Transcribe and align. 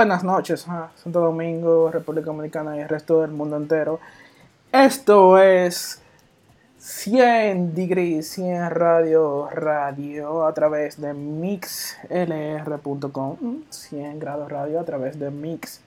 buenas 0.00 0.24
noches, 0.24 0.66
a 0.66 0.90
Santo 0.96 1.20
Domingo, 1.20 1.90
República 1.90 2.28
Dominicana 2.28 2.74
y 2.74 2.80
el 2.80 2.88
resto 2.88 3.20
del 3.20 3.32
mundo 3.32 3.58
entero. 3.58 4.00
Esto 4.72 5.36
es 5.36 6.00
100 6.78 7.74
Degrees, 7.74 8.26
100 8.30 8.70
Radio 8.70 9.50
Radio 9.50 10.46
a 10.46 10.54
través 10.54 10.98
de 10.98 11.12
mixlr.com, 11.12 12.06
100 13.68 14.18
grados 14.18 14.50
radio 14.50 14.80
a 14.80 14.84
través 14.84 15.18
de 15.18 15.30
mixlr.com. 15.30 15.84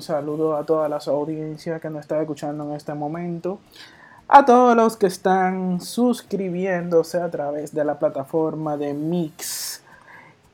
Saludo 0.00 0.56
a 0.56 0.64
todas 0.64 0.88
las 0.88 1.08
audiencias 1.08 1.78
que 1.78 1.90
nos 1.90 2.00
están 2.00 2.22
escuchando 2.22 2.64
en 2.64 2.72
este 2.72 2.94
momento. 2.94 3.60
A 4.28 4.46
todos 4.46 4.74
los 4.74 4.96
que 4.96 5.08
están 5.08 5.82
suscribiéndose 5.82 7.20
a 7.20 7.30
través 7.30 7.74
de 7.74 7.84
la 7.84 7.98
plataforma 7.98 8.78
de 8.78 8.94
Mix 8.94 9.75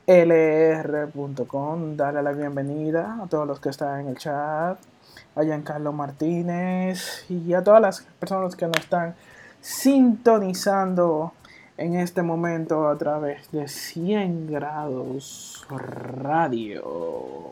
lr.com. 0.05 1.95
Darle 1.95 2.21
la 2.23 2.31
bienvenida 2.31 3.19
a 3.23 3.27
todos 3.27 3.47
los 3.47 3.59
que 3.59 3.69
están 3.69 4.01
en 4.01 4.07
el 4.09 4.17
chat, 4.17 4.77
a 5.35 5.43
Giancarlo 5.43 5.93
Martínez 5.93 7.25
y 7.29 7.53
a 7.53 7.63
todas 7.63 7.81
las 7.81 8.01
personas 8.19 8.55
que 8.55 8.67
nos 8.67 8.77
están 8.77 9.15
sintonizando 9.61 11.33
en 11.77 11.95
este 11.95 12.21
momento 12.21 12.87
a 12.87 12.97
través 12.97 13.49
de 13.51 13.67
100 13.67 14.51
grados 14.51 15.65
radio. 15.69 17.51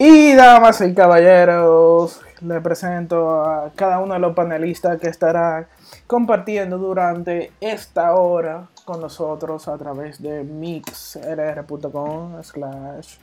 Y 0.00 0.32
damas 0.34 0.80
y 0.80 0.94
caballeros, 0.94 2.20
le 2.40 2.60
presento 2.60 3.42
a 3.42 3.72
cada 3.74 3.98
uno 3.98 4.14
de 4.14 4.20
los 4.20 4.32
panelistas 4.32 5.00
que 5.00 5.08
estarán 5.08 5.66
compartiendo 6.06 6.78
durante 6.78 7.50
esta 7.60 8.14
hora 8.14 8.68
con 8.84 9.00
nosotros 9.00 9.66
a 9.66 9.76
través 9.76 10.22
de 10.22 10.44
mixlr.com 10.44 12.40
slash 12.44 13.16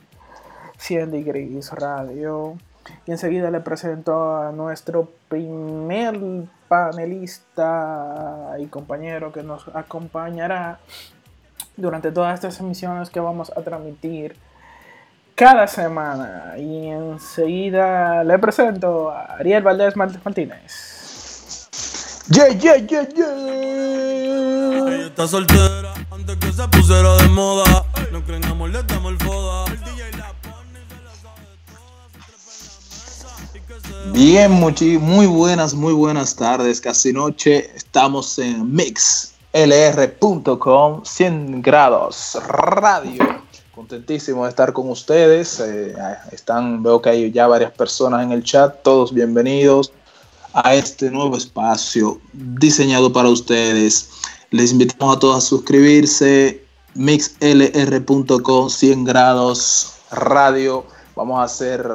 100 0.76 1.10
degrees 1.12 1.72
radio. 1.72 2.58
Y 3.06 3.12
enseguida 3.12 3.50
le 3.50 3.60
presento 3.60 4.36
a 4.36 4.52
nuestro 4.52 5.08
primer 5.30 6.20
panelista 6.68 8.54
y 8.58 8.66
compañero 8.66 9.32
que 9.32 9.42
nos 9.42 9.66
acompañará 9.74 10.78
durante 11.78 12.12
todas 12.12 12.34
estas 12.34 12.60
emisiones 12.60 13.08
que 13.08 13.20
vamos 13.20 13.50
a 13.56 13.62
transmitir 13.62 14.36
cada 15.36 15.68
semana. 15.68 16.54
Y 16.58 16.88
enseguida 16.88 18.24
le 18.24 18.36
presento 18.40 19.10
a 19.10 19.36
Ariel 19.38 19.62
Valdés 19.62 19.94
Martínez. 19.96 20.96
Yeah, 22.28 22.48
yeah, 22.48 22.76
yeah, 22.78 23.08
yeah. 23.14 23.36
Ella 24.88 25.06
está 25.06 25.28
soltera 25.28 25.94
antes 26.10 26.36
que 26.38 26.52
se 26.52 26.66
pusiera 26.68 27.14
de 27.18 27.28
moda. 27.28 27.84
No 28.10 28.20
creen 28.24 28.44
amor, 28.46 28.70
le 28.70 28.82
damos 28.82 29.12
el 29.12 29.18
foda. 29.18 29.64
El 29.66 29.78
DJ 29.80 30.10
la 30.18 30.32
pone 30.42 30.80
y 30.80 30.88
se 30.90 30.96
la 31.04 31.14
sabe 31.22 31.46
toda. 31.70 32.08
Se 32.10 32.18
trepa 32.18 32.50
en 32.50 32.66
la 32.66 32.78
mesa 32.90 33.28
y 33.54 33.60
que 33.60 33.78
se 33.88 34.10
Bien, 34.18 34.50
muchi- 34.60 34.98
muy 34.98 35.26
buenas, 35.26 35.72
muy 35.74 35.92
buenas 35.92 36.34
tardes, 36.34 36.80
casi 36.80 37.12
noche. 37.12 37.70
Estamos 37.76 38.36
en 38.40 38.74
mixlr.com, 38.74 39.34
100 41.04 41.62
grados 41.62 42.36
radio. 42.48 43.45
Contentísimo 43.76 44.44
de 44.44 44.48
estar 44.48 44.72
con 44.72 44.88
ustedes. 44.88 45.60
eh, 45.60 45.94
están, 46.32 46.82
veo 46.82 47.02
que 47.02 47.10
hay 47.10 47.30
ya 47.30 47.46
varias 47.46 47.72
personas 47.72 48.22
en 48.22 48.32
el 48.32 48.42
chat. 48.42 48.82
Todos 48.82 49.12
bienvenidos 49.12 49.92
a 50.54 50.74
este 50.74 51.10
nuevo 51.10 51.36
espacio 51.36 52.18
diseñado 52.32 53.12
para 53.12 53.28
ustedes. 53.28 54.08
Les 54.50 54.72
invitamos 54.72 55.14
a 55.14 55.20
todos 55.20 55.44
a 55.44 55.46
suscribirse. 55.46 56.64
mixlr.com 56.94 58.70
100 58.70 59.04
grados 59.04 59.92
radio. 60.10 60.86
Vamos 61.14 61.38
a 61.38 61.42
hacer 61.42 61.86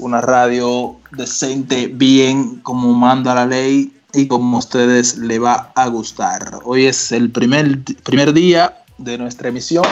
una 0.00 0.20
radio 0.20 0.96
decente, 1.12 1.86
bien 1.86 2.56
como 2.64 2.92
manda 2.92 3.36
la 3.36 3.46
ley 3.46 3.96
y 4.12 4.26
como 4.26 4.56
a 4.56 4.58
ustedes 4.58 5.16
le 5.18 5.38
va 5.38 5.70
a 5.76 5.86
gustar. 5.86 6.58
Hoy 6.64 6.86
es 6.86 7.12
el 7.12 7.30
primer, 7.30 7.84
primer 8.02 8.32
día 8.32 8.82
de 8.98 9.16
nuestra 9.18 9.50
emisión, 9.50 9.84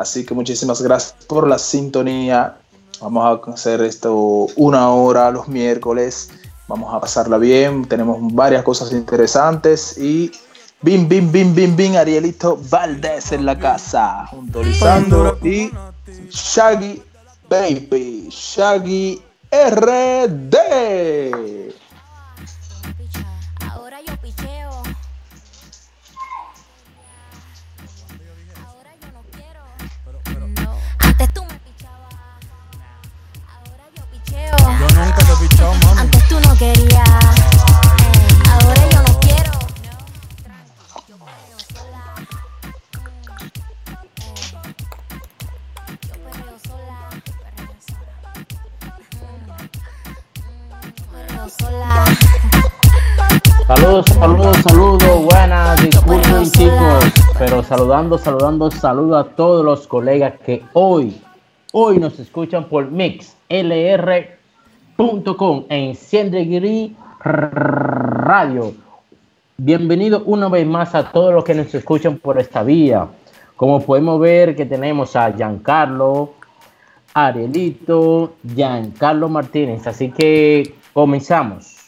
así 0.00 0.24
que 0.24 0.32
muchísimas 0.34 0.80
gracias 0.80 1.14
por 1.26 1.46
la 1.46 1.58
sintonía. 1.58 2.56
Vamos 3.00 3.24
a 3.46 3.52
hacer 3.52 3.82
esto 3.82 4.46
una 4.56 4.90
hora 4.90 5.30
los 5.30 5.46
miércoles. 5.46 6.30
Vamos 6.68 6.92
a 6.92 7.00
pasarla 7.00 7.36
bien. 7.36 7.84
Tenemos 7.84 8.18
varias 8.34 8.62
cosas 8.62 8.92
interesantes 8.92 9.98
y 9.98 10.32
bim, 10.80 11.06
bim, 11.06 11.30
bim, 11.30 11.54
bim, 11.54 11.76
bim, 11.76 11.96
Arielito 11.96 12.58
Valdés 12.70 13.32
en 13.32 13.44
la 13.44 13.58
casa, 13.58 14.26
junto 14.26 14.60
a 14.60 14.62
Lisandro 14.64 15.38
y 15.42 15.70
Shaggy 16.30 17.02
Baby, 17.48 18.28
Shaggy 18.30 19.20
RD. 19.52 20.56
Ahora 36.62 36.74
yo 38.92 39.00
no 39.00 39.18
quiero. 39.20 39.50
Saludos, 53.66 54.04
saludos, 54.12 54.56
saludos, 54.58 55.24
buenas, 55.24 55.82
disculpen 55.82 56.50
chicos, 56.50 57.04
pero 57.38 57.62
saludando, 57.62 58.18
saludando, 58.18 58.70
saludo 58.70 59.16
a 59.16 59.24
todos 59.24 59.64
los 59.64 59.86
colegas 59.86 60.34
que 60.44 60.62
hoy, 60.74 61.22
hoy 61.72 61.98
nos 61.98 62.18
escuchan 62.18 62.64
por 62.64 62.90
mixlr.com 62.90 64.39
en 65.70 65.94
100 65.94 66.30
Degree 66.30 66.94
Radio. 67.20 68.74
Bienvenido 69.56 70.22
una 70.26 70.50
vez 70.50 70.66
más 70.66 70.94
a 70.94 71.10
todos 71.10 71.32
los 71.32 71.42
que 71.42 71.54
nos 71.54 71.74
escuchan 71.74 72.18
por 72.18 72.38
esta 72.38 72.62
vía. 72.62 73.06
Como 73.56 73.80
podemos 73.80 74.20
ver 74.20 74.54
que 74.54 74.66
tenemos 74.66 75.16
a 75.16 75.32
Giancarlo, 75.32 76.34
Arielito, 77.14 78.34
Giancarlo 78.54 79.30
Martínez, 79.30 79.86
así 79.86 80.10
que 80.10 80.74
comenzamos. 80.92 81.79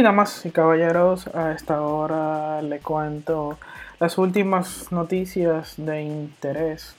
Y 0.00 0.02
damas 0.02 0.46
y 0.46 0.50
caballeros, 0.50 1.26
a 1.26 1.52
esta 1.52 1.82
hora 1.82 2.62
le 2.62 2.78
cuento 2.78 3.58
las 3.98 4.16
últimas 4.16 4.90
noticias 4.90 5.74
de 5.76 6.00
interés. 6.00 6.96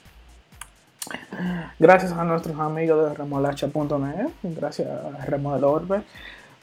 Gracias 1.80 2.12
a 2.12 2.22
nuestros 2.22 2.56
amigos 2.60 3.08
de 3.08 3.14
remolacha.net, 3.16 4.28
gracias 4.44 4.88
a 4.88 5.24
Remo 5.24 5.52
del 5.52 5.64
Orbe, 5.64 6.02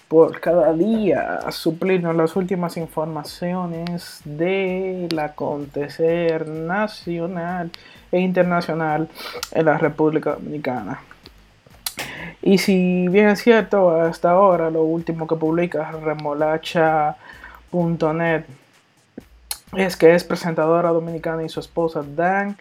por 0.07 0.39
cada 0.39 0.71
día 0.71 1.41
suplirnos 1.51 2.15
las 2.15 2.33
últimas 2.37 2.77
informaciones 2.77 4.21
del 4.23 5.19
acontecer 5.19 6.47
nacional 6.47 7.69
e 8.13 8.19
internacional 8.21 9.09
en 9.51 9.65
la 9.65 9.77
República 9.77 10.35
Dominicana. 10.35 11.01
Y 12.41 12.59
si 12.59 13.07
bien 13.09 13.27
es 13.29 13.43
cierto, 13.43 13.91
hasta 13.91 14.31
ahora 14.31 14.69
lo 14.69 14.83
último 14.83 15.27
que 15.27 15.35
publica 15.35 15.91
remolacha.net 15.91 18.45
es 19.75 19.97
que 19.97 20.15
es 20.15 20.23
presentadora 20.23 20.89
dominicana 20.89 21.43
y 21.43 21.49
su 21.49 21.59
esposa 21.59 22.03
dan 22.15 22.57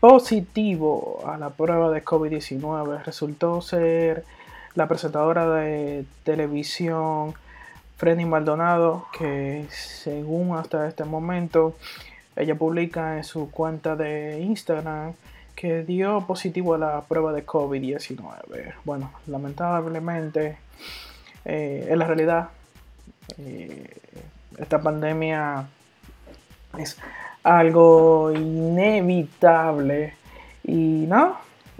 positivo 0.00 1.22
a 1.26 1.38
la 1.38 1.50
prueba 1.50 1.90
de 1.90 2.04
COVID-19. 2.04 3.04
Resultó 3.04 3.62
ser 3.62 4.24
la 4.74 4.88
presentadora 4.88 5.48
de 5.48 6.04
televisión 6.24 7.34
Freddy 7.96 8.24
Maldonado, 8.24 9.06
que 9.16 9.66
según 9.70 10.56
hasta 10.56 10.88
este 10.88 11.04
momento, 11.04 11.76
ella 12.34 12.56
publica 12.56 13.16
en 13.16 13.24
su 13.24 13.50
cuenta 13.50 13.94
de 13.94 14.40
Instagram 14.40 15.12
que 15.54 15.84
dio 15.84 16.26
positivo 16.26 16.74
a 16.74 16.78
la 16.78 17.00
prueba 17.02 17.32
de 17.32 17.44
COVID-19. 17.46 18.74
Bueno, 18.84 19.12
lamentablemente, 19.26 20.58
eh, 21.44 21.86
en 21.88 21.98
la 21.98 22.06
realidad, 22.06 22.48
eh, 23.38 23.88
esta 24.58 24.80
pandemia 24.80 25.66
es 26.78 26.98
algo 27.42 28.32
inevitable 28.32 30.14
y 30.64 31.06
no, 31.08 31.36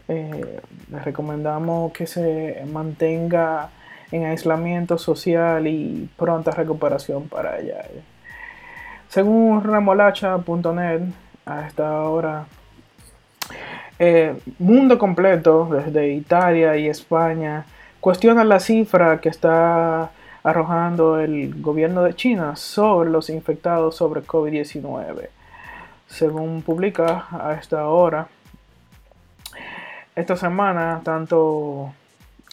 eh, 0.08 0.60
les 0.90 1.04
recomendamos 1.04 1.92
que 1.92 2.06
se 2.06 2.64
mantenga 2.70 3.70
en 4.10 4.26
aislamiento 4.26 4.98
social 4.98 5.66
y 5.66 6.08
pronta 6.16 6.50
recuperación 6.50 7.28
para 7.28 7.58
ella. 7.58 7.84
Según 9.08 9.62
remolacha.net, 9.62 11.02
a 11.46 11.66
esta 11.66 12.02
hora, 12.02 12.46
eh, 13.98 14.36
mundo 14.58 14.98
completo, 14.98 15.68
desde 15.70 16.12
Italia 16.12 16.76
y 16.76 16.88
España, 16.88 17.66
cuestiona 18.00 18.44
la 18.44 18.60
cifra 18.60 19.20
que 19.20 19.28
está 19.28 20.10
arrojando 20.42 21.20
el 21.20 21.60
gobierno 21.62 22.02
de 22.02 22.14
China 22.14 22.56
sobre 22.56 23.10
los 23.10 23.30
infectados 23.30 23.96
sobre 23.96 24.22
COVID-19. 24.22 25.28
Según 26.08 26.62
publica 26.62 27.26
a 27.30 27.54
esta 27.54 27.86
hora, 27.86 28.28
esta 30.14 30.36
semana 30.36 31.00
tanto 31.04 31.94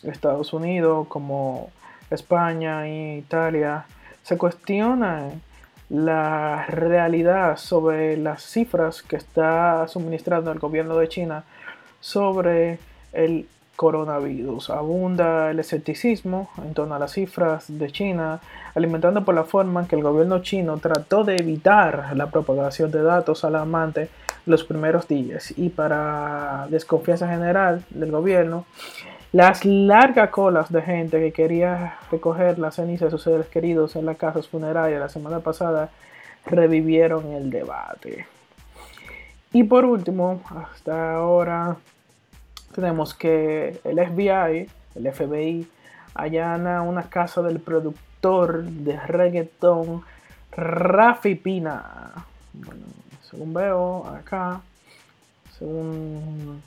Estados 0.04 0.54
Unidos 0.54 1.08
como 1.08 1.72
España 2.10 2.88
e 2.88 3.18
Italia 3.18 3.86
se 4.24 4.38
cuestionan 4.38 5.42
la 5.90 6.66
realidad 6.68 7.58
sobre 7.58 8.16
las 8.18 8.44
cifras 8.44 9.02
que 9.02 9.16
está 9.16 9.88
suministrando 9.88 10.52
el 10.52 10.60
gobierno 10.60 10.98
de 10.98 11.10
China 11.10 11.44
sobre 12.00 12.80
el 13.12 13.48
coronavirus. 13.76 14.72
Abunda 14.72 15.52
el 15.52 15.60
escepticismo 15.60 16.50
en 16.58 16.74
torno 16.74 16.96
a 16.96 17.00
las 17.00 17.14
cifras 17.14 17.66
de 17.68 17.90
China, 17.92 18.42
alimentando 18.76 19.24
por 19.24 19.34
la 19.34 19.46
forma 19.46 19.80
en 19.82 19.88
que 19.88 19.96
el 19.96 20.04
gobierno 20.04 20.40
chino 20.42 20.78
trató 20.80 21.24
de 21.24 21.38
evitar 21.38 22.16
la 22.16 22.30
propagación 22.30 22.92
de 22.92 23.02
datos 23.02 23.46
alarmantes 23.46 24.10
los 24.46 24.66
primeros 24.66 25.08
días. 25.08 25.54
Y 25.58 25.70
para 25.70 26.68
desconfianza 26.70 27.30
general 27.30 27.86
del 27.90 28.12
gobierno, 28.12 28.66
las 29.32 29.64
largas 29.64 30.30
colas 30.32 30.72
de 30.72 30.82
gente 30.82 31.20
que 31.20 31.32
quería 31.32 31.98
recoger 32.12 32.58
las 32.58 32.76
cenizas 32.76 33.08
de 33.08 33.12
sus 33.12 33.24
seres 33.24 33.48
queridos 33.48 33.96
en 33.96 34.06
las 34.06 34.18
casas 34.18 34.48
funerarias 34.48 35.00
la 35.00 35.10
semana 35.10 35.40
pasada 35.40 35.90
revivieron 36.46 37.32
el 37.34 37.50
debate. 37.50 38.26
Y 39.54 39.64
por 39.64 39.86
último, 39.86 40.42
hasta 40.50 41.16
ahora 41.16 41.78
tenemos 42.74 43.14
que 43.14 43.80
el 43.84 44.00
FBI, 44.00 44.70
el 44.96 45.14
FBI, 45.14 45.68
allana 46.14 46.82
una 46.82 47.04
casa 47.04 47.42
del 47.42 47.60
productor 47.60 48.64
de 48.64 49.00
reggaetón 49.00 50.04
Rafi 50.52 51.36
Pina. 51.36 52.12
Bueno, 52.54 52.86
según 53.30 53.54
veo 53.54 54.08
acá, 54.08 54.62
según 55.58 56.62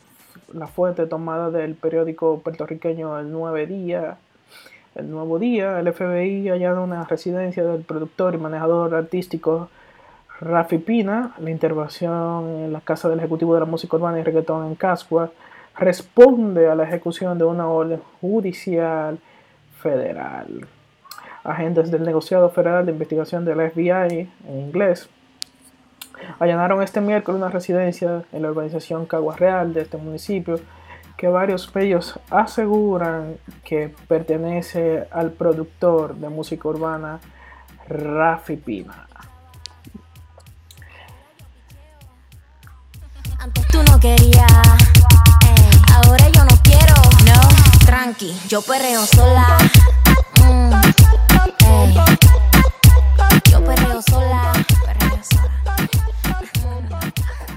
la 0.54 0.66
fuente 0.66 1.06
tomada 1.06 1.50
del 1.50 1.74
periódico 1.74 2.40
puertorriqueño 2.40 3.18
El 3.18 3.32
Nueve 3.32 3.66
Día, 3.66 4.18
el 4.94 5.10
Nuevo 5.10 5.38
Día, 5.38 5.80
el 5.80 5.92
FBI 5.92 6.50
allana 6.50 6.80
una 6.80 7.04
residencia 7.04 7.64
del 7.64 7.82
productor 7.82 8.34
y 8.34 8.38
manejador 8.38 8.94
artístico 8.94 9.68
Rafi 10.40 10.78
Pina, 10.78 11.34
la 11.38 11.50
intervención 11.50 12.48
en 12.48 12.72
la 12.72 12.80
casa 12.80 13.08
del 13.08 13.20
ejecutivo 13.20 13.54
de 13.54 13.60
la 13.60 13.66
música 13.66 13.96
urbana 13.96 14.18
y 14.18 14.22
reggaetón 14.22 14.66
en 14.66 14.74
Cascua, 14.74 15.30
responde 15.78 16.68
a 16.68 16.74
la 16.74 16.84
ejecución 16.84 17.38
de 17.38 17.44
una 17.44 17.68
orden 17.68 18.00
judicial 18.20 19.18
federal. 19.80 20.66
Agentes 21.44 21.90
del 21.90 22.02
negociado 22.02 22.50
federal 22.50 22.86
de 22.86 22.92
investigación 22.92 23.44
del 23.44 23.70
FBI 23.70 24.28
en 24.48 24.58
inglés 24.58 25.08
allanaron 26.38 26.82
este 26.82 27.00
miércoles 27.00 27.40
una 27.40 27.50
residencia 27.50 28.24
en 28.32 28.42
la 28.42 28.50
urbanización 28.50 29.06
Cagua 29.06 29.36
Real 29.36 29.74
de 29.74 29.82
este 29.82 29.96
municipio 29.96 30.60
que 31.16 31.28
varios 31.28 31.72
de 31.72 31.84
ellos 31.84 32.18
aseguran 32.30 33.36
que 33.64 33.94
pertenece 34.08 35.06
al 35.10 35.30
productor 35.30 36.16
de 36.16 36.28
música 36.28 36.68
urbana 36.68 37.20
Rafi 37.88 38.56
Pina. 38.56 39.06
Antes 43.38 43.66
tú 43.68 43.82
no 43.82 43.98
querías, 44.00 44.52
ey, 45.46 45.70
ahora 45.94 46.28
yo 46.28 46.44
no 46.44 46.56
quiero. 46.62 46.94
No, 47.26 47.86
tranqui, 47.86 48.36
yo 48.48 48.62
perreo 48.62 49.04
sola. 49.06 49.58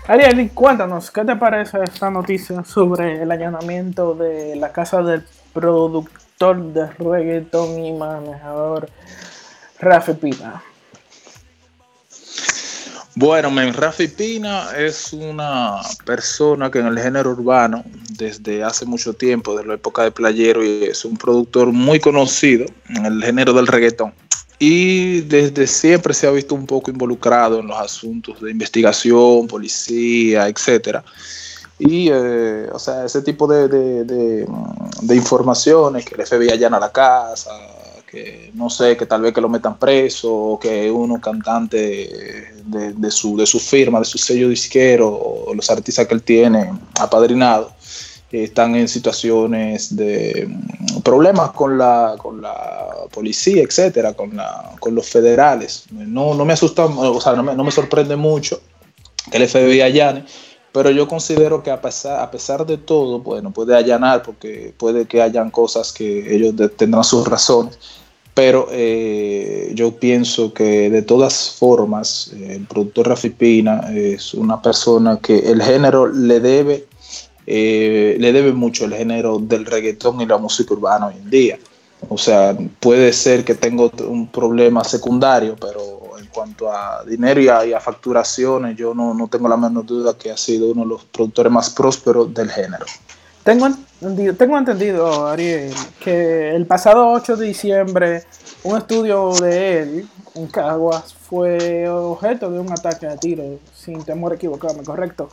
Ariel, 0.07 0.51
cuéntanos, 0.51 1.09
¿qué 1.09 1.25
te 1.25 1.35
parece 1.35 1.79
esta 1.83 2.11
noticia 2.11 2.63
sobre 2.63 3.23
el 3.23 3.31
allanamiento 3.31 4.13
de 4.13 4.55
la 4.55 4.71
casa 4.71 5.01
del 5.01 5.23
productor 5.51 6.61
de 6.73 6.85
reggaetón 6.91 7.83
y 7.83 7.91
manejador 7.91 8.87
Rafi 9.79 10.13
Pina? 10.13 10.61
Bueno, 13.15 13.49
men, 13.49 13.73
Rafi 13.73 14.07
Pina 14.09 14.77
es 14.77 15.11
una 15.11 15.81
persona 16.05 16.69
que 16.69 16.79
en 16.79 16.85
el 16.85 16.99
género 16.99 17.31
urbano, 17.31 17.83
desde 18.11 18.63
hace 18.63 18.85
mucho 18.85 19.13
tiempo, 19.13 19.55
desde 19.55 19.69
la 19.69 19.73
época 19.73 20.03
de 20.03 20.11
Playero, 20.11 20.63
y 20.63 20.83
es 20.83 21.03
un 21.03 21.17
productor 21.17 21.71
muy 21.71 21.99
conocido 21.99 22.67
en 22.89 23.07
el 23.07 23.23
género 23.23 23.53
del 23.53 23.65
reggaetón. 23.65 24.13
Y 24.67 25.21
desde 25.21 25.67
siempre 25.67 26.11
se 26.11 26.25
ha 26.25 26.31
visto 26.31 26.55
un 26.55 26.65
poco 26.65 26.89
involucrado 26.89 27.59
en 27.59 27.67
los 27.67 27.79
asuntos 27.79 28.41
de 28.41 28.49
investigación, 28.49 29.45
policía, 29.45 30.47
etcétera. 30.47 31.03
Y, 31.77 32.09
eh, 32.11 32.67
o 32.73 32.79
sea, 32.79 33.05
ese 33.05 33.21
tipo 33.21 33.45
de, 33.45 33.67
de, 33.67 34.03
de, 34.05 34.47
de 35.03 35.15
informaciones 35.15 36.03
que 36.03 36.15
el 36.15 36.25
FBI 36.25 36.49
allana 36.49 36.79
la 36.79 36.91
casa, 36.91 37.51
que 38.09 38.49
no 38.55 38.71
sé, 38.71 38.97
que 38.97 39.05
tal 39.05 39.21
vez 39.21 39.35
que 39.35 39.41
lo 39.41 39.49
metan 39.49 39.77
preso, 39.77 40.33
o 40.33 40.59
que 40.59 40.89
uno 40.89 41.21
cantante 41.21 42.55
de, 42.65 43.11
su, 43.11 43.37
de 43.37 43.45
su 43.45 43.59
firma, 43.59 43.99
de 43.99 44.05
su 44.05 44.17
sello 44.17 44.49
disquero, 44.49 45.09
o 45.09 45.53
los 45.53 45.69
artistas 45.69 46.07
que 46.07 46.15
él 46.15 46.23
tiene 46.23 46.71
apadrinado, 46.99 47.74
eh, 48.35 48.43
están 48.43 48.75
en 48.75 48.87
situaciones 48.87 49.95
de 49.95 50.47
mm, 50.47 51.01
problemas 51.01 51.51
con 51.51 51.77
la, 51.77 52.15
con 52.17 52.41
la 52.41 52.91
policía, 53.11 53.63
etcétera, 53.63 54.13
con, 54.13 54.35
la, 54.35 54.71
con 54.79 54.93
los 54.93 55.07
federales. 55.07 55.85
No, 55.91 56.33
no 56.33 56.45
me 56.45 56.53
asusta, 56.53 56.85
o 56.85 57.21
sea, 57.21 57.33
no 57.33 57.43
me, 57.43 57.55
no 57.55 57.63
me 57.63 57.71
sorprende 57.71 58.15
mucho 58.15 58.59
que 59.31 59.37
el 59.37 59.47
FBI 59.47 59.81
allane, 59.81 60.25
pero 60.71 60.91
yo 60.91 61.07
considero 61.07 61.63
que 61.63 61.71
a 61.71 61.81
pesar, 61.81 62.19
a 62.19 62.29
pesar 62.29 62.65
de 62.65 62.77
todo, 62.77 63.19
bueno, 63.19 63.51
puede 63.51 63.75
allanar 63.75 64.23
porque 64.23 64.73
puede 64.77 65.05
que 65.05 65.21
hayan 65.21 65.49
cosas 65.49 65.93
que 65.93 66.35
ellos 66.35 66.53
tendrán 66.75 67.03
sus 67.03 67.25
razones, 67.27 67.79
pero 68.33 68.67
eh, 68.71 69.71
yo 69.73 69.95
pienso 69.95 70.53
que 70.53 70.89
de 70.89 71.01
todas 71.01 71.51
formas 71.57 72.31
eh, 72.35 72.57
el 72.57 72.65
productor 72.67 73.07
Rafi 73.07 73.29
Pina 73.29 73.89
es 73.95 74.33
una 74.33 74.61
persona 74.61 75.19
que 75.21 75.39
el 75.39 75.63
género 75.63 76.07
le 76.07 76.41
debe, 76.41 76.85
eh, 77.47 78.17
le 78.19 78.33
debe 78.33 78.51
mucho 78.53 78.85
el 78.85 78.93
género 78.93 79.39
del 79.39 79.65
reggaetón 79.65 80.21
y 80.21 80.25
la 80.25 80.37
música 80.37 80.73
urbana 80.73 81.07
hoy 81.07 81.15
en 81.15 81.29
día. 81.29 81.59
O 82.09 82.17
sea, 82.17 82.55
puede 82.79 83.11
ser 83.13 83.43
que 83.43 83.55
tenga 83.55 83.83
otro- 83.83 84.09
un 84.09 84.27
problema 84.27 84.83
secundario, 84.83 85.55
pero 85.59 86.17
en 86.19 86.27
cuanto 86.27 86.71
a 86.71 87.03
dinero 87.05 87.41
y 87.41 87.47
a, 87.47 87.65
y 87.65 87.73
a 87.73 87.79
facturaciones, 87.79 88.75
yo 88.77 88.93
no, 88.93 89.13
no 89.13 89.27
tengo 89.27 89.47
la 89.47 89.57
menor 89.57 89.85
duda 89.85 90.17
que 90.17 90.29
ha 90.31 90.37
sido 90.37 90.67
uno 90.71 90.81
de 90.83 90.87
los 90.89 91.05
productores 91.05 91.51
más 91.51 91.69
prósperos 91.69 92.33
del 92.33 92.49
género. 92.51 92.85
Tengo 93.43 93.67
entendido, 93.67 94.35
tengo 94.35 94.57
entendido, 94.57 95.27
Ariel, 95.27 95.71
que 96.03 96.55
el 96.55 96.65
pasado 96.65 97.07
8 97.11 97.35
de 97.37 97.45
diciembre 97.47 98.23
un 98.63 98.77
estudio 98.77 99.31
de 99.33 99.79
él 99.83 100.07
en 100.33 100.47
Caguas 100.47 101.13
fue 101.13 101.87
objeto 101.87 102.49
de 102.51 102.59
un 102.59 102.71
ataque 102.71 103.07
de 103.07 103.17
tiro, 103.17 103.43
sin 103.73 104.03
temor 104.03 104.31
a 104.31 104.35
equivocarme, 104.35 104.83
¿correcto? 104.83 105.29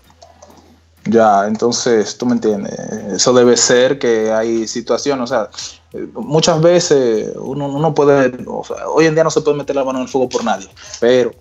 Ya, 1.05 1.49
entonces, 1.49 2.17
tú 2.17 2.27
me 2.27 2.35
entiendes, 2.35 2.79
eso 3.13 3.33
debe 3.33 3.57
ser 3.57 3.99
que 3.99 4.31
hay 4.31 4.69
situaciones, 4.69 5.25
o 5.25 5.27
sea, 5.27 5.51
eh, 5.93 6.07
muchas 6.15 6.61
veces 6.61 7.33
uno, 7.37 7.67
uno 7.67 7.93
puede, 7.93 8.33
o 8.47 8.63
sea, 8.63 8.89
hoy 8.89 9.07
en 9.07 9.15
día 9.15 9.25
no 9.25 9.31
se 9.31 9.41
puede 9.41 9.57
meter 9.57 9.75
la 9.75 9.85
mano 9.85 9.99
en 9.99 10.05
el 10.05 10.09
fuego 10.09 10.29
por 10.29 10.45
nadie, 10.45 10.69
pero 11.01 11.33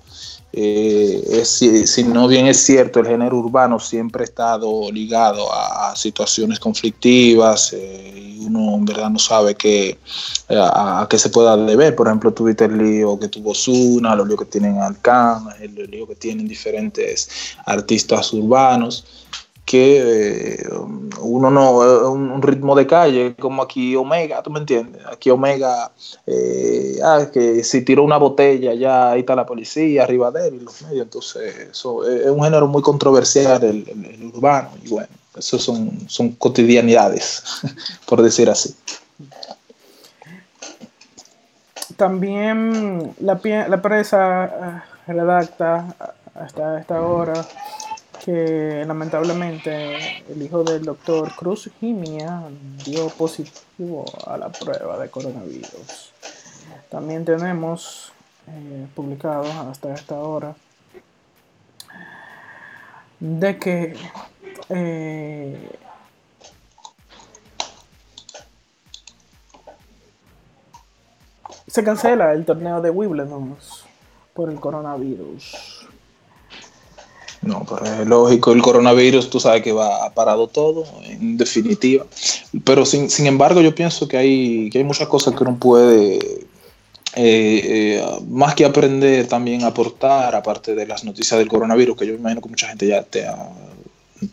eh, 0.54 1.44
si, 1.46 2.04
no 2.04 2.28
bien 2.28 2.48
es 2.48 2.58
cierto, 2.58 3.00
el 3.00 3.08
género 3.08 3.38
urbano 3.38 3.80
siempre 3.80 4.24
ha 4.24 4.26
estado 4.26 4.92
ligado 4.92 5.48
a, 5.54 5.96
situaciones 5.96 6.60
conflictivas 6.60 7.74
eh, 7.74 8.38
y 8.40 8.46
uno 8.46 8.76
en 8.76 8.86
verdad 8.86 9.10
no 9.10 9.20
sabe 9.20 9.56
qué, 9.56 9.98
a, 10.50 11.02
a 11.02 11.08
qué 11.08 11.18
se 11.20 11.30
pueda 11.30 11.56
deber. 11.56 11.96
Por 11.96 12.08
ejemplo, 12.08 12.34
tuviste 12.34 12.66
el 12.66 12.78
lío 12.78 13.20
que 13.20 13.28
tuvo 13.28 13.54
Zuna, 13.54 14.16
los 14.16 14.28
líos 14.28 14.40
que 14.40 14.46
tienen 14.46 14.80
Alcán, 14.80 15.46
el 15.62 15.76
lío 15.90 16.08
que 16.08 16.16
tienen 16.16 16.48
diferentes 16.48 17.30
artistas 17.66 18.34
urbanos 18.34 19.06
que 19.72 20.58
eh, 20.60 20.70
uno 21.22 21.50
no, 21.50 21.82
eh, 21.82 22.06
un, 22.06 22.42
ritmo 22.42 22.76
de 22.76 22.86
calle, 22.86 23.36
como 23.40 23.64
aquí 23.64 23.96
Omega, 23.96 24.44
¿tú 24.44 24.50
me 24.50 24.60
entiendes? 24.60 25.02
Aquí 25.10 25.30
Omega, 25.30 25.94
eh, 26.28 27.00
ah, 27.02 27.28
que 27.32 27.64
si 27.64 27.82
tiró 27.82 28.04
una 28.04 28.18
botella, 28.18 28.74
ya 28.74 29.12
ahí 29.12 29.22
está 29.22 29.34
la 29.34 29.46
policía 29.46 30.04
arriba 30.04 30.30
de 30.30 30.50
él 30.50 30.56
y 30.56 30.60
los 30.60 30.82
medios, 30.82 31.04
entonces 31.04 31.70
eso 31.72 32.06
es 32.06 32.30
un 32.30 32.44
género 32.44 32.68
muy 32.68 32.82
controversial, 32.82 33.64
el, 33.64 34.32
urbano, 34.36 34.72
y 34.84 34.90
bueno, 34.90 35.08
eso 35.38 35.58
son, 35.58 36.00
son 36.10 36.32
cotidianidades, 36.32 37.42
por 38.06 38.22
decir 38.22 38.50
así. 38.50 38.76
También 41.96 43.16
la, 43.22 43.40
la 43.70 43.82
prensa 43.82 44.84
redacta 45.08 45.96
hasta 46.36 46.82
esta 46.82 47.02
hora 47.02 47.46
que 48.24 48.84
lamentablemente 48.86 50.24
el 50.32 50.42
hijo 50.42 50.64
del 50.64 50.84
doctor 50.84 51.34
Cruz 51.36 51.72
Jimia 51.80 52.44
dio 52.86 53.10
positivo 53.10 54.06
a 54.28 54.38
la 54.38 54.50
prueba 54.50 55.00
de 55.00 55.10
coronavirus. 55.10 56.14
También 56.90 57.26
tenemos 57.26 58.12
eh, 58.48 58.88
publicado 58.96 59.46
hasta 59.70 59.94
esta 59.94 60.16
hora 60.16 60.56
de 63.20 63.58
que 63.58 63.96
eh, 64.70 65.78
se 71.66 71.84
cancela 71.84 72.34
el 72.34 72.46
torneo 72.46 72.82
de 72.82 72.92
Wimbledon 72.92 73.58
por 74.34 74.50
el 74.50 74.60
coronavirus. 74.60 75.81
No, 77.42 77.66
pero 77.68 77.86
es 77.86 78.08
lógico, 78.08 78.52
el 78.52 78.62
coronavirus 78.62 79.30
tú 79.30 79.40
sabes 79.40 79.64
que 79.64 79.72
va 79.72 80.06
ha 80.06 80.14
parado 80.14 80.48
todo, 80.48 80.86
en 81.04 81.38
definitiva. 81.38 82.06
Pero 82.64 82.86
sin, 82.86 83.10
sin 83.10 83.26
embargo, 83.26 83.62
yo 83.62 83.74
pienso 83.74 84.08
que 84.08 84.18
hay, 84.18 84.70
que 84.70 84.78
hay 84.78 84.84
muchas 84.84 85.08
cosas 85.08 85.34
que 85.34 85.44
uno 85.44 85.58
puede, 85.58 86.18
eh, 87.16 87.62
eh, 87.96 88.06
más 88.30 88.54
que 88.54 88.64
aprender, 88.64 89.28
también 89.28 89.64
aportar, 89.64 90.36
aparte 90.36 90.76
de 90.76 90.86
las 90.86 91.04
noticias 91.04 91.40
del 91.40 91.48
coronavirus, 91.48 91.98
que 91.98 92.06
yo 92.06 92.14
imagino 92.14 92.42
que 92.42 92.50
mucha 92.50 92.68
gente 92.68 92.88
ya 92.88 93.02
te 93.02 93.26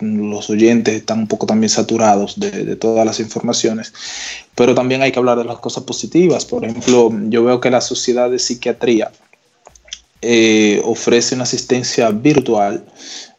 los 0.01 0.51
oyentes 0.51 0.95
están 0.95 1.21
un 1.21 1.29
poco 1.29 1.47
también 1.47 1.71
saturados 1.71 2.39
de, 2.39 2.51
de 2.51 2.77
todas 2.77 3.07
las 3.07 3.21
informaciones, 3.21 3.95
pero 4.55 4.75
también 4.75 5.01
hay 5.01 5.13
que 5.13 5.19
hablar 5.19 5.39
de 5.39 5.45
las 5.45 5.61
cosas 5.61 5.85
positivas. 5.85 6.45
Por 6.45 6.65
ejemplo, 6.65 7.11
yo 7.29 7.43
veo 7.43 7.59
que 7.59 7.71
la 7.71 7.81
sociedad 7.81 8.31
de 8.31 8.39
psiquiatría, 8.39 9.11
eh, 10.23 10.81
ofrece 10.85 11.35
una 11.35 11.45
asistencia 11.45 12.11
virtual 12.11 12.85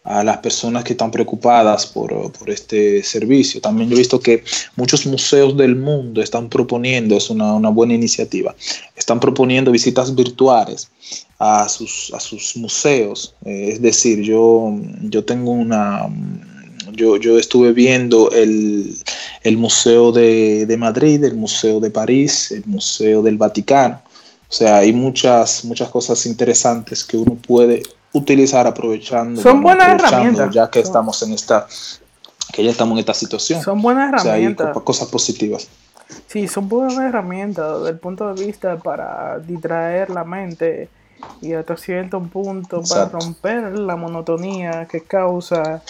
a 0.03 0.23
las 0.23 0.37
personas 0.37 0.83
que 0.83 0.93
están 0.93 1.11
preocupadas 1.11 1.85
por, 1.85 2.31
por 2.31 2.49
este 2.49 3.03
servicio. 3.03 3.61
También 3.61 3.91
he 3.91 3.95
visto 3.95 4.19
que 4.19 4.43
muchos 4.75 5.05
museos 5.05 5.55
del 5.55 5.75
mundo 5.75 6.21
están 6.21 6.49
proponiendo, 6.49 7.15
es 7.15 7.29
una, 7.29 7.53
una 7.53 7.69
buena 7.69 7.93
iniciativa, 7.93 8.55
están 8.95 9.19
proponiendo 9.19 9.71
visitas 9.71 10.15
virtuales 10.15 10.89
a 11.37 11.69
sus, 11.69 12.11
a 12.13 12.19
sus 12.19 12.55
museos. 12.57 13.35
Eh, 13.45 13.71
es 13.73 13.81
decir, 13.81 14.21
yo, 14.21 14.73
yo 15.01 15.23
tengo 15.23 15.51
una... 15.51 16.07
Yo, 16.91 17.17
yo 17.17 17.37
estuve 17.37 17.71
viendo 17.71 18.31
el, 18.31 18.95
el 19.43 19.57
Museo 19.57 20.11
de, 20.11 20.65
de 20.65 20.75
Madrid, 20.75 21.23
el 21.23 21.35
Museo 21.35 21.79
de 21.79 21.91
París, 21.91 22.51
el 22.51 22.65
Museo 22.65 23.21
del 23.21 23.37
Vaticano. 23.37 24.01
O 24.49 24.51
sea, 24.51 24.77
hay 24.77 24.91
muchas, 24.93 25.63
muchas 25.65 25.89
cosas 25.89 26.25
interesantes 26.25 27.03
que 27.05 27.17
uno 27.17 27.35
puede 27.35 27.83
utilizar 28.13 28.65
aprovechando, 28.65 29.39
Son 29.41 29.61
buenas 29.61 29.85
aprovechando 29.89 30.17
herramientas. 30.17 30.55
ya 30.55 30.69
que 30.71 30.79
estamos 30.79 31.21
en 31.21 31.33
esta, 31.33 31.67
que 32.51 32.63
ya 32.63 32.71
estamos 32.71 32.93
en 32.93 32.99
esta 32.99 33.13
situación. 33.13 33.61
Son 33.61 33.81
buenas 33.81 34.13
o 34.13 34.23
sea, 34.23 34.33
hay 34.33 34.39
herramientas. 34.41 34.73
co- 34.73 34.83
cosas 34.83 35.07
positivas. 35.09 35.67
Sí, 36.25 36.47
son 36.47 36.67
buenas 36.67 36.97
herramientas 36.97 37.77
desde 37.79 37.91
el 37.91 37.99
punto 37.99 38.33
de 38.33 38.43
vista 38.43 38.77
para 38.77 39.37
distraer 39.37 40.09
la 40.09 40.23
mente 40.23 40.89
y 41.41 41.53
hasta 41.53 41.77
cierto 41.77 42.19
punto 42.21 42.81
para 42.89 43.09
romper 43.09 43.77
la 43.77 43.95
monotonía 43.95 44.87
que 44.89 45.01
causa 45.01 45.83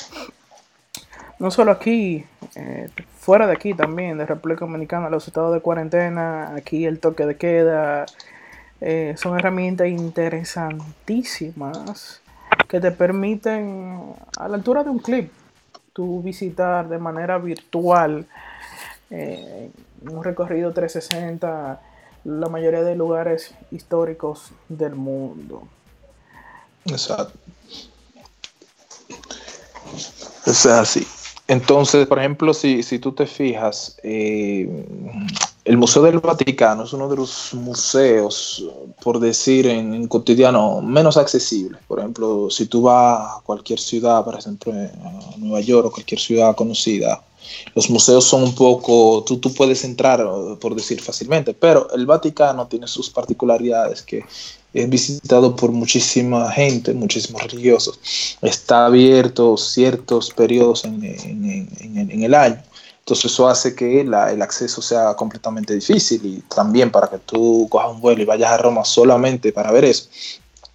no 1.39 1.51
solo 1.51 1.71
aquí, 1.71 2.25
eh, 2.55 2.89
fuera 3.17 3.47
de 3.47 3.53
aquí 3.53 3.73
también, 3.73 4.17
de 4.17 4.25
República 4.25 4.65
Dominicana, 4.65 5.09
los 5.09 5.25
estados 5.25 5.53
de 5.53 5.61
cuarentena, 5.61 6.53
aquí 6.55 6.85
el 6.85 6.99
toque 6.99 7.25
de 7.25 7.37
queda, 7.37 8.05
eh, 8.81 9.15
son 9.17 9.37
herramientas 9.37 9.87
interesantísimas 9.87 12.21
que 12.67 12.79
te 12.79 12.91
permiten 12.91 14.13
a 14.37 14.47
la 14.47 14.55
altura 14.55 14.83
de 14.83 14.89
un 14.89 14.99
clip 14.99 15.31
tú 15.93 16.21
visitar 16.21 16.87
de 16.87 16.97
manera 16.97 17.37
virtual 17.37 18.25
eh, 19.09 19.69
un 20.09 20.23
recorrido 20.23 20.71
360 20.71 21.81
la 22.23 22.49
mayoría 22.49 22.83
de 22.83 22.95
lugares 22.95 23.53
históricos 23.71 24.51
del 24.67 24.95
mundo. 24.95 25.63
Exacto. 26.85 27.33
O 30.45 30.53
sea, 30.53 30.85
sí. 30.85 31.07
Entonces, 31.47 32.07
por 32.07 32.19
ejemplo, 32.19 32.53
si, 32.53 32.83
si 32.83 32.99
tú 32.99 33.11
te 33.11 33.25
fijas, 33.25 33.97
eh, 34.03 34.85
el 35.69 35.77
Museo 35.77 36.01
del 36.01 36.17
Vaticano 36.19 36.83
es 36.83 36.93
uno 36.93 37.07
de 37.07 37.15
los 37.15 37.53
museos, 37.53 38.65
por 39.03 39.19
decir 39.19 39.67
en, 39.67 39.93
en 39.93 40.07
cotidiano, 40.07 40.81
menos 40.81 41.15
accesibles. 41.15 41.79
Por 41.87 41.99
ejemplo, 41.99 42.49
si 42.49 42.65
tú 42.65 42.81
vas 42.81 43.37
a 43.37 43.41
cualquier 43.43 43.79
ciudad, 43.79 44.25
por 44.25 44.33
ejemplo, 44.37 44.73
a 44.73 45.37
Nueva 45.37 45.61
York 45.61 45.85
o 45.87 45.91
cualquier 45.91 46.19
ciudad 46.19 46.55
conocida, 46.55 47.21
los 47.75 47.87
museos 47.89 48.25
son 48.25 48.41
un 48.43 48.55
poco, 48.55 49.23
tú, 49.27 49.37
tú 49.37 49.53
puedes 49.53 49.83
entrar, 49.83 50.25
por 50.59 50.73
decir 50.73 51.01
fácilmente, 51.01 51.53
pero 51.53 51.87
el 51.93 52.05
Vaticano 52.07 52.65
tiene 52.67 52.87
sus 52.87 53.09
particularidades 53.11 54.01
que 54.01 54.23
es 54.73 54.89
visitado 54.89 55.55
por 55.55 55.71
muchísima 55.71 56.51
gente, 56.51 56.93
muchísimos 56.93 57.43
religiosos. 57.43 57.99
Está 58.41 58.85
abierto 58.87 59.55
ciertos 59.57 60.31
periodos 60.31 60.83
en, 60.85 61.03
en- 61.03 61.69
en- 61.79 62.09
en 62.11 62.23
el 62.23 62.33
año. 62.33 62.61
Entonces 62.99 63.31
eso 63.31 63.47
hace 63.49 63.73
que 63.75 64.03
la- 64.03 64.31
el 64.31 64.41
acceso 64.41 64.81
sea 64.81 65.15
completamente 65.15 65.73
difícil 65.73 66.21
y 66.25 66.41
también 66.53 66.91
para 66.91 67.07
que 67.09 67.17
tú 67.17 67.67
cojas 67.69 67.89
un 67.91 68.01
vuelo 68.01 68.21
y 68.21 68.25
vayas 68.25 68.51
a 68.51 68.57
Roma 68.57 68.85
solamente 68.85 69.51
para 69.51 69.71
ver 69.71 69.85
eso, 69.85 70.09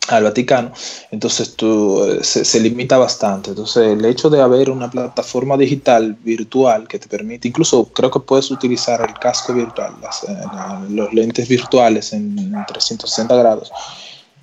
al 0.08 0.24
Vaticano, 0.24 0.70
entonces 1.12 1.54
tú, 1.56 2.04
eh, 2.04 2.22
se, 2.22 2.44
se 2.44 2.60
limita 2.60 2.98
bastante. 2.98 3.50
Entonces 3.50 3.86
el 3.86 4.04
hecho 4.04 4.28
de 4.28 4.42
haber 4.42 4.68
una 4.68 4.90
plataforma 4.90 5.56
digital 5.56 6.14
virtual 6.22 6.86
que 6.88 6.98
te 6.98 7.08
permite, 7.08 7.48
incluso 7.48 7.86
creo 7.86 8.10
que 8.10 8.20
puedes 8.20 8.50
utilizar 8.50 9.00
el 9.00 9.14
casco 9.18 9.54
virtual, 9.54 9.94
las, 10.02 10.24
eh, 10.24 10.26
la- 10.52 10.84
los 10.90 11.12
lentes 11.14 11.48
virtuales 11.48 12.12
en 12.12 12.36
360 12.66 13.34
grados 13.36 13.72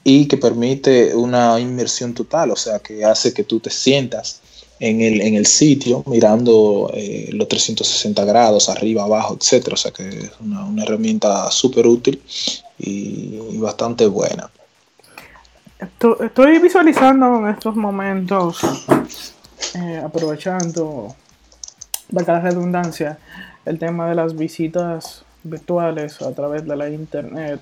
y 0.04 0.28
que 0.28 0.38
permite 0.38 1.14
una 1.14 1.60
inmersión 1.60 2.16
total, 2.16 2.50
o 2.50 2.56
sea, 2.56 2.80
que 2.80 3.06
hace 3.06 3.32
que 3.32 3.44
tú 3.44 3.60
te 3.60 3.70
sientas 3.70 4.41
en 4.84 5.00
el, 5.02 5.22
en 5.22 5.36
el 5.36 5.46
sitio 5.46 6.04
mirando 6.08 6.90
eh, 6.96 7.30
los 7.34 7.48
360 7.48 8.26
grados, 8.26 8.68
arriba, 8.68 9.04
abajo, 9.04 9.38
etcétera. 9.40 9.76
O 9.76 9.78
sea, 9.78 9.92
que 9.92 10.10
es 10.10 10.32
una, 10.40 10.66
una 10.66 10.84
herramienta 10.84 11.50
súper 11.52 11.86
útil 11.86 12.20
y, 12.80 13.38
bastante 13.60 14.08
buena. 14.08 14.50
Esto- 15.80 16.22
Estoy 16.24 16.58
visualizando 16.60 17.38
en 17.40 17.48
estos 17.54 17.76
momentos, 17.76 18.60
eh, 19.76 20.02
aprovechando, 20.04 21.16
valga 22.10 22.34
la 22.34 22.40
redundancia, 22.42 23.20
el 23.66 23.78
tema 23.78 24.10
de 24.10 24.16
las 24.16 24.36
visitas 24.36 25.24
virtuales 25.44 26.22
a 26.24 26.32
través 26.34 26.66
de 26.66 26.76
la 26.76 26.90
internet. 26.90 27.62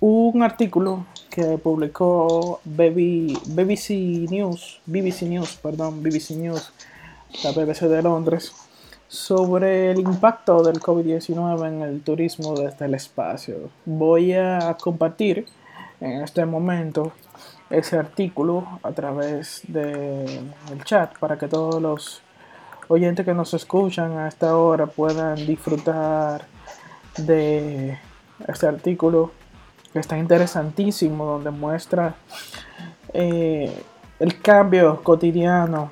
Un 0.00 0.42
artículo 0.42 1.04
que 1.32 1.56
publicó 1.56 2.60
BB 2.64 3.38
BBC 3.54 4.28
News, 4.30 4.82
BBC 4.84 5.22
News, 5.22 5.56
perdón, 5.62 6.02
BBC 6.02 6.32
News, 6.32 6.72
la 7.42 7.52
BBC 7.52 7.88
de 7.88 8.02
Londres, 8.02 8.52
sobre 9.08 9.90
el 9.90 10.00
impacto 10.00 10.62
del 10.62 10.78
COVID-19 10.78 11.68
en 11.68 11.80
el 11.80 12.02
turismo 12.02 12.54
desde 12.54 12.84
el 12.84 12.94
espacio. 12.94 13.70
Voy 13.86 14.34
a 14.34 14.76
compartir 14.78 15.46
en 16.02 16.20
este 16.20 16.44
momento 16.44 17.12
ese 17.70 17.96
artículo 17.96 18.80
a 18.82 18.90
través 18.92 19.62
del 19.68 20.52
chat 20.84 21.18
para 21.18 21.38
que 21.38 21.48
todos 21.48 21.80
los 21.80 22.20
oyentes 22.88 23.24
que 23.24 23.32
nos 23.32 23.54
escuchan 23.54 24.18
a 24.18 24.28
esta 24.28 24.54
hora 24.58 24.86
puedan 24.86 25.36
disfrutar 25.46 26.44
de 27.16 27.96
este 28.46 28.66
artículo 28.66 29.30
que 29.92 29.98
está 29.98 30.18
interesantísimo 30.18 31.26
donde 31.26 31.50
muestra 31.50 32.14
eh, 33.12 33.72
el 34.18 34.40
cambio 34.40 35.02
cotidiano 35.02 35.90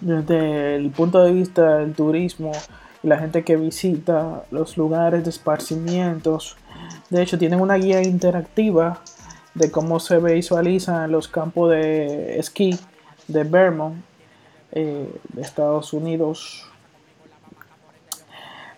desde 0.00 0.76
el 0.76 0.90
punto 0.90 1.22
de 1.22 1.32
vista 1.32 1.78
del 1.78 1.94
turismo 1.94 2.52
y 3.02 3.08
la 3.08 3.18
gente 3.18 3.44
que 3.44 3.56
visita 3.56 4.44
los 4.50 4.76
lugares 4.76 5.24
de 5.24 5.30
esparcimientos. 5.30 6.56
De 7.10 7.22
hecho, 7.22 7.38
tienen 7.38 7.60
una 7.60 7.76
guía 7.76 8.02
interactiva 8.02 9.00
de 9.54 9.70
cómo 9.70 10.00
se 10.00 10.18
visualizan 10.18 11.10
los 11.10 11.28
campos 11.28 11.70
de 11.70 12.38
esquí 12.38 12.78
de 13.26 13.44
Vermont 13.44 13.96
eh, 14.72 15.08
de 15.32 15.42
Estados 15.42 15.92
Unidos. 15.92 16.67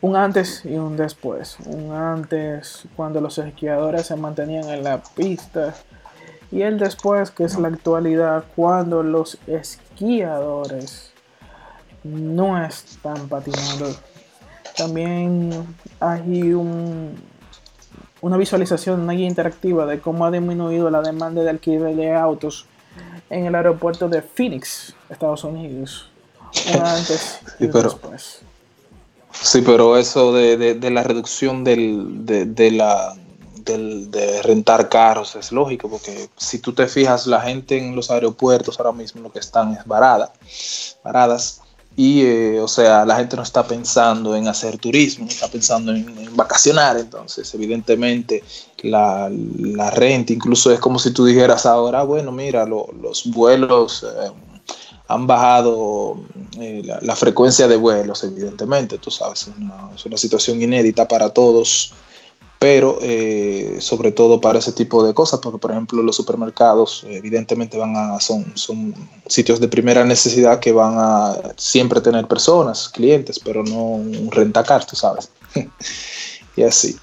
Un 0.03 0.17
antes 0.17 0.65
y 0.65 0.77
un 0.77 0.97
después. 0.97 1.57
Un 1.67 1.93
antes 1.93 2.85
cuando 2.97 3.21
los 3.21 3.37
esquiadores 3.39 4.07
se 4.07 4.17
mantenían 4.17 4.69
en 4.71 4.83
la 4.83 5.03
pista. 5.03 5.75
Y 6.51 6.63
el 6.63 6.79
después 6.79 7.31
que 7.31 7.45
es 7.45 7.59
la 7.59 7.69
actualidad 7.69 8.45
cuando 8.57 9.03
los 9.03 9.39
esquiadores 9.47 11.13
no 12.03 12.63
están 12.65 13.29
patinando. 13.29 13.95
También 14.77 15.67
hay 16.01 16.53
un, 16.55 17.15
una 18.23 18.37
visualización, 18.37 19.01
una 19.01 19.13
guía 19.13 19.29
interactiva 19.29 19.85
de 19.87 20.01
cómo 20.01 20.25
ha 20.25 20.31
disminuido 20.31 20.91
la 20.91 21.03
demanda 21.03 21.43
de 21.43 21.51
alquiler 21.51 21.95
de 21.95 22.15
autos 22.15 22.67
en 23.29 23.45
el 23.47 23.55
aeropuerto 23.55 24.09
de 24.09 24.23
Phoenix, 24.23 24.95
Estados 25.09 25.45
Unidos. 25.45 26.11
Un 26.75 26.81
antes 26.83 27.41
y 27.59 27.65
Sí, 27.65 27.71
pero- 27.73 27.83
después. 27.91 28.43
Sí, 29.33 29.63
pero 29.63 29.97
eso 29.97 30.33
de, 30.33 30.57
de- 30.57 30.75
de 30.75 30.91
la 30.91 31.03
reducción 31.03 31.65
del, 31.65 32.27
de, 32.27 32.47
de 32.47 32.71
la, 32.73 33.15
de 33.65 34.43
rentar 34.43 34.89
carros 34.89 35.37
es 35.37 35.53
lógico, 35.53 35.89
porque 35.89 36.31
si 36.37 36.59
tú 36.59 36.73
te 36.73 36.87
fijas, 36.89 37.27
la 37.27 37.41
gente 37.41 37.79
en 37.79 37.95
los 37.95 38.11
aeropuertos 38.11 38.79
ahora 38.79 38.93
mismo 38.93 39.23
lo 39.23 39.33
que 39.33 39.39
están 39.39 39.73
es 39.75 39.85
varada, 39.87 40.33
varadas. 41.05 41.61
Y, 41.97 42.23
eh, 42.23 42.61
o 42.61 42.69
sea, 42.69 43.05
la 43.05 43.17
gente 43.17 43.37
no 43.37 43.43
está 43.43 43.67
pensando 43.67 44.35
en 44.37 44.49
hacer 44.49 44.79
turismo, 44.79 45.27
está 45.27 45.49
pensando 45.49 45.93
en, 45.93 46.17
en 46.19 46.37
vacacionar. 46.37 46.97
Entonces, 46.97 47.53
evidentemente, 47.55 48.45
la, 48.83 49.29
la 49.31 49.91
renta, 49.91 50.33
incluso 50.33 50.73
es 50.73 50.81
como 50.81 50.99
si 50.99 51.13
tú 51.13 51.27
dijeras 51.27 51.67
ahora, 51.67 52.03
bueno, 52.05 52.33
mira, 52.33 52.65
lo- 52.65 52.87
los 52.93 53.25
vuelos 53.27 54.05
eh, 54.05 54.31
han 55.11 55.27
bajado 55.27 56.17
eh, 56.61 56.83
la, 56.85 56.99
la 57.03 57.17
frecuencia 57.17 57.67
de 57.67 57.77
vuelos, 57.77 58.23
evidentemente, 58.25 58.99
tú 58.99 59.11
sabes, 59.11 59.43
es 59.43 59.53
una, 59.59 59.91
es 59.95 60.07
una 60.07 60.17
situación 60.17 60.63
inédita 60.63 61.09
para 61.09 61.31
todos, 61.31 61.93
pero 62.61 62.99
eh, 63.01 63.79
sobre 63.81 64.13
todo 64.13 64.39
para 64.39 64.59
ese 64.59 64.73
tipo 64.73 65.03
de 65.03 65.15
cosas, 65.15 65.41
porque 65.41 65.59
por 65.59 65.71
ejemplo 65.71 66.03
los 66.03 66.15
supermercados 66.15 67.07
evidentemente 67.09 67.79
van 67.79 67.97
a, 67.97 68.21
son, 68.21 68.53
son 68.55 68.95
sitios 69.27 69.61
de 69.61 69.69
primera 69.69 70.05
necesidad 70.05 70.61
que 70.61 70.71
van 70.71 70.95
a 70.99 71.37
siempre 71.57 72.03
tener 72.03 72.29
personas, 72.29 72.91
clientes, 72.91 73.39
pero 73.39 73.65
no 73.65 73.83
un 73.83 74.31
rentacar, 74.31 74.85
tú 74.85 74.95
sabes. 74.95 75.31
y 76.57 76.63
así. 76.63 76.99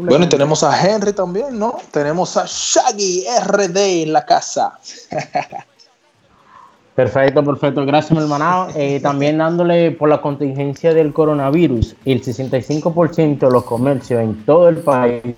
Bueno, 0.00 0.26
y 0.26 0.28
tenemos 0.28 0.62
a 0.64 0.86
Henry 0.86 1.14
también, 1.14 1.58
¿no? 1.58 1.78
Tenemos 1.90 2.36
a 2.36 2.44
Shaggy 2.46 3.24
RD 3.46 4.02
en 4.02 4.12
la 4.12 4.26
casa. 4.26 4.78
Perfecto, 6.94 7.42
perfecto. 7.44 7.86
Gracias, 7.86 8.12
mi 8.12 8.22
hermano. 8.22 8.68
Eh, 8.74 9.00
también 9.00 9.38
dándole 9.38 9.92
por 9.92 10.08
la 10.08 10.20
contingencia 10.20 10.92
del 10.92 11.12
coronavirus, 11.12 11.96
el 12.04 12.22
65% 12.22 13.38
de 13.38 13.50
los 13.50 13.64
comercios 13.64 14.20
en 14.20 14.44
todo 14.44 14.68
el 14.68 14.78
país 14.78 15.36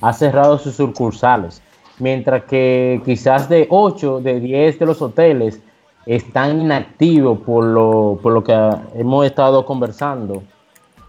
ha 0.00 0.12
cerrado 0.12 0.58
sus 0.58 0.76
sucursales, 0.76 1.60
mientras 1.98 2.44
que 2.44 3.00
quizás 3.04 3.48
de 3.48 3.66
8 3.68 4.20
de 4.20 4.40
10 4.40 4.78
de 4.78 4.86
los 4.86 5.02
hoteles 5.02 5.60
están 6.06 6.60
inactivos 6.60 7.40
por 7.40 7.64
lo, 7.64 8.18
por 8.22 8.32
lo 8.32 8.44
que 8.44 8.54
hemos 8.94 9.26
estado 9.26 9.66
conversando 9.66 10.42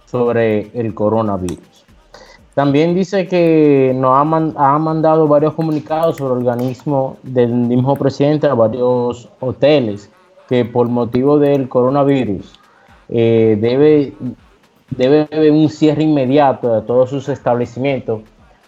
sobre 0.05 0.71
el 0.73 0.93
coronavirus. 0.95 1.76
También 2.57 2.95
dice 2.95 3.27
que 3.27 3.93
nos 3.95 4.15
ha, 4.15 4.21
ha 4.21 4.79
mandado 4.79 5.27
varios 5.27 5.53
comunicados 5.53 6.17
sobre 6.17 6.41
el 6.41 6.47
organismo 6.47 7.17
del 7.21 7.53
mismo 7.53 7.95
presidente 7.95 8.47
a 8.47 8.55
varios 8.55 9.29
hoteles 9.39 10.09
que 10.49 10.65
por 10.65 10.89
motivo 10.89 11.37
del 11.37 11.69
coronavirus 11.69 12.59
eh, 13.09 13.59
debe, 13.61 14.15
debe 14.89 15.27
haber 15.31 15.51
un 15.51 15.69
cierre 15.69 16.01
inmediato 16.01 16.73
de 16.73 16.81
todos 16.81 17.11
sus 17.11 17.29
establecimientos, 17.29 18.21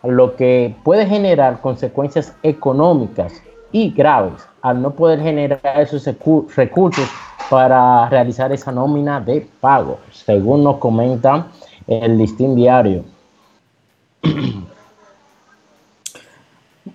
lo 0.04 0.36
que 0.36 0.75
puede 0.84 1.08
generar 1.08 1.60
consecuencias 1.60 2.36
económicas 2.43 3.41
y 3.71 3.89
graves 3.89 4.47
al 4.62 4.84
no 4.84 4.91
poder 4.91 5.19
generar 5.19 5.82
esos 5.82 6.08
recu- 6.08 6.47
recursos 6.56 7.10
para 7.49 8.08
realizar 8.08 8.52
esa 8.52 8.71
nómina 8.71 9.19
de 9.19 9.49
pago, 9.60 9.97
según 10.12 10.63
nos 10.63 10.78
comenta 10.78 11.47
el 11.88 12.19
listín 12.19 12.56
diario. 12.56 13.04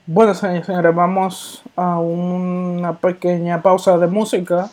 Bueno, 0.06 0.34
señores, 0.34 0.66
señores, 0.66 0.94
vamos 0.94 1.62
a 1.76 1.98
una 1.98 2.98
pequeña 2.98 3.62
pausa 3.62 3.96
de 3.96 4.06
música 4.06 4.70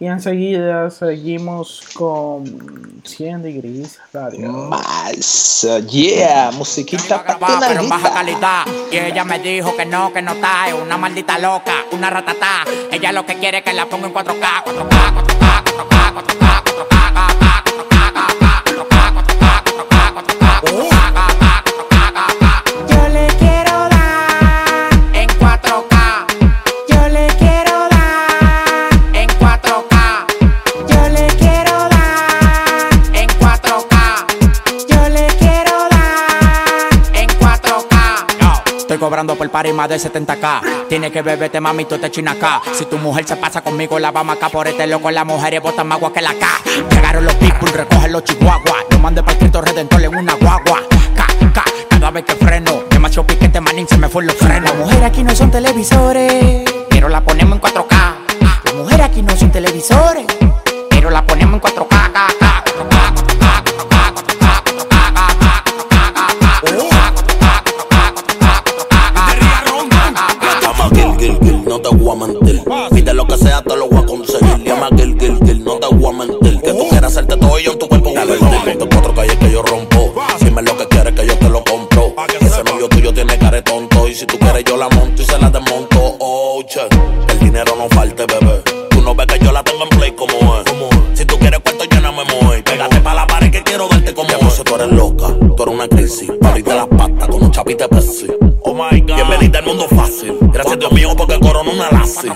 y 0.00 0.06
enseguida 0.06 0.90
seguimos 0.90 1.82
con 1.94 3.02
100 3.02 3.42
Degrees 3.42 3.98
Radio. 4.12 4.52
Más, 4.52 5.66
yeah, 5.90 6.50
musiquita 6.52 7.22
grabada, 7.24 7.66
pero 7.66 7.80
en 7.80 7.88
baja 7.88 8.12
calidad. 8.12 8.64
Y 8.92 8.96
ella 8.98 9.24
me 9.24 9.40
dijo 9.40 9.74
que 9.76 9.86
no, 9.86 10.12
que 10.12 10.22
no 10.22 10.32
está. 10.32 10.68
Es 10.68 10.74
una 10.74 10.96
maldita 10.96 11.38
loca, 11.38 11.84
una 11.92 12.10
ratatá. 12.10 12.64
Ella 12.92 13.10
lo 13.10 13.26
que 13.26 13.34
quiere 13.38 13.58
es 13.58 13.64
que 13.64 13.72
la 13.72 13.86
ponga 13.86 14.06
en 14.06 14.14
4K, 14.14 14.64
4K, 14.64 15.14
4K, 15.14 15.64
4K, 15.64 16.12
4K, 16.14 16.62
4K, 16.62 16.62
4K. 16.64 17.47
Estoy 38.98 39.10
cobrando 39.10 39.36
por 39.36 39.48
party 39.48 39.72
más 39.72 39.88
de 39.88 39.96
70k. 39.96 40.88
Tiene 40.88 41.12
que 41.12 41.22
beberte, 41.22 41.60
mami, 41.60 41.84
tú 41.84 41.98
te 41.98 42.10
china 42.10 42.32
acá. 42.32 42.60
Si 42.72 42.84
tu 42.86 42.98
mujer 42.98 43.24
se 43.28 43.36
pasa 43.36 43.60
conmigo, 43.60 43.96
la 44.00 44.10
vamos 44.10 44.36
acá 44.36 44.48
por 44.48 44.66
este 44.66 44.88
loco. 44.88 45.08
Las 45.12 45.24
mujeres 45.24 45.62
botan 45.62 45.86
más 45.86 45.98
agua 45.98 46.12
que 46.12 46.20
la 46.20 46.34
K. 46.34 46.48
Llegaron 46.90 47.24
los 47.24 47.34
people, 47.36 47.70
recogen 47.70 48.10
los 48.10 48.24
chihuahuas. 48.24 48.86
Lo 48.90 48.98
mandé 48.98 49.22
para 49.22 49.34
el 49.34 49.38
Cristo 49.38 49.60
Redentor 49.60 50.02
en 50.02 50.16
una 50.16 50.34
guagua. 50.34 50.82
K, 51.14 51.26
K, 51.54 51.64
cada 51.88 52.10
vez 52.10 52.24
que 52.24 52.34
freno. 52.34 52.82
Demasiado 52.90 53.24
piquete, 53.24 53.60
manín, 53.60 53.86
se 53.86 53.96
me 53.98 54.08
fue 54.08 54.24
los 54.24 54.34
frenos. 54.34 54.64
Las 54.64 54.74
mujeres 54.74 55.04
aquí 55.04 55.22
no 55.22 55.32
son 55.32 55.52
televisores, 55.52 56.68
pero 56.90 57.08
la 57.08 57.20
ponemos 57.20 57.54
en 57.54 57.62
4K. 57.62 58.14
Las 58.64 58.74
mujeres 58.74 59.06
aquí 59.06 59.22
no 59.22 59.36
son 59.36 59.52
televisores, 59.52 60.26
pero 60.90 61.10
la 61.10 61.24
ponemos 61.24 61.54
en 61.54 61.60
4K. 61.60 61.88
K, 61.88 61.88
K, 61.88 61.88
4K, 61.88 61.97
a 76.40 76.44
mentir. 76.44 76.62
Que 76.62 76.72
tú 76.78 76.88
quieras 76.88 77.12
hacerte 77.12 77.36
todo 77.36 77.58
yo 77.58 77.72
en 77.72 77.78
tu 77.78 77.88
cuerpo 77.88 78.08
a 78.10 78.22
invertir. 78.22 78.78
Ponte 78.78 78.88
cuatro 78.94 79.14
calles 79.14 79.36
que 79.36 79.50
yo 79.50 79.62
rompo. 79.62 80.14
Dime 80.40 80.62
lo 80.62 80.76
que 80.76 80.86
quieres 80.86 81.14
que 81.14 81.26
yo 81.26 81.36
te 81.38 81.48
lo 81.48 81.64
compro. 81.64 82.14
Ese 82.40 82.64
novio 82.64 82.88
tuyo 82.88 83.12
tiene 83.12 83.38
cara 83.38 83.56
de 83.56 83.62
tonto. 83.62 84.08
Y 84.08 84.14
si 84.14 84.26
tú 84.26 84.38
quieres, 84.38 84.64
yo 84.64 84.76
la 84.76 84.88
monto 84.88 85.22
y 85.22 85.24
se 85.24 85.38
la 85.38 85.50
desmonto. 85.50 86.16
Oh, 86.20 86.62
che, 86.66 86.80
el 87.28 87.38
dinero 87.38 87.74
no 87.76 87.88
falte, 87.88 88.24
bebé. 88.26 88.62
Tú 88.90 89.00
no 89.02 89.14
ves 89.14 89.26
que 89.26 89.38
yo 89.44 89.52
la 89.52 89.62
tengo 89.62 89.82
en 89.84 89.88
play 89.90 90.12
como 90.12 90.32
es. 90.32 90.64
Si 91.18 91.24
tú 91.24 91.38
quieres 91.38 91.60
cuarto, 91.60 91.84
yo 91.84 92.00
no 92.00 92.12
me 92.12 92.24
muevo. 92.24 92.62
Pégate 92.64 93.00
pa' 93.00 93.14
la 93.14 93.26
pared 93.26 93.50
que 93.50 93.62
quiero 93.62 93.88
darte 93.88 94.14
como 94.14 94.30
es. 94.30 94.62
tú 94.62 94.74
eres 94.74 94.88
loca, 94.92 95.26
tú 95.56 95.62
eres 95.62 95.74
una 95.74 95.88
crisis. 95.88 96.30
Pa' 96.40 96.48
abrirte 96.50 96.74
las 96.74 96.86
patas 96.86 97.28
con 97.28 97.42
un 97.42 97.50
chapite 97.50 97.88
Pepsi. 97.88 98.26
Oh 98.62 98.74
my 98.74 99.00
God. 99.00 99.14
Bienvenida 99.14 99.58
al 99.60 99.64
mundo 99.66 99.86
fácil. 99.88 100.36
Gracias 100.52 100.78
Dios 100.78 100.92
mío 100.92 101.14
porque 101.16 101.38
corona 101.40 101.70
una 101.70 101.90
lazi. 101.90 102.28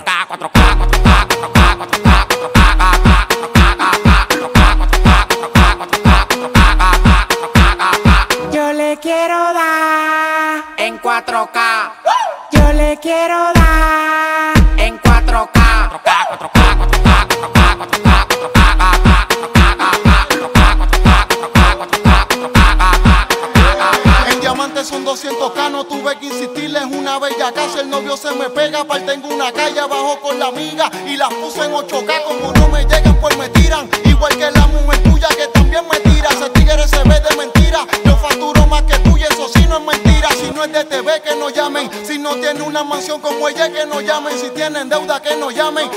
Las 31.23 31.35
puse 31.35 31.65
en 31.65 31.73
8K, 31.73 32.25
como 32.25 32.53
no 32.53 32.69
me 32.69 32.85
llegan 32.85 33.15
pues 33.21 33.39
me 33.39 33.49
tiran, 33.51 33.89
igual 34.05 34.37
que 34.37 34.51
la 34.51 34.67
mujer 34.67 35.01
tuya 35.05 35.29
que 35.29 35.47
también 35.55 35.85
me 35.89 36.01
tira, 36.01 36.29
ese 36.31 36.51
tigre 36.51 36.89
se 36.89 37.01
ve 37.05 37.21
de 37.21 37.37
mentira, 37.37 37.87
yo 38.05 38.17
facturo 38.17 38.67
más 38.67 38.83
que 38.83 38.99
tú 38.99 39.17
eso 39.17 39.49
sí 39.55 39.65
no 39.69 39.79
es 39.79 39.85
mentira, 39.85 40.29
si 40.31 40.51
no 40.51 40.65
es 40.65 40.73
de 40.73 40.85
TV 40.85 41.23
que 41.23 41.37
no 41.37 41.49
llamen, 41.51 41.89
si 42.05 42.19
no 42.19 42.35
tiene 42.35 42.63
una 42.63 42.83
mansión 42.83 43.21
como 43.21 43.49
ella 43.49 43.73
que 43.73 43.87
no 43.87 44.01
llamen, 44.01 44.37
si 44.37 44.51
tienen 44.51 44.89
deuda 44.89 45.23
que 45.23 45.37
no 45.37 45.53
llamen, 45.53 45.89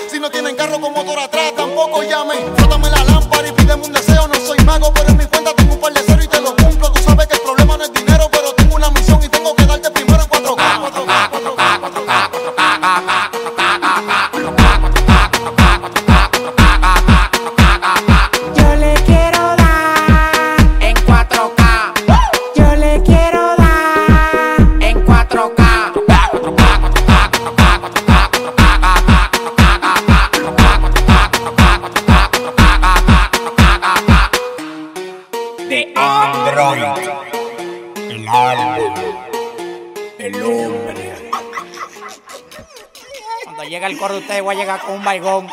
De 44.11 44.19
ustedes 44.19 44.41
voy 44.41 44.55
a 44.55 44.59
llegar 44.59 44.79
con 44.81 44.93
un 44.93 45.03
baigón. 45.03 45.47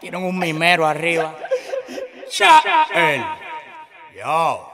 Tienen 0.00 0.22
un 0.24 0.38
mimero 0.38 0.86
arriba. 0.86 1.34
Ya. 2.36 2.62
El. 2.94 3.24
Yo. 4.16 4.68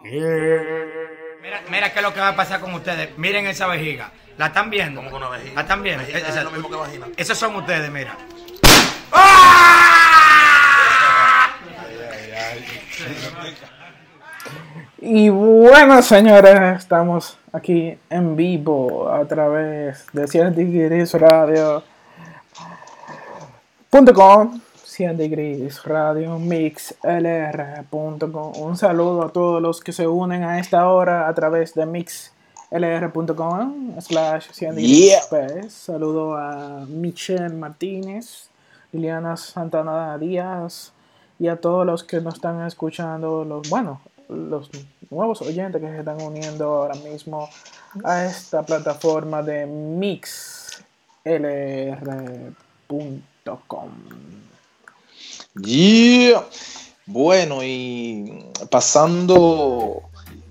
Mira, 0.00 1.60
mira 1.68 1.92
qué 1.92 1.98
es 1.98 2.02
lo 2.02 2.14
que 2.14 2.20
va 2.20 2.28
a 2.28 2.36
pasar 2.36 2.60
con 2.60 2.72
ustedes. 2.74 3.16
Miren 3.18 3.46
esa 3.46 3.66
vejiga. 3.66 4.10
¿La 4.36 4.46
están 4.46 4.70
viendo? 4.70 5.00
¿Cómo 5.00 5.10
que 5.10 5.16
una 5.16 5.28
vejiga? 5.28 5.54
¿La 5.54 5.60
están 5.62 5.82
viendo? 5.82 6.04
Vejiga 6.04 6.28
es 6.28 6.44
lo 6.44 6.50
mismo 6.50 6.70
que 6.70 6.76
vagina. 6.76 7.06
Esos 7.16 7.36
son 7.36 7.56
ustedes, 7.56 7.90
mira. 7.90 8.16
Y 15.00 15.28
bueno, 15.28 16.02
señores, 16.02 16.78
estamos 16.78 17.38
aquí 17.52 17.96
en 18.10 18.36
vivo 18.36 19.10
a 19.10 19.24
través 19.26 20.06
de 20.12 20.26
Cien 20.26 20.54
Degrees 20.54 21.14
Radio. 21.14 21.82
Com, 23.90 24.60
100 24.84 25.16
Degrees 25.16 25.82
Radio 25.84 26.38
mixlr.com. 26.38 26.92
Un 28.60 28.76
saludo 28.76 29.22
a 29.22 29.30
todos 29.30 29.62
los 29.62 29.80
que 29.80 29.94
se 29.94 30.06
unen 30.06 30.44
a 30.44 30.58
esta 30.58 30.86
hora 30.88 31.26
a 31.26 31.34
través 31.34 31.72
de 31.72 31.86
mixlr.com 31.86 32.30
slash 33.98 34.50
100 34.52 34.76
Yeah. 34.76 35.22
Degrees. 35.30 35.72
Saludo 35.72 36.36
a 36.36 36.84
Michelle 36.86 37.48
Martínez, 37.54 38.50
Liliana 38.92 39.38
Santana 39.38 40.18
Díaz 40.18 40.92
y 41.38 41.48
a 41.48 41.56
todos 41.56 41.86
los 41.86 42.04
que 42.04 42.20
nos 42.20 42.34
están 42.34 42.66
escuchando, 42.66 43.42
los 43.42 43.70
bueno, 43.70 44.02
los 44.28 44.68
nuevos 45.10 45.40
oyentes 45.40 45.80
que 45.80 45.88
se 45.88 46.00
están 46.00 46.20
uniendo 46.20 46.66
ahora 46.66 46.94
mismo 46.96 47.48
a 48.04 48.26
esta 48.26 48.62
plataforma 48.64 49.42
de 49.42 49.64
mixlr.com. 49.64 50.82
Yeah. 55.60 56.44
Bueno, 57.10 57.64
y 57.64 58.44
pasando, 58.70 60.02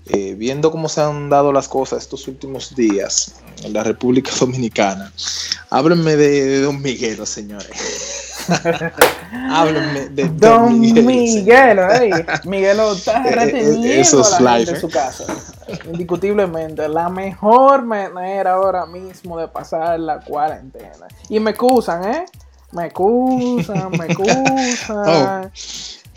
eh, 0.06 0.34
viendo 0.36 0.72
cómo 0.72 0.88
se 0.88 1.00
han 1.00 1.30
dado 1.30 1.52
las 1.52 1.68
cosas 1.68 2.02
estos 2.02 2.26
últimos 2.26 2.74
días 2.74 3.36
en 3.62 3.72
la 3.72 3.84
República 3.84 4.32
Dominicana, 4.40 5.12
háblenme 5.70 6.16
de, 6.16 6.44
de 6.46 6.60
Don 6.62 6.82
Miguelo, 6.82 7.26
señores. 7.26 8.48
háblenme 9.50 10.08
de 10.08 10.28
Don 10.30 10.80
Miguelo, 10.80 11.06
Miguelo, 11.06 11.92
ey, 11.92 12.10
Miguelo 12.44 12.92
está 12.92 13.22
Eh, 13.24 13.28
eh, 13.28 13.34
reteniendo 13.36 14.24
a 14.24 14.40
la 14.40 14.56
gente 14.56 14.70
en 14.72 14.80
su 14.80 14.88
casa. 14.88 15.24
Indiscutiblemente, 15.84 16.88
la 16.88 17.08
mejor 17.08 17.84
manera 17.84 18.54
ahora 18.54 18.84
mismo 18.84 19.38
de 19.38 19.46
pasar 19.46 20.00
la 20.00 20.18
cuarentena. 20.18 21.06
Y 21.28 21.38
me 21.38 21.50
excusan, 21.50 22.04
¿eh? 22.04 22.24
Me 22.72 22.86
excusan, 22.86 23.90
me 23.92 24.06
excusan. 24.08 25.50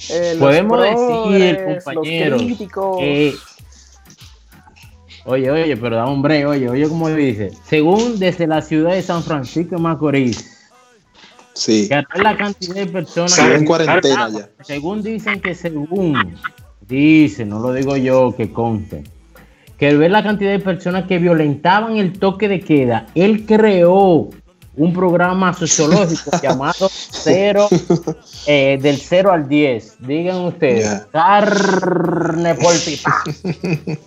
Eh, 0.09 0.33
los 0.35 0.39
Podemos 0.39 0.81
decir, 0.81 1.79
que- 2.99 3.33
Oye, 5.25 5.51
oye, 5.51 5.77
pero 5.77 5.95
da 5.97 6.07
un 6.07 6.21
break, 6.23 6.47
oye, 6.47 6.67
oye, 6.67 6.89
como 6.89 7.07
dice. 7.09 7.51
Según 7.67 8.17
desde 8.17 8.47
la 8.47 8.61
ciudad 8.61 8.91
de 8.93 9.03
San 9.03 9.23
Francisco 9.23 9.75
de 9.75 9.81
Macorís, 9.81 10.57
Sí, 11.53 11.87
que 11.89 12.01
la 12.23 12.37
cantidad 12.37 12.75
de 12.75 12.85
personas. 12.87 13.37
Que- 13.37 13.55
en 13.55 13.65
cuarentena 13.65 14.29
ya. 14.29 14.49
Según 14.63 15.03
dicen 15.03 15.41
que 15.41 15.53
según 15.53 16.35
dicen, 16.87 17.49
no 17.49 17.59
lo 17.59 17.73
digo 17.73 17.97
yo, 17.97 18.33
que 18.35 18.51
conste, 18.51 19.03
que 19.77 19.95
ver 19.95 20.09
la 20.11 20.23
cantidad 20.23 20.51
de 20.51 20.59
personas 20.59 21.05
que 21.07 21.19
violentaban 21.19 21.97
el 21.97 22.17
toque 22.17 22.47
de 22.47 22.61
queda, 22.61 23.07
él 23.15 23.45
creó 23.45 24.29
un 24.77 24.93
programa 24.93 25.53
sociológico 25.53 26.31
llamado 26.41 26.89
cero, 27.11 27.67
eh, 28.45 28.79
del 28.81 28.97
0 28.99 29.31
al 29.31 29.47
10. 29.49 29.95
Digan 29.99 30.37
ustedes, 30.45 30.85
Ya. 30.85 31.07
carne 31.11 32.55
por 32.55 32.73
pipa. 32.85 33.23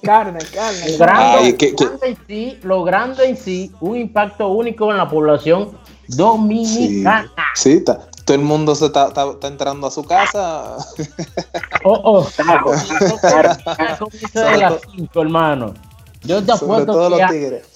Carne, 0.02 0.38
carne. 0.54 0.90
Logrando, 0.98 1.38
Ay, 1.38 1.52
que- 1.54 1.74
que- 1.74 1.84
logrando 1.84 2.06
en 2.06 2.16
sí, 2.26 2.58
logrando 2.62 3.22
en 3.22 3.36
sí 3.36 3.72
un 3.80 3.96
impacto 3.98 4.48
único 4.48 4.90
en 4.90 4.96
la 4.96 5.08
población 5.08 5.70
sí, 6.08 6.16
dominicana. 6.16 7.30
sí, 7.54 7.72
está- 7.72 8.00
todo 8.24 8.36
el 8.36 8.42
mundo 8.42 8.74
se 8.74 8.86
está, 8.86 9.08
está- 9.08 9.30
está 9.32 9.48
entrando 9.48 9.86
a 9.86 9.90
su 9.90 10.02
casa. 10.02 10.78
Oh, 11.84 12.00
oh, 12.04 12.28
claro. 12.36 12.72
Ya 13.78 13.98
comienza 13.98 14.44
de 14.50 14.56
las 14.56 14.74
cinco, 14.96 15.20
hermano. 15.20 15.74
Yo 16.22 16.42
te 16.42 16.56
Sobre 16.56 16.82
apuesto 16.84 16.92
que 17.04 17.10
los 17.10 17.20
a- 17.20 17.28
tigres. 17.28 17.66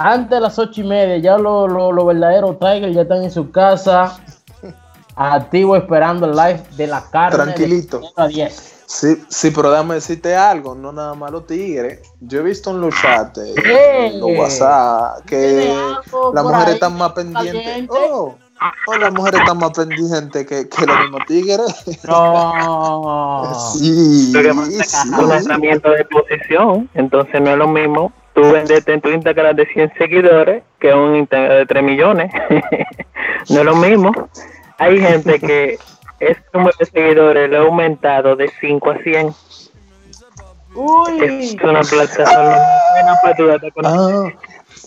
Antes 0.00 0.30
de 0.30 0.40
las 0.40 0.58
ocho 0.58 0.80
y 0.80 0.84
media 0.84 1.18
ya 1.18 1.36
los 1.38 1.70
los- 1.70 1.92
los 1.94 2.06
verdaderos 2.06 2.58
Tigers 2.58 2.94
ya 2.94 3.02
están 3.02 3.22
en 3.22 3.30
su 3.30 3.50
casa, 3.50 4.18
activo 5.16 5.76
esperando 5.76 6.26
el 6.26 6.32
live 6.36 6.62
de 6.76 6.86
la 6.86 7.02
carne. 7.10 7.36
Tranquilito. 7.36 8.00
0 8.02 8.12
a 8.16 8.26
10. 8.28 8.76
Sí, 8.86 9.22
sí, 9.28 9.52
pero 9.52 9.70
déjame 9.70 9.94
decirte 9.94 10.34
algo, 10.34 10.74
no 10.74 10.90
nada 10.90 11.14
más 11.14 11.30
los 11.30 11.46
tigres. 11.46 12.00
Yo 12.20 12.40
he 12.40 12.42
visto 12.42 12.70
en 12.70 12.80
los 12.80 12.92
chats, 13.00 13.38
eh, 13.38 14.12
los 14.14 14.30
WhatsApp, 14.36 15.24
que 15.26 15.36
¿Tiene 15.38 15.72
algo 15.80 16.32
las 16.34 16.44
mujeres 16.44 16.74
están 16.74 16.96
más 16.98 17.12
pendientes. 17.12 17.88
Oh, 17.88 18.34
oh, 18.88 18.96
las 18.96 19.12
mujeres 19.12 19.40
están 19.40 19.58
más 19.58 19.70
pendientes 19.70 20.44
que, 20.44 20.68
que 20.68 20.86
los 20.86 20.98
mismos 21.02 21.20
tigres. 21.28 21.84
No. 22.08 23.42
Sí, 23.78 24.32
Lo 24.32 24.42
que 24.42 24.48
pasa 24.48 24.62
es 24.70 24.76
que 24.78 24.84
sí. 24.84 25.08
es 25.12 25.18
un 25.18 25.28
lanzamiento 25.28 25.90
de 25.90 26.04
posición, 26.06 26.90
entonces 26.94 27.40
no 27.40 27.50
es 27.50 27.58
lo 27.58 27.68
mismo 27.68 28.12
tú 28.40 28.52
venderte 28.52 28.92
en 28.92 29.00
tu 29.00 29.08
Instagram 29.10 29.56
de 29.56 29.66
100 29.66 29.92
seguidores 29.98 30.62
que 30.78 30.94
un 30.94 31.16
Instagram 31.16 31.58
de 31.58 31.66
3 31.66 31.82
millones. 31.82 32.32
no 33.50 33.58
es 33.58 33.64
lo 33.64 33.76
mismo. 33.76 34.12
Hay 34.78 34.98
gente 34.98 35.38
que 35.38 35.78
ese 36.20 36.42
número 36.52 36.74
de 36.78 36.86
seguidores 36.86 37.50
lo 37.50 37.58
ha 37.58 37.60
aumentado 37.66 38.36
de 38.36 38.50
5 38.60 38.90
a 38.90 38.98
100. 38.98 39.34
Uy. 40.74 41.24
Es 41.24 41.54
una 41.62 41.80
plataforma 41.80 42.56
tu 43.36 43.46
data 43.46 43.70
con 43.72 43.86
Ah, 43.86 44.32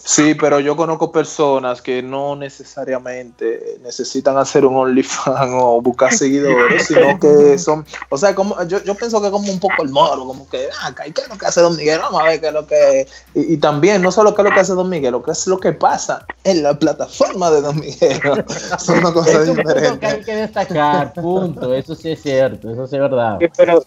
sí, 0.04 0.36
pero 0.36 0.60
yo 0.60 0.76
conozco 0.76 1.12
personas 1.12 1.82
que 1.82 2.02
no 2.02 2.36
necesariamente 2.36 3.78
necesitan 3.82 4.38
hacer 4.38 4.66
un 4.66 4.76
OnlyFans 4.76 5.52
o 5.54 5.82
buscar 5.82 6.14
seguidores, 6.14 6.88
sino 6.88 7.20
que 7.20 7.58
son, 7.58 7.86
o 8.10 8.18
sea, 8.18 8.36
como 8.36 8.62
yo, 8.64 8.84
yo 8.84 8.96
pienso 8.96 9.22
que 9.22 9.32
como 9.32 9.52
un 9.52 9.60
poco 9.60 9.84
el 9.84 9.90
moro, 9.90 10.26
como 10.26 10.48
que, 10.50 10.68
ah, 10.82 10.94
¿qué 10.96 11.22
es 11.22 11.30
lo 11.30 11.38
que 11.38 11.46
hace 11.46 11.62
Don 11.62 11.76
Miguel? 11.76 12.00
Vamos 12.00 12.22
a 12.22 12.26
ver 12.26 12.42
qué 12.42 12.48
es 12.48 12.54
lo 12.54 12.68
que... 12.68 13.08
Y, 13.34 13.54
y 13.54 13.58
también, 13.58 14.02
no 14.02 14.12
solo 14.12 14.34
qué 14.36 14.42
es 14.42 14.50
lo 14.50 14.54
que 14.54 14.60
hace 14.60 14.74
Don 14.74 14.90
Miguel, 14.90 15.12
lo 15.12 15.24
que 15.24 15.32
es 15.32 15.48
lo 15.48 15.60
que 15.60 15.74
pasa 15.74 16.26
en 16.44 16.64
la 16.64 16.78
plataforma 16.78 17.52
de 17.52 17.62
Don 17.62 17.80
Miguel. 17.80 18.20
son 18.80 19.00
una 19.00 19.14
cosa 19.14 19.42
Es 19.42 19.50
un 19.50 19.56
punto 19.56 20.00
que 20.00 20.06
hay 20.06 20.22
que 20.22 20.36
destacar, 20.36 21.14
punto. 21.14 21.74
Eso 21.74 21.96
sí 21.96 22.12
es 22.12 22.22
cierto, 22.22 22.72
eso 22.72 22.88
sí 22.88 22.96
es 22.96 23.02
verdad. 23.02 23.38
Sí, 23.40 23.48
pero 23.56 23.84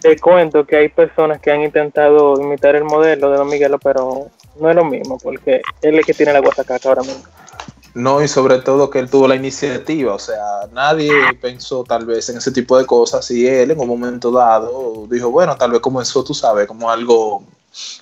te 0.00 0.18
cuento 0.18 0.64
que 0.64 0.76
hay 0.76 0.88
personas 0.88 1.40
que 1.40 1.50
han 1.50 1.62
intentado 1.62 2.40
imitar 2.40 2.76
el 2.76 2.84
modelo 2.84 3.30
de 3.30 3.36
Don 3.36 3.48
Miguelo, 3.48 3.78
pero 3.78 4.30
no 4.60 4.70
es 4.70 4.76
lo 4.76 4.84
mismo, 4.84 5.18
porque 5.18 5.56
él 5.82 5.94
es 5.94 5.98
el 6.00 6.04
que 6.06 6.14
tiene 6.14 6.32
la 6.32 6.40
guasacaca 6.40 6.88
ahora 6.88 7.02
mismo. 7.02 7.22
No, 7.94 8.22
y 8.22 8.28
sobre 8.28 8.58
todo 8.58 8.90
que 8.90 8.98
él 9.00 9.10
tuvo 9.10 9.26
la 9.26 9.34
iniciativa, 9.34 10.14
o 10.14 10.18
sea, 10.18 10.68
nadie 10.72 11.10
pensó 11.40 11.82
tal 11.84 12.04
vez 12.06 12.28
en 12.28 12.36
ese 12.36 12.52
tipo 12.52 12.76
de 12.78 12.86
cosas 12.86 13.28
y 13.30 13.46
él 13.46 13.70
en 13.72 13.80
un 13.80 13.88
momento 13.88 14.30
dado 14.30 15.06
dijo, 15.10 15.30
bueno, 15.30 15.56
tal 15.56 15.72
vez 15.72 15.80
comenzó, 15.80 16.22
tú 16.22 16.32
sabes, 16.34 16.66
como 16.68 16.90
algo 16.90 17.42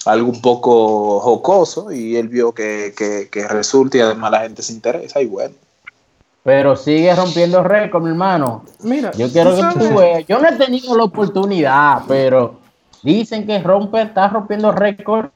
algo 0.04 0.30
un 0.30 0.40
poco 0.40 1.20
jocoso 1.20 1.90
y 1.92 2.16
él 2.16 2.28
vio 2.28 2.52
que, 2.52 2.94
que, 2.96 3.28
que 3.30 3.46
resulta 3.48 3.96
y 3.98 4.00
además 4.00 4.30
la 4.30 4.40
gente 4.40 4.62
se 4.62 4.72
interesa 4.72 5.20
y 5.20 5.26
bueno. 5.26 5.54
Pero 6.42 6.76
sigue 6.76 7.14
rompiendo 7.14 7.62
récord, 7.62 8.02
mi 8.02 8.10
hermano. 8.10 8.64
Mira, 8.82 9.10
Yo 9.12 9.28
quiero 9.30 9.50
tú 9.50 9.56
que 9.56 9.62
sabes- 9.62 9.88
tú 9.88 9.98
veas. 9.98 10.26
Yo 10.26 10.38
no 10.38 10.48
he 10.48 10.52
tenido 10.56 10.96
la 10.96 11.04
oportunidad, 11.04 12.02
pero 12.06 12.60
dicen 13.02 13.46
que 13.46 13.58
rompe, 13.60 14.02
está 14.02 14.28
rompiendo 14.28 14.70
récord 14.72 15.26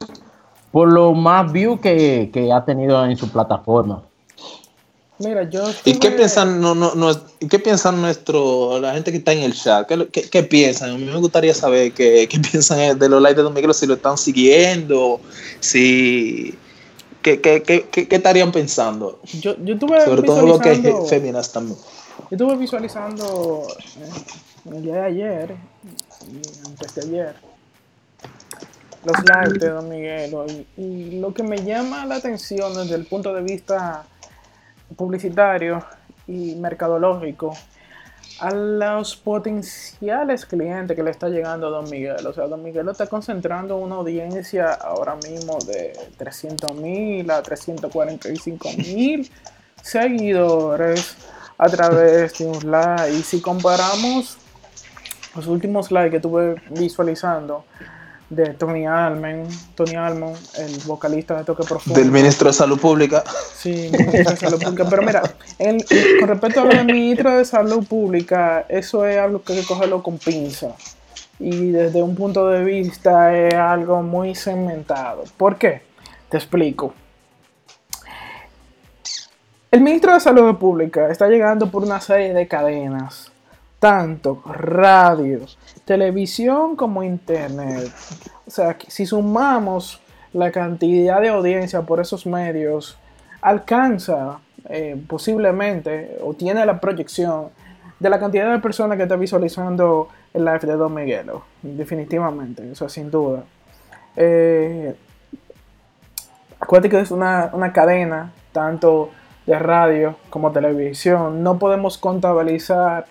por 0.73 0.93
lo 0.93 1.13
más 1.15 1.51
view 1.53 1.81
que, 1.81 2.31
que 2.33 2.53
ha 2.53 2.65
tenido 2.65 3.05
en 3.05 3.17
su 3.17 3.29
plataforma. 3.31 4.03
Mira, 5.19 5.43
yo. 5.51 5.69
¿Y 5.85 5.95
qué 5.99 6.09
estuve- 6.09 6.17
piensan, 6.17 6.61
no, 6.63 6.75
no, 6.75 6.95
no, 6.95 7.11
¿y 7.41 7.47
qué 7.47 7.59
piensan 7.59 8.01
nuestro, 8.01 8.79
la 8.81 8.95
gente 8.95 9.11
que 9.13 9.19
está 9.19 9.33
en 9.33 9.41
el 9.41 9.53
chat? 9.53 9.87
¿Qué, 9.87 10.09
qué, 10.09 10.23
qué 10.31 10.43
piensan? 10.45 10.91
A 10.91 10.95
mí 10.97 11.05
me 11.05 11.17
gustaría 11.19 11.53
saber 11.53 11.93
qué, 11.93 12.27
qué 12.31 12.39
piensan 12.51 12.99
de 12.99 13.09
los 13.09 13.21
likes 13.21 13.37
de 13.37 13.43
Don 13.43 13.53
Miguelo, 13.53 13.75
si 13.75 13.87
lo 13.87 13.95
están 13.95 14.17
siguiendo, 14.17 15.21
si... 15.61 16.55
¿Qué, 17.21 17.39
qué, 17.43 17.63
qué, 17.63 17.87
qué, 17.91 18.09
qué 18.09 18.17
estarían 18.17 18.51
pensando? 18.51 19.21
Yo, 19.43 19.55
yo 19.63 19.75
estuve 19.75 20.03
Sobre 20.07 20.23
todo 20.23 20.47
lo 20.47 20.59
que 20.59 20.73
es 20.73 21.11
féminas 21.11 21.53
también. 21.53 21.77
Yo 21.77 22.27
estuve 22.31 22.57
visualizando 22.57 23.67
eh, 23.99 24.71
el 24.75 24.83
día 24.83 24.95
de 24.95 25.03
ayer 25.03 25.57
y 26.33 26.67
antes 26.67 26.95
de 26.95 27.03
ayer 27.03 27.35
los 29.05 29.17
lives 29.25 29.61
de 29.61 29.69
Don 29.71 29.89
Miguelo 29.89 30.47
y, 30.77 31.19
lo 31.21 31.33
que 31.33 31.43
me 31.43 31.63
llama 31.65 32.05
la 32.07 32.17
atención 32.17 32.75
desde 32.75 32.95
el 32.95 33.07
punto 33.07 33.33
de 33.35 33.43
vista 33.43 34.05
publicitario 34.97 35.85
y 36.27 36.55
mercadológico 36.57 37.55
a 38.41 38.51
los 38.51 39.17
potenciales 39.17 40.47
clientes 40.47 40.97
que 40.97 41.03
le 41.03 41.11
está 41.11 41.29
llegando 41.29 41.67
a 41.67 41.71
Don 41.71 41.91
Miguel. 41.91 42.27
O 42.27 42.33
sea, 42.33 42.47
Don 42.47 42.63
Miguel 42.63 42.89
está 42.89 43.07
concentrando 43.07 43.77
una 43.77 43.97
audiencia 43.97 44.73
ahora 44.73 45.17
mismo 45.17 45.59
de 45.67 45.93
300 46.17 46.75
mil 46.75 47.31
a 47.31 47.43
345 47.43 48.69
mil 48.79 49.31
seguidores 49.83 51.17
a 51.59 51.69
través 51.69 52.39
de 52.39 52.47
un 52.47 52.59
live. 52.61 53.11
Y 53.13 53.23
si 53.23 53.43
comparamos 53.43 54.39
los 55.37 55.47
últimos 55.47 55.91
lives 55.91 56.11
que 56.11 56.17
estuve 56.17 56.55
visualizando 56.71 57.65
de 58.31 58.55
Tony 58.55 58.87
Almen, 58.87 59.47
Tony 59.75 59.97
Almond, 59.97 60.39
el 60.59 60.79
vocalista 60.87 61.37
de 61.37 61.45
Toque 61.45 61.65
Profundo. 61.65 61.99
Del 61.99 62.13
ministro 62.13 62.49
de 62.49 62.55
Salud 62.55 62.79
Pública. 62.79 63.25
Sí, 63.55 63.91
ministro 63.93 64.31
de 64.31 64.37
salud 64.37 64.63
pública. 64.63 64.87
Pero 64.89 65.03
mira, 65.03 65.23
con 66.21 66.29
respecto 66.29 66.61
a 66.61 66.65
lo 66.65 66.71
del 66.71 66.87
ministro 66.87 67.37
de 67.37 67.45
salud 67.45 67.85
pública, 67.87 68.65
eso 68.69 69.05
es 69.05 69.19
algo 69.19 69.43
que 69.43 69.55
hay 69.55 69.61
que 69.61 69.67
cogerlo 69.67 70.03
con 70.03 70.19
pinza. 70.19 70.69
Y 71.41 71.71
desde 71.71 72.03
un 72.03 72.15
punto 72.15 72.49
de 72.49 72.63
vista 72.63 73.37
es 73.37 73.55
algo 73.55 74.03
muy 74.03 74.35
segmentado. 74.35 75.25
¿Por 75.37 75.57
qué? 75.57 75.83
Te 76.29 76.37
explico. 76.37 76.95
El 79.73 79.81
ministro 79.81 80.15
de 80.15 80.21
Salud 80.21 80.57
Pública 80.57 81.11
está 81.11 81.29
llegando 81.29 81.71
por 81.71 81.83
una 81.83 82.01
serie 82.01 82.35
de 82.35 82.47
cadenas, 82.47 83.33
tanto 83.79 84.43
radio, 84.45 85.41
televisión 85.91 86.77
como 86.77 87.03
internet. 87.03 87.91
O 88.47 88.51
sea, 88.53 88.77
si 88.87 89.07
sumamos 89.07 90.01
la 90.33 90.53
cantidad 90.53 91.21
de 91.21 91.31
audiencia 91.31 91.83
por 91.83 91.99
esos 91.99 92.27
medios, 92.27 92.97
alcanza 93.41 94.39
eh, 94.69 94.97
posiblemente 95.09 96.17
o 96.23 96.33
tiene 96.35 96.65
la 96.65 96.79
proyección 96.79 97.49
de 97.99 98.09
la 98.09 98.21
cantidad 98.21 98.53
de 98.53 98.61
personas 98.61 98.99
que 98.99 99.03
está 99.03 99.17
visualizando 99.17 100.07
el 100.33 100.45
live 100.45 100.61
de 100.61 100.75
Don 100.75 100.95
Miguelo. 100.95 101.43
Definitivamente, 101.61 102.71
eso 102.71 102.89
sin 102.89 103.11
duda. 103.11 103.43
Eh, 104.15 104.95
acuérdate 106.61 106.89
que 106.89 107.01
es 107.01 107.11
una, 107.11 107.51
una 107.53 107.73
cadena, 107.73 108.33
tanto 108.53 109.11
de 109.45 109.59
radio 109.59 110.15
como 110.31 110.53
televisión. 110.53 111.43
No 111.43 111.59
podemos 111.59 111.99
contabilizar 111.99 113.07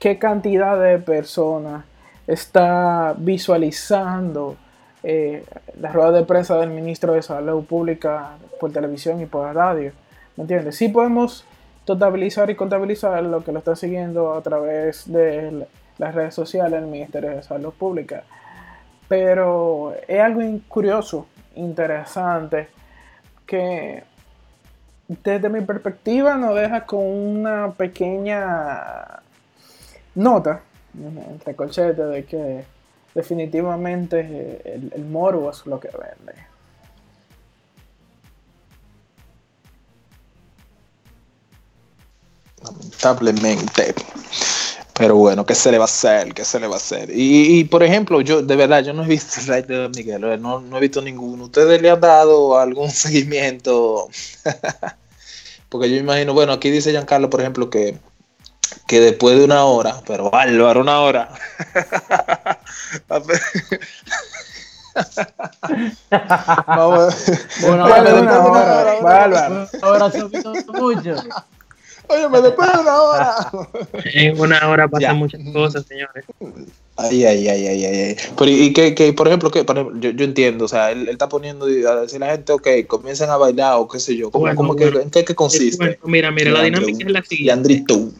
qué 0.00 0.18
cantidad 0.18 0.76
de 0.82 0.98
personas 0.98 1.84
está 2.28 3.14
visualizando 3.16 4.56
eh, 5.02 5.44
la 5.80 5.90
rueda 5.90 6.12
de 6.12 6.24
prensa 6.24 6.56
del 6.58 6.70
ministro 6.70 7.14
de 7.14 7.22
Salud 7.22 7.64
Pública 7.64 8.36
por 8.60 8.70
televisión 8.70 9.20
y 9.20 9.26
por 9.26 9.52
radio. 9.54 9.92
¿Me 10.36 10.42
entiendes? 10.42 10.76
Sí 10.76 10.88
podemos 10.88 11.44
totalizar 11.84 12.50
y 12.50 12.54
contabilizar 12.54 13.22
lo 13.24 13.42
que 13.42 13.50
lo 13.50 13.58
está 13.58 13.74
siguiendo 13.74 14.34
a 14.34 14.42
través 14.42 15.10
de 15.10 15.66
las 15.96 16.14
redes 16.14 16.34
sociales 16.34 16.72
del 16.72 16.90
Ministerio 16.90 17.30
de 17.30 17.42
Salud 17.42 17.72
Pública. 17.72 18.24
Pero 19.08 19.94
es 20.06 20.20
algo 20.20 20.42
curioso, 20.68 21.26
interesante, 21.56 22.68
que 23.46 24.04
desde 25.08 25.48
mi 25.48 25.62
perspectiva 25.62 26.36
nos 26.36 26.54
deja 26.54 26.84
con 26.84 27.00
una 27.00 27.72
pequeña 27.72 29.22
nota, 30.14 30.60
entre 31.04 31.54
colchetes, 31.54 32.10
de 32.10 32.24
que 32.24 32.64
definitivamente 33.14 34.60
el, 34.64 34.92
el 34.94 35.04
morbo 35.04 35.50
es 35.50 35.66
lo 35.66 35.80
que 35.80 35.88
vende. 35.88 36.48
lamentablemente. 42.64 43.94
Pero 44.94 45.14
bueno, 45.14 45.46
¿qué 45.46 45.54
se 45.54 45.70
le 45.70 45.78
va 45.78 45.84
a 45.84 45.86
hacer? 45.86 46.34
¿Qué 46.34 46.44
se 46.44 46.58
le 46.58 46.66
va 46.66 46.74
a 46.74 46.78
hacer? 46.78 47.10
Y, 47.12 47.64
por 47.64 47.84
ejemplo, 47.84 48.20
yo 48.20 48.42
de 48.42 48.56
verdad, 48.56 48.82
yo 48.82 48.92
no 48.92 49.04
he 49.04 49.06
visto 49.06 49.40
el 49.40 49.46
live 49.46 49.62
de 49.62 49.88
Miguel, 49.90 50.24
eh, 50.24 50.38
no, 50.38 50.60
no 50.60 50.76
he 50.76 50.80
visto 50.80 51.00
ninguno. 51.00 51.44
¿Ustedes 51.44 51.80
le 51.80 51.90
han 51.90 52.00
dado 52.00 52.58
algún 52.58 52.90
seguimiento? 52.90 54.08
Porque 55.68 55.90
yo 55.90 55.96
imagino, 55.96 56.34
bueno, 56.34 56.52
aquí 56.52 56.70
dice 56.70 56.90
Giancarlo, 56.90 57.30
por 57.30 57.40
ejemplo, 57.40 57.70
que, 57.70 57.96
que 58.86 59.00
después 59.00 59.38
de 59.38 59.44
una 59.44 59.64
hora, 59.64 60.00
pero 60.06 60.30
bárbaro, 60.30 60.80
una 60.80 61.00
hora. 61.00 61.28
Vamos, 66.66 67.14
Bueno, 67.60 67.84
una 67.84 68.40
hora, 68.44 69.00
bárbaro. 69.02 69.68
Ahora 69.82 70.10
se. 70.10 70.22
Óyeme, 72.10 72.40
después 72.40 72.72
de 72.72 72.78
una 72.80 73.02
hora. 73.02 73.50
En 74.14 74.40
una 74.40 74.68
hora 74.68 74.88
pasan 74.88 75.00
Ya. 75.02 75.14
muchas 75.14 75.40
cosas, 75.52 75.84
señores. 75.86 76.24
Ay, 76.96 77.24
ay, 77.24 77.46
ay, 77.48 77.66
ay, 77.66 77.84
ay, 77.84 77.96
ay. 78.00 78.16
Pero, 78.36 78.50
y 78.50 78.72
que, 78.72 78.94
que, 78.94 79.12
por 79.12 79.28
ejemplo, 79.28 79.50
que 79.50 79.62
por 79.62 79.76
ejemplo, 79.76 80.00
yo, 80.00 80.10
yo 80.10 80.24
entiendo, 80.24 80.64
o 80.64 80.68
sea, 80.68 80.90
él, 80.90 81.02
él 81.02 81.10
está 81.10 81.28
poniendo 81.28 81.66
a 81.66 81.68
decir 82.00 82.22
a 82.24 82.26
la 82.26 82.32
gente, 82.32 82.52
ok, 82.52 82.66
comiencen 82.88 83.30
a 83.30 83.36
bailar 83.36 83.74
o 83.76 83.86
qué 83.86 84.00
sé 84.00 84.16
yo, 84.16 84.30
¿cómo, 84.30 84.40
Bueno, 84.42 84.56
cómo 84.56 84.74
bueno. 84.74 84.92
que, 84.96 85.02
¿en 85.02 85.10
qué, 85.10 85.24
qué 85.24 85.34
consiste? 85.34 85.76
Bueno, 85.76 85.96
mira, 86.04 86.30
mira, 86.32 86.50
la 86.50 86.62
dinámica 86.62 87.04
es 87.06 87.12
la 87.12 87.20
Y 87.20 87.24
siguiente. 87.24 87.52
Andrito. 87.52 88.10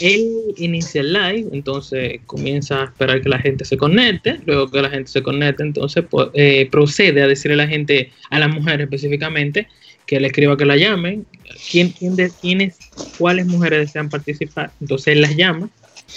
Él 0.00 0.30
inicia 0.56 1.00
el 1.00 1.12
live, 1.12 1.46
entonces 1.52 2.20
comienza 2.26 2.82
a 2.82 2.84
esperar 2.84 3.20
que 3.22 3.28
la 3.28 3.38
gente 3.38 3.64
se 3.64 3.76
conecte. 3.76 4.40
Luego 4.46 4.70
que 4.70 4.82
la 4.82 4.90
gente 4.90 5.10
se 5.10 5.22
conecte, 5.22 5.62
entonces 5.62 6.04
pues, 6.08 6.28
eh, 6.34 6.68
procede 6.70 7.22
a 7.22 7.26
decirle 7.28 7.54
a 7.54 7.66
la 7.66 7.68
gente, 7.68 8.10
a 8.30 8.38
las 8.38 8.48
mujeres 8.52 8.84
específicamente, 8.84 9.68
que 10.06 10.20
le 10.20 10.28
escriba 10.28 10.56
que 10.56 10.64
la 10.66 10.76
llamen. 10.76 11.26
¿Quién, 11.70 11.90
quién 11.90 12.14
de, 12.16 12.30
quiénes, 12.40 12.76
cuáles 13.18 13.46
mujeres 13.46 13.80
desean 13.80 14.08
participar? 14.08 14.70
Entonces 14.80 15.08
él 15.08 15.20
las 15.22 15.34
llama 15.36 15.68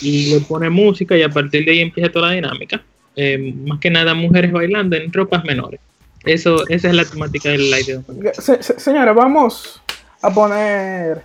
y 0.02 0.32
le 0.34 0.40
pone 0.42 0.70
música 0.70 1.18
y 1.18 1.22
a 1.24 1.30
partir 1.30 1.66
de 1.66 1.72
ahí 1.72 1.80
empieza 1.80 2.12
toda 2.12 2.28
la 2.30 2.34
dinámica. 2.36 2.84
Eh, 3.16 3.54
más 3.66 3.80
que 3.80 3.90
nada 3.90 4.14
mujeres 4.14 4.52
bailando 4.52 4.96
en 4.96 5.12
ropas 5.12 5.44
menores. 5.44 5.80
Eso, 6.26 6.68
esa 6.68 6.90
es 6.90 6.94
la 6.96 7.06
temática 7.06 7.50
del 7.50 7.72
live 7.72 8.04
de. 8.08 8.34
Se- 8.34 8.62
se- 8.62 8.80
señora, 8.80 9.14
vamos 9.14 9.82
a 10.22 10.34
poner 10.34 11.22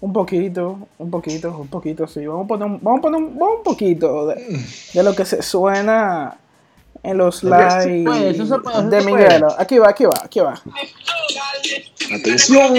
un 0.00 0.12
poquito, 0.12 0.88
un 0.98 1.10
poquito, 1.10 1.50
un 1.50 1.68
poquito, 1.68 2.06
sí. 2.06 2.26
Vamos 2.26 2.44
a 2.44 2.48
poner 2.48 2.66
un, 2.66 2.80
vamos 2.82 2.98
a 2.98 3.02
poner 3.02 3.20
un, 3.22 3.38
vamos 3.38 3.58
un 3.58 3.62
poquito 3.62 4.26
de, 4.26 4.64
de 4.94 5.02
lo 5.02 5.14
que 5.14 5.24
se 5.24 5.42
suena 5.42 6.38
en 7.02 7.18
los 7.18 7.42
lives 7.42 7.84
de. 7.84 9.00
Miguelo. 9.04 9.54
Aquí 9.58 9.78
va, 9.78 9.90
aquí 9.90 10.04
va, 10.04 10.20
aquí 10.22 10.40
va. 10.40 10.60
Atención. 12.14 12.76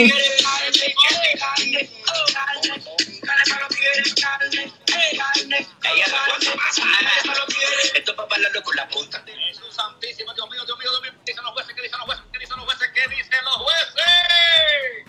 Esto 7.93 8.11
es 8.11 8.17
para 8.17 8.27
bailarlo 8.29 8.63
con 8.63 8.75
la 8.75 8.87
punta. 8.89 9.23
Jesús 9.25 9.75
santísimo, 9.75 10.33
Dios 10.33 10.49
mío, 10.49 10.61
Dios 10.65 10.77
mío, 10.79 10.89
Dios 10.89 11.01
mío. 11.01 11.11
¿Qué 11.25 11.31
dicen 11.31 11.43
los 11.43 11.53
jueces? 11.53 11.75
¿Qué 11.75 11.81
dicen 11.81 11.99
los 11.99 12.07
jueces? 12.07 12.25
¿Qué 12.31 12.39
dicen 12.39 12.57
los 12.57 12.65
jueces? 12.65 12.87
¿Qué 12.93 13.01
dicen 13.15 13.45
los 13.45 13.55
jueces? 13.57 15.00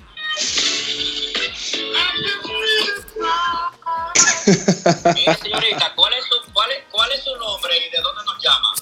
Mire, 5.15 5.35
señorita, 5.37 5.93
¿cuál 5.95 6.13
es, 6.15 6.25
su, 6.25 6.53
cuál, 6.53 6.71
es, 6.73 6.85
¿cuál 6.91 7.13
es 7.13 7.23
su 7.23 7.37
nombre 7.37 7.77
y 7.77 7.91
de 7.91 8.03
dónde 8.03 8.25
nos 8.25 8.43
llama? 8.43 8.75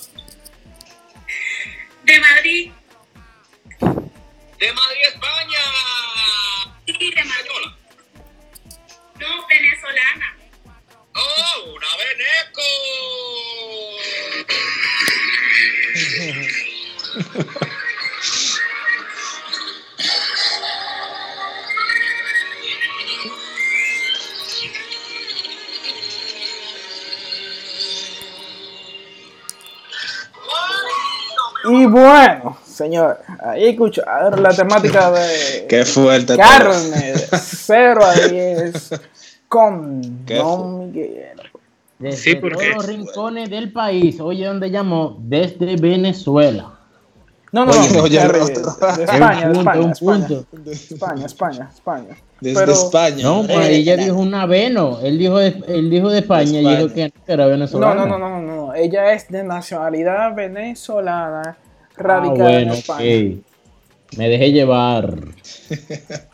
De 2.04 2.18
Madrid. 2.18 2.72
De 4.58 4.72
Madrid, 4.72 5.02
España. 5.02 5.58
Sí, 6.86 7.10
de 7.10 7.24
Madrid. 7.24 7.70
No, 9.18 9.46
venezolana. 9.46 10.36
¡Oh, 11.14 11.64
una 11.74 11.96
veneco! 11.96 12.62
Y 31.68 31.86
bueno, 31.86 32.56
señor, 32.66 33.18
ahí 33.44 33.68
escucharon 33.68 34.42
la 34.42 34.50
temática 34.50 35.10
de 35.12 35.66
Qué 35.68 35.84
fuerte. 35.84 36.28
todo. 36.34 36.38
carne 36.38 37.12
de 37.12 37.18
0 37.38 38.00
a 38.04 38.14
10 38.14 38.90
con 39.48 40.24
Qué 40.26 40.36
Don 40.36 40.78
Miguel. 40.86 41.40
Desde 41.98 42.16
Sí, 42.16 42.34
porque- 42.36 42.56
todos 42.70 42.76
los 42.76 42.86
rincones 42.86 43.50
del 43.50 43.72
país. 43.72 44.18
Oye, 44.20 44.46
¿dónde 44.46 44.70
llamó? 44.70 45.16
Desde 45.20 45.76
Venezuela. 45.76 46.70
No, 47.52 47.64
no, 47.66 47.72
Oye, 47.72 47.90
no, 47.96 48.02
oye, 48.04 48.18
de, 48.20 48.28
de- 48.28 49.04
España, 49.04 49.48
de 49.48 49.58
Un 49.58 49.64
punto, 49.64 49.70
España, 49.70 49.80
un 49.80 49.90
España, 49.90 50.26
punto. 50.26 50.70
España, 50.70 51.26
España, 51.26 51.70
España. 51.74 52.16
Desde 52.40 52.60
Pero- 52.60 52.72
España. 52.72 53.22
No, 53.24 53.42
pues 53.44 53.66
Eh, 53.68 53.76
ella 53.76 53.96
dijo 53.96 54.16
una 54.16 54.46
veno. 54.46 55.00
Él 55.02 55.18
dijo 55.18 55.38
de, 55.38 55.60
él 55.66 55.90
dijo 55.90 56.10
de 56.10 56.20
España, 56.20 56.52
y 56.52 56.58
España. 56.58 56.78
dijo 56.78 56.94
que 56.94 57.04
no 57.06 57.12
era 57.26 57.44
No, 57.44 57.50
venezolana. 57.50 57.94
no, 57.94 58.06
no, 58.06 58.18
no, 58.18 58.40
no, 58.40 58.66
no, 58.68 58.74
ella 58.74 59.12
es 59.12 59.28
de 59.28 59.42
nacionalidad 59.42 60.34
venezolana, 60.34 61.42
Ah, 61.46 61.56
radicada 61.96 62.34
bueno, 62.50 62.72
en 62.72 62.78
España. 62.78 63.00
ok. 63.00 64.16
Me 64.16 64.28
dejé 64.28 64.52
llevar. 64.52 65.14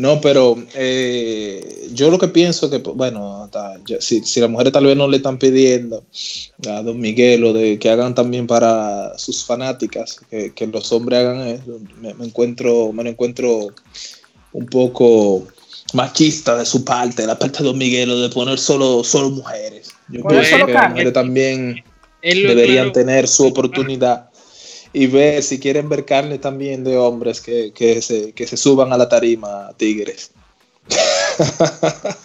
No, 0.00 0.18
pero 0.22 0.56
eh, 0.74 1.88
yo 1.92 2.10
lo 2.10 2.18
que 2.18 2.28
pienso 2.28 2.70
que, 2.70 2.78
bueno, 2.78 3.50
ta- 3.52 3.78
yo- 3.84 4.00
si, 4.00 4.22
si 4.24 4.40
las 4.40 4.48
mujeres 4.48 4.72
tal 4.72 4.86
vez 4.86 4.96
no 4.96 5.06
le 5.06 5.18
están 5.18 5.38
pidiendo 5.38 6.02
a 6.66 6.80
Don 6.82 6.98
Miguel 6.98 7.44
o 7.44 7.52
de 7.52 7.78
que 7.78 7.90
hagan 7.90 8.14
también 8.14 8.46
para 8.46 9.18
sus 9.18 9.44
fanáticas, 9.44 10.18
que, 10.30 10.54
que 10.54 10.66
los 10.66 10.90
hombres 10.92 11.18
hagan 11.20 11.46
eso, 11.48 11.78
me, 12.00 12.14
me 12.14 12.24
encuentro, 12.24 12.94
me 12.94 13.04
lo 13.04 13.10
encuentro 13.10 13.68
un 14.54 14.64
poco 14.66 15.46
machista 15.92 16.56
de 16.56 16.64
su 16.64 16.82
parte, 16.82 17.20
de 17.20 17.28
la 17.28 17.38
parte 17.38 17.58
de 17.58 17.64
Don 17.64 17.76
Miguel, 17.76 18.08
de 18.22 18.30
poner 18.30 18.58
solo, 18.58 19.04
solo 19.04 19.28
mujeres. 19.28 19.90
Yo 20.08 20.22
pienso 20.26 20.56
que 20.66 20.72
las 20.72 20.90
mujeres 20.92 21.12
también 21.12 21.84
Él 22.22 22.42
lo- 22.44 22.48
deberían 22.48 22.90
tener 22.92 23.28
su 23.28 23.44
oportunidad 23.46 24.29
y 24.92 25.06
ver 25.06 25.42
si 25.42 25.58
quieren 25.60 25.88
ver 25.88 26.04
carne 26.04 26.38
también 26.38 26.84
de 26.84 26.96
hombres 26.96 27.40
que, 27.40 27.72
que 27.72 28.02
se, 28.02 28.32
que 28.32 28.46
se 28.46 28.56
suban 28.56 28.92
a 28.92 28.96
la 28.98 29.08
tarima, 29.08 29.72
tigres. 29.76 30.32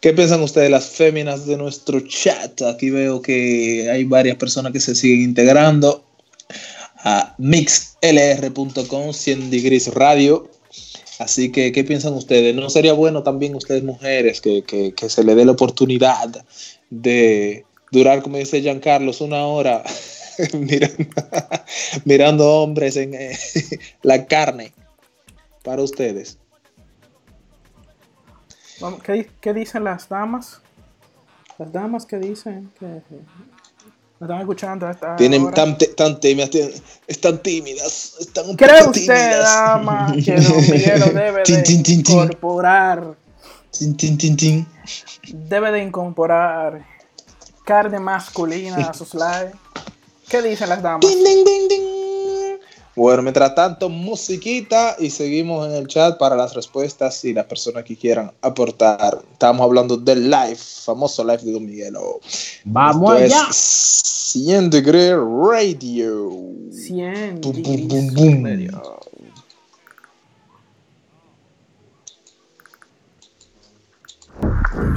¿Qué 0.00 0.12
piensan 0.12 0.42
ustedes, 0.42 0.70
las 0.70 0.86
féminas 0.86 1.46
de 1.46 1.56
nuestro 1.56 2.00
chat? 2.00 2.60
Aquí 2.62 2.90
veo 2.90 3.22
que 3.22 3.88
hay 3.90 4.02
varias 4.04 4.36
personas 4.36 4.72
que 4.72 4.80
se 4.80 4.94
siguen 4.96 5.22
integrando 5.22 6.04
a 7.04 7.34
mixlr.com, 7.38 9.12
100 9.12 9.50
degrees 9.50 9.94
radio. 9.94 10.50
Así 11.18 11.52
que, 11.52 11.70
¿qué 11.70 11.84
piensan 11.84 12.14
ustedes? 12.14 12.52
¿No 12.54 12.68
sería 12.68 12.94
bueno 12.94 13.22
también 13.22 13.54
ustedes, 13.54 13.84
mujeres, 13.84 14.40
que, 14.40 14.64
que- 14.64 14.92
se 15.08 15.22
le 15.22 15.36
dé 15.36 15.44
la 15.44 15.52
oportunidad 15.52 16.44
de 16.90 17.64
durar, 17.92 18.22
como 18.22 18.38
dice 18.38 18.60
Giancarlos, 18.60 19.20
una 19.20 19.46
hora 19.46 19.84
mirando, 20.54 21.04
mirando 22.04 22.62
hombres 22.62 22.96
en 22.96 23.14
eh, 23.14 23.38
la 24.02 24.26
carne 24.26 24.72
para 25.62 25.82
ustedes? 25.82 26.38
¿Qué, 29.04 29.30
qué 29.40 29.54
dicen 29.54 29.84
las 29.84 30.08
damas? 30.08 30.60
Las 31.58 31.72
damas 31.72 32.06
que 32.06 32.16
dicen 32.18 32.72
que 32.78 32.86
me 32.86 34.26
están 34.26 34.40
escuchando 34.40 34.90
Tienen 35.16 35.50
tan, 35.52 35.76
tan 35.96 36.20
tímidas, 36.20 36.50
están 37.06 37.42
tímidas, 37.42 38.16
están 38.20 38.50
un 38.50 38.56
¿Cree 38.56 38.82
usted, 38.84 39.02
tímidas. 39.02 39.42
dama, 39.42 40.12
que 40.24 40.36
Don 40.36 40.70
Miguelo 40.70 41.06
debe 41.06 41.44
de 41.44 41.62
tin, 41.62 41.82
tin. 41.82 41.98
incorporar, 41.98 43.16
tin. 43.70 44.66
debe 45.32 45.72
de 45.72 45.82
incorporar 45.82 46.84
carne 47.64 47.98
masculina 48.00 48.90
a 48.90 48.94
sus 48.94 49.14
lives? 49.14 49.54
¿Qué 50.32 50.40
dicen 50.40 50.70
las 50.70 50.82
damas? 50.82 51.06
Bueno, 52.96 53.20
mientras 53.20 53.54
tanto, 53.54 53.90
musiquita 53.90 54.96
y 54.98 55.10
seguimos 55.10 55.66
en 55.66 55.74
el 55.74 55.86
chat 55.88 56.16
para 56.16 56.34
las 56.34 56.54
respuestas 56.54 57.22
y 57.26 57.34
las 57.34 57.44
personas 57.44 57.84
que 57.84 57.94
quieran 57.98 58.32
aportar. 58.40 59.20
Estamos 59.30 59.62
hablando 59.62 59.98
del 59.98 60.30
live, 60.30 60.56
famoso 60.56 61.22
live 61.22 61.42
de 61.42 61.52
Don 61.52 61.66
Miguelo. 61.66 62.20
Vamos 62.64 63.20
Esto 63.20 63.36
allá. 63.36 63.46
es 63.50 63.56
100 63.56 64.70
Degree 64.70 65.10
Radio. 65.14 66.30
100 66.70 67.40
Bum, 67.42 67.52
bum, 67.52 67.62
degrees 67.62 67.88
bum, 67.88 68.14
bum. 68.14 68.44
radio. 68.46 68.82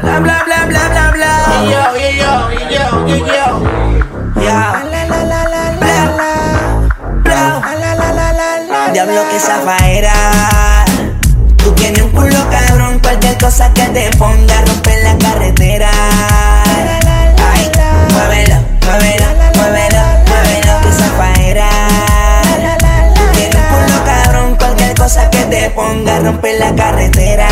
Bla 0.01 0.19
bla 0.21 0.43
bla 0.45 0.65
bla 0.65 0.89
bla 0.89 1.11
bla. 1.11 1.33
Yo 1.65 1.99
yo 1.99 2.09
yo 2.21 3.07
yo 3.07 3.07
yo 3.07 3.25
yo. 3.27 4.41
Ya. 4.41 5.04
Diablo 8.93 9.27
que 9.29 9.39
zafaera. 9.39 10.13
Tú 11.57 11.71
tienes 11.73 12.01
un 12.01 12.11
culo 12.11 12.37
cabrón, 12.49 12.99
cualquier 12.99 13.37
cosa 13.37 13.73
que 13.73 13.83
te 13.87 14.09
ponga 14.17 14.61
rompe 14.61 15.03
la 15.03 15.17
carretera. 15.17 15.89
Ay, 17.51 17.71
muévelo, 18.13 18.55
muévelo, 18.85 19.25
muévelo, 19.55 20.01
muévelo 20.27 20.81
que 20.81 20.91
zafaera. 20.91 21.69
Tú 23.15 23.21
tienes 23.33 23.55
un 23.55 23.63
culo 23.69 24.05
cabrón, 24.05 24.55
cualquier 24.55 24.95
cosa 24.95 25.29
que 25.29 25.43
te 25.45 25.69
ponga 25.71 26.19
rompe 26.19 26.57
la 26.59 26.73
carretera. 26.75 27.47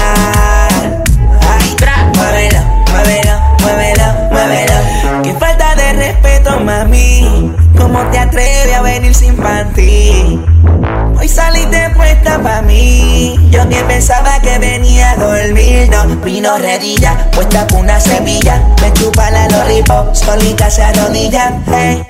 Ay, 1.51 1.75
muévelo, 2.15 2.61
muévelo, 2.91 3.41
muévelo, 3.59 4.13
muévelo. 4.31 5.23
Qué 5.23 5.33
falta 5.33 5.75
de 5.75 5.93
respeto, 5.93 6.59
mami. 6.59 7.53
¿Cómo 7.77 7.99
te 8.11 8.19
atreves 8.19 8.75
a 8.75 8.81
venir 8.81 9.13
sin 9.13 9.35
panty? 9.35 10.39
Hoy 11.17 11.27
saliste 11.27 11.89
puesta 11.95 12.41
pa' 12.41 12.61
mí. 12.61 13.37
Yo 13.49 13.67
que 13.69 13.83
pensaba 13.83 14.39
que 14.41 14.57
venía 14.59 15.11
a 15.11 15.15
dormir. 15.15 15.89
No, 15.89 16.05
vino 16.17 16.57
redilla, 16.57 17.29
puesta 17.31 17.65
con 17.67 17.81
una 17.81 17.99
semilla. 17.99 18.61
Me 18.81 18.91
chupa 18.93 19.29
la 19.31 19.47
lollipop, 19.47 20.13
solita 20.13 20.69
se 20.69 20.83
arrodilla. 20.83 21.61
Hey. 21.67 22.05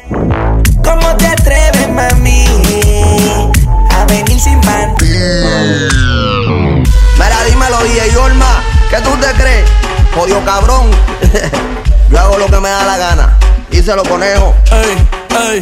¿Cómo 0.84 1.16
te 1.18 1.28
atreves, 1.28 1.90
mami? 1.90 2.46
A 3.92 4.06
venir 4.06 4.40
sin 4.40 4.60
panty. 4.62 5.06
Mira, 7.16 7.44
dímelo, 7.48 7.84
DJ 7.84 8.18
Olma, 8.18 8.64
¿qué 8.90 8.98
tú 8.98 9.12
te 9.18 9.28
crees? 9.42 9.70
Jodido 10.16 10.44
cabrón. 10.46 10.92
Yo 12.10 12.20
hago 12.20 12.38
lo 12.38 12.46
que 12.48 12.60
me 12.60 12.70
da 12.70 12.84
la 12.86 12.98
gana. 12.98 13.38
Díselo, 13.70 14.04
conejo. 14.04 14.54
Ey, 14.72 15.23
ey. 15.52 15.60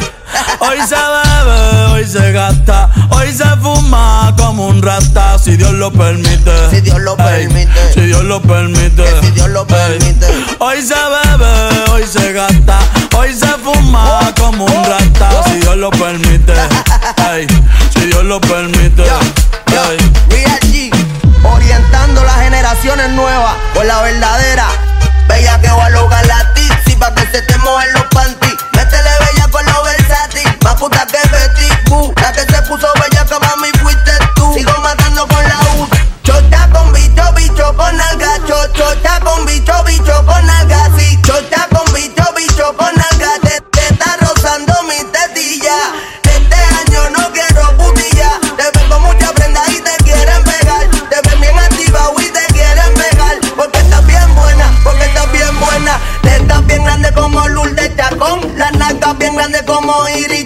Hoy 0.60 0.78
se 0.88 0.94
bebe, 0.94 1.92
hoy 1.92 2.06
se 2.06 2.32
gasta, 2.32 2.88
hoy 3.10 3.32
se 3.32 3.44
fuma 3.60 4.34
como 4.38 4.68
un 4.68 4.80
rata, 4.82 5.38
si 5.38 5.56
Dios 5.56 5.72
lo 5.72 5.90
permite. 5.92 6.70
Si 6.70 6.80
Dios 6.80 7.00
lo 7.00 7.12
Ey, 7.18 7.46
permite. 7.46 7.92
Si 7.94 8.00
Dios 8.02 8.24
lo 8.24 8.40
permite. 8.40 9.04
si 9.20 9.30
Dios 9.32 9.48
lo 9.50 9.66
permite. 9.66 10.26
Hoy 10.58 10.80
se 10.82 10.94
bebe, 10.94 11.90
hoy 11.90 12.04
se 12.10 12.32
gasta, 12.32 12.78
hoy 13.16 13.34
se 13.34 13.46
fuma 13.62 14.32
como 14.38 14.64
un 14.64 14.84
rata, 14.84 15.42
si 15.44 15.58
Dios 15.60 15.76
lo 15.76 15.90
permite. 15.90 16.54
Si 17.92 18.00
Dios 18.06 18.24
lo 18.24 18.40
permite. 18.40 19.02
Ey. 19.02 19.96
Real 20.30 20.60
G, 20.60 20.90
orientando 21.44 22.22
las 22.24 22.36
generaciones 22.40 23.10
nuevas 23.10 23.54
con 23.74 23.86
la 23.86 24.00
verdadera. 24.02 24.66
Bella 25.28 25.60
que 25.60 25.68
va 25.68 25.86
a 25.86 25.90
lograr 25.90 26.26
la 26.26 26.52
tipsy 26.54 26.96
pa' 26.96 27.14
que 27.14 27.22
se 27.26 27.42
te 27.42 27.56
mojen 27.58 27.92
los 27.94 28.02
panties. 28.04 28.41
Puta 30.76 31.06
que 31.06 31.18
Betty 31.28 31.90
Boo. 31.90 32.12
La 32.20 32.32
que 32.32 32.40
se 32.40 32.62
puso 32.62 32.88
bella 33.00 33.24
que 33.24 33.38
mami 33.38 33.70
fuiste 33.82 34.12
tú. 34.34 34.52
Sigo 34.54 34.72
matando 34.82 35.26
con 35.26 35.42
la 35.42 35.58
U. 35.76 35.88
Chota 36.22 36.68
con 36.72 36.92
bicho, 36.92 37.32
bicho 37.34 37.76
con 37.76 38.00
alga. 38.00 38.38
Cho, 38.46 38.66
chota 38.72 39.20
con 39.20 39.44
bicho, 39.46 39.84
bicho 39.84 40.26
con 40.26 40.50
alga. 40.50 40.88
Sí, 40.96 41.18
chota 41.22 41.68
con 41.72 41.92
bicho, 41.92 42.24
bicho 42.36 42.76
con 42.76 42.88
alga. 42.88 43.32
Te, 43.42 43.60
te 43.60 43.86
está 43.88 44.16
rozando 44.20 44.74
mi 44.84 45.02
tetilla. 45.10 45.76
Este 46.22 46.56
año 46.56 47.10
no 47.10 47.32
quiero 47.32 47.76
putilla. 47.76 48.38
Te 48.56 48.78
ven 48.78 48.88
con 48.88 49.02
mucha 49.02 49.32
prenda 49.32 49.62
y 49.68 49.80
te 49.80 49.96
quieren 50.04 50.42
pegar. 50.44 50.88
Te 51.10 51.28
ven 51.28 51.40
bien 51.40 51.58
activado 51.58 52.14
y 52.20 52.28
te 52.30 52.44
quieren 52.52 52.94
pegar. 52.94 53.36
Porque 53.56 53.78
estás 53.78 54.06
bien 54.06 54.34
buena, 54.34 54.72
porque 54.84 55.04
estás 55.04 55.30
bien 55.32 55.60
buena. 55.60 55.98
Te 56.22 56.36
estás 56.36 56.66
bien 56.66 56.84
grande 56.84 57.12
como 57.12 57.46
Lourdes 57.48 57.96
Chacón. 57.96 58.40
Las 58.56 58.72
nalgas 58.74 59.18
bien 59.18 59.34
grandes 59.34 59.62
como 59.62 60.08
Iris 60.08 60.41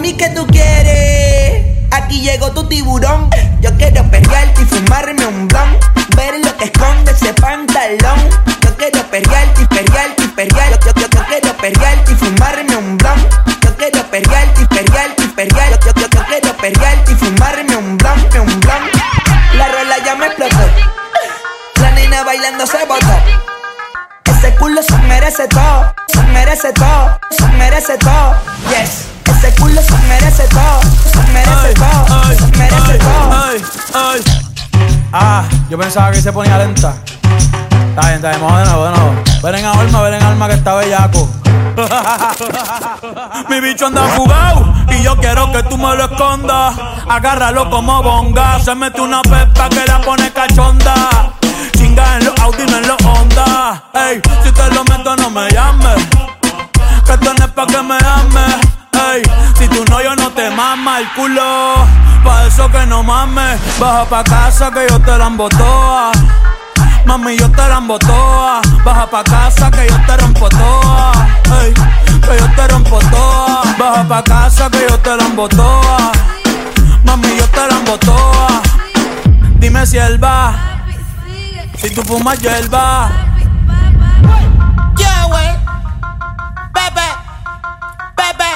Mami, 0.00 0.14
¿qué 0.14 0.30
tú 0.30 0.46
quieres? 0.46 1.62
Aquí 1.90 2.22
llegó 2.22 2.50
tu 2.52 2.66
tiburón. 2.66 3.28
Yo 3.60 3.70
quiero 3.76 4.02
perrear 4.10 4.48
y 4.58 4.64
fumarme 4.64 5.26
un 5.26 5.46
blon. 5.46 5.76
Ver 6.16 6.40
lo 6.42 6.56
que 6.56 6.64
esconde 6.64 7.10
ese 7.12 7.34
pantalón. 7.34 8.18
Yo 8.62 8.74
quiero 8.78 9.02
perrear 9.10 9.46
y 9.60 9.64
perrear 9.66 10.08
y 10.16 10.28
perrear. 10.28 10.80
Yo, 10.80 10.92
yo, 10.94 11.06
yo, 11.06 11.20
quiero 11.28 11.54
perrear 11.58 11.98
y 12.10 12.14
fumarme 12.14 12.76
un 12.78 12.96
blon. 12.96 13.28
Yo 13.60 13.76
quiero 13.76 14.02
perrear 14.10 14.49
merece 27.80 27.96
todo. 27.98 28.34
Yes, 28.68 29.06
ese 29.26 29.54
culo 29.60 29.80
se 29.80 29.96
merece 30.08 30.42
todo, 30.48 30.80
se 31.12 31.32
merece 31.32 31.74
todo, 31.74 32.34
se 32.34 32.58
merece 32.58 32.98
todo. 32.98 33.30
Ay, 33.32 33.62
ay. 33.94 34.20
Ah, 35.12 35.44
yo 35.68 35.78
pensaba 35.78 36.10
que 36.10 36.20
se 36.20 36.32
ponía 36.32 36.58
lenta. 36.58 36.94
Está 37.90 38.02
bien, 38.02 38.14
está 38.16 38.30
bien, 38.30 38.40
vamos 38.40 38.58
de 38.58 38.64
nuevo, 38.66 38.84
de 38.84 38.90
nuevo. 38.90 39.22
Ven 39.42 39.54
en 39.54 39.64
alma, 39.64 40.02
ven 40.02 40.14
en 40.14 40.22
alma 40.22 40.48
que 40.48 40.54
está 40.54 40.74
bellaco. 40.74 41.28
Mi 43.48 43.60
bicho 43.60 43.86
anda 43.86 44.02
fugado 44.08 44.74
y 44.90 45.02
yo 45.02 45.16
quiero 45.16 45.50
que 45.52 45.62
tú 45.64 45.78
me 45.78 45.94
lo 45.96 46.04
escondas. 46.04 46.74
Agárralo 47.08 47.70
como 47.70 48.02
bonga. 48.02 48.58
Se 48.60 48.74
mete 48.74 49.00
una 49.00 49.22
pepa 49.22 49.68
que 49.68 49.84
la 49.86 50.00
pone 50.00 50.30
cachonda. 50.32 50.79
Culo. 61.30 61.86
Pa' 62.24 62.46
eso 62.46 62.70
que 62.70 62.86
no 62.86 63.02
mames. 63.02 63.60
Baja 63.78 64.04
pa' 64.04 64.24
casa 64.24 64.70
que 64.70 64.86
yo 64.88 64.98
te 65.00 65.16
la 65.16 65.26
embotoa. 65.26 66.12
Mami, 67.06 67.36
yo 67.36 67.50
te 67.50 67.68
la 67.68 67.78
embotoa. 67.78 68.60
Baja 68.84 69.06
pa' 69.06 69.24
casa 69.24 69.70
que 69.70 69.88
yo 69.88 69.96
te 70.06 70.16
rompo 70.16 70.48
toa. 70.48 71.12
Que 72.22 72.38
yo 72.38 72.46
te 72.56 72.68
rompo 72.68 72.98
toa. 73.10 73.62
Baja 73.78 74.04
pa' 74.08 74.22
casa 74.22 74.70
que 74.70 74.86
yo 74.88 74.98
te 74.98 75.16
la 75.16 75.24
embotoa. 75.24 76.12
Mami, 77.04 77.36
yo 77.36 77.46
te 77.48 77.66
la 77.66 77.76
embotoa. 77.78 78.62
Dime 79.58 79.86
si 79.86 79.98
él 79.98 80.22
va. 80.22 80.54
Si 81.76 81.90
tú 81.94 82.02
fumas 82.02 82.38
hierba. 82.40 83.10
Yeah, 84.98 85.26
wey. 85.28 85.48
Pepe, 86.74 87.08
Pepe, 88.14 88.50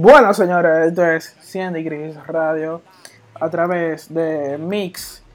bueno, 0.00 0.32
señores, 0.32 0.88
esto 0.88 1.04
es 1.04 1.36
100 1.40 1.74
Degrees 1.74 2.26
Radio 2.26 2.80
a 3.38 3.50
través 3.50 4.12
de 4.12 4.56
mixlr.com, 4.56 5.26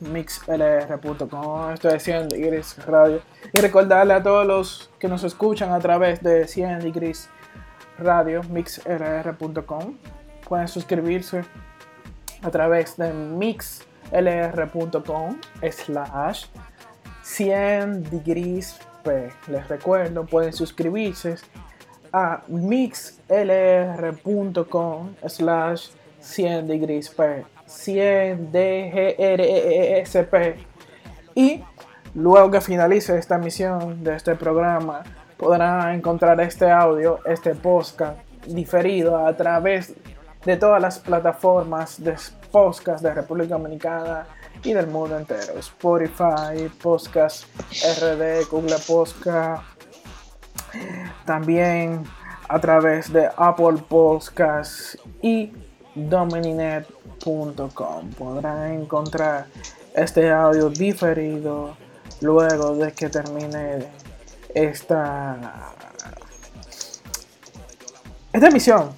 mixlr.com, 0.00 1.70
esto 1.72 1.88
es 1.88 2.02
100 2.02 2.28
Degrees 2.28 2.86
Radio. 2.86 3.22
Y 3.54 3.60
recordarle 3.60 4.12
a 4.12 4.22
todos 4.22 4.46
los 4.46 4.90
que 4.98 5.08
nos 5.08 5.24
escuchan 5.24 5.72
a 5.72 5.78
través 5.78 6.22
de 6.22 6.46
100 6.46 6.80
Degrees 6.80 7.30
Radio, 7.98 8.42
mixlr.com, 8.42 9.96
pueden 10.46 10.68
suscribirse 10.68 11.46
a 12.42 12.50
través 12.50 12.94
de 12.98 13.10
mixlr.com 13.14 13.86
slash 15.70 16.44
100 17.22 18.10
degrees 18.10 18.78
P. 19.02 19.30
Les 19.48 19.66
recuerdo, 19.66 20.26
pueden 20.26 20.52
suscribirse 20.52 21.36
a 22.12 22.42
mixlr.com 22.48 23.14
slash 25.26 25.88
100 26.20 26.66
degrees 26.66 27.08
P 27.08 27.44
100 27.66 28.50
DGRESP 28.52 30.34
y 31.34 31.62
luego 32.14 32.50
que 32.50 32.60
finalice 32.60 33.16
esta 33.18 33.38
misión 33.38 34.02
de 34.02 34.16
este 34.16 34.34
programa 34.34 35.04
podrán 35.36 35.94
encontrar 35.94 36.40
este 36.40 36.70
audio, 36.70 37.20
este 37.26 37.54
podcast 37.54 38.18
diferido 38.46 39.24
a 39.26 39.36
través 39.36 39.94
de 40.44 40.56
todas 40.56 40.80
las 40.80 40.98
plataformas 40.98 42.02
de 42.02 42.16
podcast 42.50 43.02
de 43.02 43.14
República 43.14 43.54
Dominicana 43.54 44.26
y 44.64 44.72
del 44.72 44.86
mundo 44.88 45.16
entero. 45.18 45.58
Spotify, 45.58 46.68
Podcast 46.82 47.44
RD, 48.00 48.48
Google 48.50 48.76
Podcast, 48.86 49.62
también 51.24 52.04
a 52.48 52.60
través 52.60 53.12
de 53.12 53.28
Apple 53.36 53.82
Podcasts 53.88 54.98
y 55.22 55.52
domininet.com 55.94 58.10
podrán 58.16 58.72
encontrar 58.72 59.46
este 59.94 60.30
audio 60.30 60.70
diferido 60.70 61.76
luego 62.20 62.76
de 62.76 62.92
que 62.92 63.08
termine 63.08 63.86
esta 64.54 65.72
esta 68.32 68.48
emisión 68.48 68.90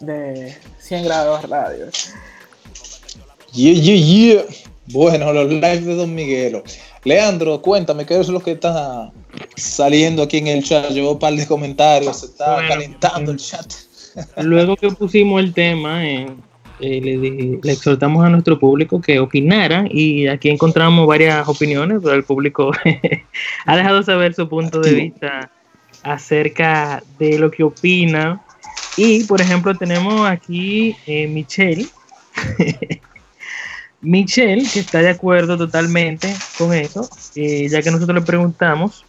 de 0.00 0.56
100 0.78 1.04
grados 1.04 1.48
radio. 1.48 1.86
Yeah, 3.52 3.74
yeah, 3.74 3.96
yeah. 3.96 4.44
Bueno, 4.86 5.32
los 5.32 5.50
lives 5.50 5.84
de 5.84 5.94
Don 5.94 6.14
Miguelo. 6.14 6.62
Leandro, 7.04 7.60
cuéntame, 7.60 8.06
¿qué 8.06 8.18
es 8.18 8.28
lo 8.28 8.40
que 8.40 8.52
está 8.52 9.12
saliendo 9.56 10.22
aquí 10.22 10.38
en 10.38 10.48
el 10.48 10.62
chat? 10.62 10.90
Llevo 10.90 11.12
un 11.12 11.18
par 11.18 11.34
de 11.34 11.46
comentarios, 11.46 12.20
se 12.20 12.26
está 12.26 12.54
Bueno, 12.54 12.68
calentando 12.68 13.32
el 13.32 13.38
chat. 13.38 13.72
Luego 14.42 14.76
que 14.76 14.90
pusimos 14.90 15.40
el 15.40 15.52
tema, 15.52 16.06
eh, 16.06 16.26
eh, 16.80 17.60
le, 17.62 17.72
exhortamos 17.72 18.24
a 18.24 18.28
nuestro 18.28 18.58
público 18.58 19.00
que 19.00 19.18
opinara 19.18 19.84
y 19.90 20.28
aquí 20.28 20.48
encontramos 20.48 21.06
varias 21.06 21.48
opiniones, 21.48 21.98
pero 22.02 22.14
el 22.14 22.24
público 22.24 22.70
ha 23.66 23.76
dejado 23.76 24.02
saber 24.02 24.34
su 24.34 24.48
punto 24.48 24.80
de 24.80 24.94
vista 24.94 25.50
acerca 26.02 27.02
de 27.18 27.38
lo 27.38 27.50
que 27.50 27.64
opina. 27.64 28.40
Y, 28.96 29.24
por 29.24 29.40
ejemplo, 29.40 29.74
tenemos 29.76 30.28
aquí 30.28 30.96
eh, 31.06 31.26
Michelle. 31.26 31.86
Michelle, 34.00 34.64
que 34.72 34.80
está 34.80 35.00
de 35.00 35.10
acuerdo 35.10 35.56
totalmente 35.56 36.32
con 36.56 36.72
eso, 36.72 37.08
eh, 37.34 37.68
ya 37.68 37.82
que 37.82 37.90
nosotros 37.90 38.14
le 38.14 38.24
preguntamos, 38.24 39.04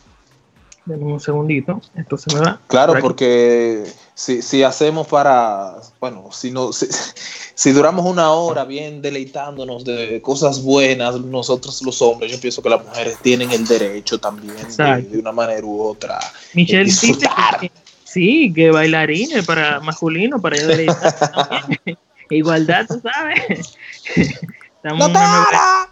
denme 0.86 1.14
un 1.14 1.20
segundito, 1.20 1.82
esto 1.96 2.18
se 2.18 2.34
me 2.34 2.42
va. 2.42 2.60
Claro, 2.68 2.94
Por 2.94 3.02
porque 3.02 3.84
si, 4.14 4.42
si 4.42 4.64
hacemos 4.64 5.08
para, 5.08 5.76
bueno, 6.00 6.30
si, 6.32 6.52
no, 6.52 6.74
si, 6.74 6.88
si 7.56 7.72
duramos 7.72 8.06
una 8.06 8.32
hora 8.32 8.66
bien 8.66 9.02
deleitándonos 9.02 9.86
de 9.86 10.22
cosas 10.22 10.64
buenas, 10.64 11.20
nosotros 11.22 11.82
los 11.84 12.02
hombres, 12.02 12.32
yo 12.32 12.40
pienso 12.40 12.62
que 12.62 12.70
las 12.70 12.84
mujeres 12.84 13.18
tienen 13.22 13.52
el 13.52 13.66
derecho 13.68 14.20
también 14.20 14.56
de, 14.78 15.20
una 15.20 15.32
manera 15.32 15.66
u 15.66 15.82
otra. 15.82 16.20
Michelle 16.54 16.80
de 16.80 16.86
dice 16.86 17.08
disfrutar. 17.08 17.60
que 17.60 17.72
sí, 18.04 18.52
que 18.54 18.72
bailarines 18.72 19.46
para 19.46 19.80
masculino, 19.80 20.42
para 20.42 20.58
también. 20.58 21.98
Igualdad, 22.32 22.86
tú 22.88 23.02
sabes. 23.02 23.76
Estamos 24.16 25.12
nueva- 25.12 25.90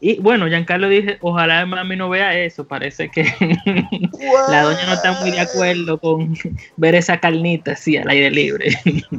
Y 0.00 0.20
bueno, 0.20 0.46
Giancarlo 0.46 0.88
dice, 0.88 1.18
ojalá 1.22 1.64
mami 1.64 1.96
no 1.96 2.08
vea 2.10 2.38
eso. 2.38 2.66
Parece 2.66 3.10
que 3.10 3.22
la 4.48 4.62
doña 4.62 4.84
no 4.86 4.94
está 4.94 5.12
muy 5.12 5.30
de 5.30 5.40
acuerdo 5.40 5.98
con 5.98 6.34
ver 6.76 6.94
esa 6.94 7.18
carnita 7.18 7.72
así 7.72 7.96
al 7.96 8.08
aire 8.08 8.30
libre. 8.30 8.68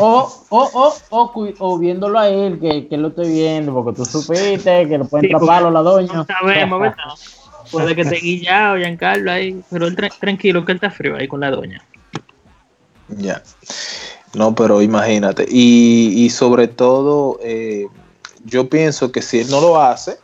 O, 0.00 0.46
o, 0.50 0.94
o, 1.10 1.54
o, 1.58 1.78
viéndolo 1.78 2.20
a 2.20 2.28
él, 2.28 2.60
que, 2.60 2.86
que 2.86 2.96
lo 2.96 3.08
estoy 3.08 3.32
viendo, 3.32 3.74
porque 3.74 3.96
tú 3.96 4.04
supiste 4.04 4.88
que 4.88 4.96
lo 4.96 5.04
pueden 5.08 5.26
Sí, 5.26 5.30
traparlo 5.36 5.72
la 5.72 5.80
doña. 5.82 6.12
No 6.14 6.24
sabemos, 6.24 6.80
¿verdad? 6.80 6.96
Puede 7.72 7.96
que 7.96 8.02
esté 8.02 8.16
guillado, 8.16 8.76
Giancarlo 8.76 9.32
ahí, 9.32 9.60
pero 9.68 9.88
él 9.88 9.96
tra- 9.96 10.12
tranquilo 10.20 10.64
que 10.64 10.70
él 10.72 10.76
está 10.76 10.90
frío 10.90 11.16
ahí 11.16 11.26
con 11.26 11.40
la 11.40 11.50
doña. 11.50 11.82
Ya. 13.08 13.42
No, 14.34 14.54
pero 14.54 14.82
imagínate. 14.82 15.46
Y, 15.50 16.12
y 16.24 16.30
sobre 16.30 16.68
todo, 16.68 17.40
eh, 17.42 17.86
yo 18.48 18.68
pienso 18.68 19.12
que 19.12 19.22
si 19.22 19.40
él 19.40 19.50
no 19.50 19.60
lo 19.60 19.80
hace, 19.80 20.18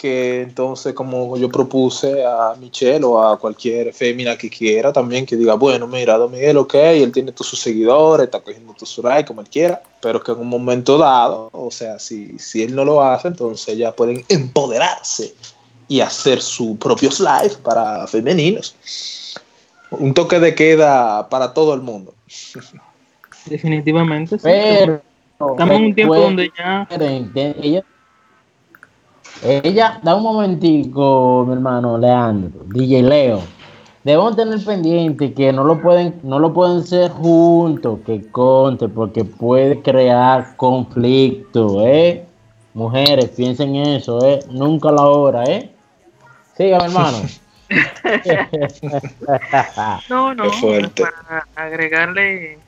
que 0.00 0.40
entonces 0.40 0.94
como 0.94 1.36
yo 1.36 1.50
propuse 1.50 2.24
a 2.24 2.54
Michelle 2.58 3.04
o 3.04 3.22
a 3.22 3.38
cualquier 3.38 3.92
fémina 3.92 4.38
que 4.38 4.48
quiera 4.48 4.94
también 4.94 5.26
que 5.26 5.36
diga, 5.36 5.54
bueno, 5.54 5.86
mira, 5.86 6.16
Don 6.16 6.32
Miguel, 6.32 6.56
ok, 6.56 6.74
él 6.74 7.12
tiene 7.12 7.32
todos 7.32 7.48
sus 7.48 7.60
seguidores, 7.60 8.24
está 8.24 8.40
cogiendo 8.40 8.72
todos 8.72 8.88
sus 8.88 9.04
likes 9.04 9.26
como 9.26 9.42
él 9.42 9.48
quiera, 9.50 9.82
pero 10.00 10.22
que 10.22 10.32
en 10.32 10.38
un 10.38 10.48
momento 10.48 10.96
dado, 10.96 11.50
o 11.52 11.70
sea, 11.70 11.98
si, 11.98 12.38
si 12.38 12.62
él 12.62 12.74
no 12.74 12.86
lo 12.86 13.02
hace, 13.02 13.28
entonces 13.28 13.76
ya 13.76 13.92
pueden 13.92 14.24
empoderarse 14.30 15.34
y 15.86 16.00
hacer 16.00 16.40
sus 16.40 16.78
propios 16.78 17.20
live 17.20 17.56
para 17.62 18.06
femeninos. 18.06 18.74
Un 19.90 20.14
toque 20.14 20.40
de 20.40 20.54
queda 20.54 21.28
para 21.28 21.52
todo 21.52 21.74
el 21.74 21.82
mundo. 21.82 22.14
Definitivamente. 23.44 24.38
sí. 24.38 24.44
Pero 24.44 25.09
Estamos 25.40 25.76
en 25.76 25.84
un 25.86 25.94
tiempo 25.94 26.16
donde 26.16 26.52
ya 26.56 26.86
de- 26.98 27.54
ella, 27.62 27.82
ella, 29.42 30.00
da 30.02 30.14
un 30.14 30.22
momentico, 30.22 31.44
mi 31.46 31.54
hermano 31.54 31.96
Leandro, 31.96 32.60
DJ 32.66 33.02
Leo. 33.02 33.40
Debemos 34.04 34.36
tener 34.36 34.62
pendiente 34.62 35.32
que 35.32 35.50
no 35.50 35.64
lo 35.64 35.80
pueden, 35.80 36.20
no 36.22 36.38
lo 36.38 36.52
pueden 36.52 36.86
ser 36.86 37.10
juntos, 37.10 38.00
que 38.04 38.30
conte, 38.30 38.88
porque 38.88 39.24
puede 39.24 39.80
crear 39.80 40.56
conflicto, 40.56 41.86
¿eh? 41.86 42.26
Mujeres, 42.74 43.30
piensen 43.30 43.76
eso, 43.76 44.22
¿eh? 44.26 44.40
Nunca 44.50 44.92
la 44.92 45.06
hora, 45.06 45.44
¿eh? 45.44 45.70
Siga, 46.54 46.80
mi 46.80 46.84
hermano. 46.84 47.18
No, 50.08 50.34
no, 50.34 50.44
para 50.96 51.46
agregarle 51.54 52.58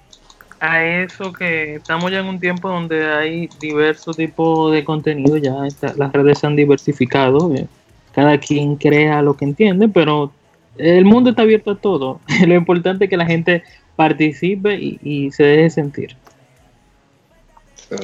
a 0.64 0.84
eso 0.84 1.32
que 1.32 1.74
estamos 1.74 2.12
ya 2.12 2.20
en 2.20 2.26
un 2.26 2.38
tiempo 2.38 2.68
donde 2.68 3.04
hay 3.04 3.48
diversos 3.60 4.16
tipos 4.16 4.72
de 4.72 4.84
contenido, 4.84 5.36
ya 5.36 5.66
está- 5.66 5.92
las 5.96 6.12
redes 6.12 6.38
se 6.38 6.46
han 6.46 6.54
diversificado, 6.54 7.52
eh, 7.52 7.66
cada 8.12 8.38
quien 8.38 8.76
crea 8.76 9.22
lo 9.22 9.36
que 9.36 9.44
entiende, 9.44 9.88
pero 9.88 10.32
el 10.78 11.04
mundo 11.04 11.30
está 11.30 11.42
abierto 11.42 11.72
a 11.72 11.78
todo. 11.78 12.20
Lo 12.46 12.54
importante 12.54 13.04
es 13.04 13.10
que 13.10 13.16
la 13.16 13.26
gente 13.26 13.64
participe 13.96 14.76
y, 14.76 15.00
y 15.02 15.32
se 15.32 15.42
deje 15.42 15.70
sentir. 15.70 16.16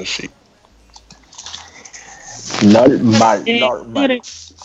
Sí. 0.04 0.28
Normal, 2.66 3.42
Eh, 3.46 3.60
normal. 3.60 3.86
mire, 4.08 4.20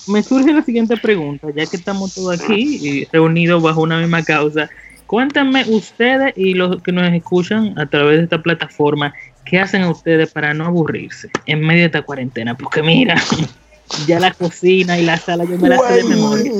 me 0.07 0.23
surge 0.23 0.51
la 0.51 0.63
siguiente 0.63 0.97
pregunta, 0.97 1.47
ya 1.55 1.65
que 1.67 1.77
estamos 1.77 2.15
todos 2.15 2.41
aquí 2.41 2.79
y 2.81 3.05
reunidos 3.05 3.61
bajo 3.61 3.81
una 3.81 3.99
misma 3.99 4.23
causa. 4.23 4.67
Cuéntenme 5.13 5.63
ustedes 5.69 6.33
y 6.35 6.55
los 6.55 6.81
que 6.81 6.91
nos 6.91 7.13
escuchan 7.13 7.77
a 7.77 7.85
través 7.85 8.17
de 8.17 8.23
esta 8.23 8.41
plataforma, 8.41 9.13
¿qué 9.45 9.59
hacen 9.59 9.83
ustedes 9.83 10.31
para 10.31 10.55
no 10.55 10.65
aburrirse 10.65 11.29
en 11.45 11.61
medio 11.61 11.81
de 11.81 11.85
esta 11.85 12.01
cuarentena? 12.01 12.57
Porque 12.57 12.81
mira, 12.81 13.13
ya 14.07 14.19
la 14.19 14.33
cocina 14.33 14.97
y 14.97 15.05
la 15.05 15.17
sala 15.17 15.43
yo 15.43 15.55
me 15.59 15.69
la 15.69 15.77
sé 15.77 15.93
de 15.97 16.03
memoria. 16.05 16.51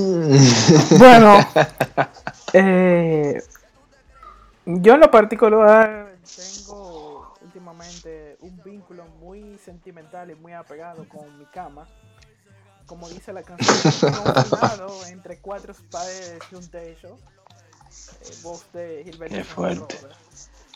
Bueno, 0.99 1.39
eh, 2.53 3.41
yo 4.67 4.93
en 4.93 4.99
lo 4.99 5.09
particular 5.09 6.13
tengo 6.35 7.33
últimamente 7.41 8.37
un 8.41 8.61
vínculo 8.63 9.07
muy 9.19 9.57
sentimental 9.65 10.29
y 10.29 10.35
muy 10.35 10.53
apegado 10.53 11.09
con 11.09 11.39
mi 11.39 11.45
cama. 11.45 11.87
Como 12.85 13.09
dice 13.09 13.33
la 13.33 13.41
canción, 13.41 14.11
entre 15.09 15.39
cuatro 15.39 15.73
paredes 15.89 16.37
y 16.51 16.55
un 16.55 16.67
techo. 16.67 17.17
Eh, 18.21 18.77
de 18.77 19.03
Gilberto 19.03 19.35
Qué 19.35 19.43
fuerte. 19.43 19.97
Rosa. 20.01 20.17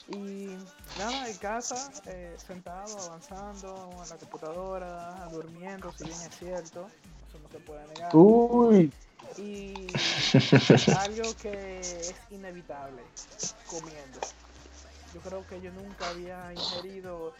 Y 0.09 0.57
nada, 0.97 1.29
en 1.29 1.37
casa, 1.37 1.91
eh, 2.05 2.37
sentado, 2.45 2.97
avanzando 2.97 3.99
en 4.03 4.09
la 4.09 4.17
computadora, 4.17 5.27
durmiendo, 5.31 5.91
si 5.91 6.05
bien 6.05 6.21
es 6.21 6.37
cierto, 6.37 6.89
eso 7.27 7.39
no 7.43 7.49
se 7.49 7.59
puede 7.59 7.85
negar. 7.87 8.15
Uy. 8.15 8.91
Y 9.37 9.87
algo 10.97 11.35
que 11.41 11.79
es 11.99 12.15
inevitable, 12.31 13.01
comiendo. 13.69 14.19
Yo 15.13 15.19
creo 15.21 15.45
que 15.47 15.59
yo 15.59 15.71
nunca 15.71 16.09
había 16.09 16.53
ingerido 16.53 17.33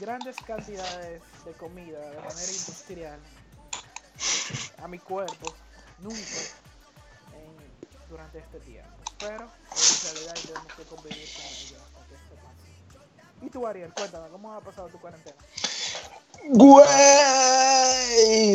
grandes 0.00 0.36
cantidades 0.38 1.22
de 1.44 1.52
comida 1.52 2.00
de 2.10 2.16
manera 2.20 2.52
industrial 2.52 3.20
a 4.82 4.88
mi 4.88 4.98
cuerpo, 4.98 5.54
nunca 5.98 6.18
en- 7.32 8.08
durante 8.08 8.38
este 8.38 8.58
tiempo. 8.60 8.97
Pero 9.20 9.34
en 9.34 10.14
realidad 10.14 10.34
tenemos 10.46 10.72
que 10.74 10.82
convivir 10.84 11.28
con 11.34 11.44
ello 11.44 11.76
hasta 11.84 12.00
que 12.08 12.14
esto 12.14 12.34
pase. 12.42 13.46
Y 13.46 13.50
tú, 13.50 13.66
Ariel, 13.66 13.92
cuéntame, 13.94 14.28
¿cómo 14.28 14.52
ha 14.52 14.60
pasado 14.60 14.88
tu 14.88 14.98
cuarentena? 14.98 15.36
Güey, 16.50 16.86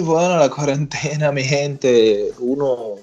bueno, 0.01 0.37
la 0.37 0.49
cuarentena, 0.49 1.31
mi 1.31 1.43
gente, 1.43 2.33
uno, 2.39 2.95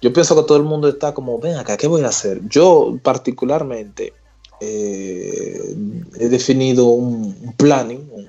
yo 0.00 0.12
pienso 0.12 0.36
que 0.36 0.44
todo 0.44 0.56
el 0.58 0.64
mundo 0.64 0.88
está 0.88 1.12
como, 1.12 1.38
ven 1.38 1.56
acá, 1.56 1.76
¿qué 1.76 1.86
voy 1.86 2.02
a 2.02 2.08
hacer? 2.08 2.40
Yo 2.48 2.98
particularmente 3.02 4.14
eh, 4.60 5.74
he 6.18 6.28
definido 6.28 6.86
un, 6.86 7.36
un 7.42 7.52
planning, 7.54 8.08
un, 8.12 8.28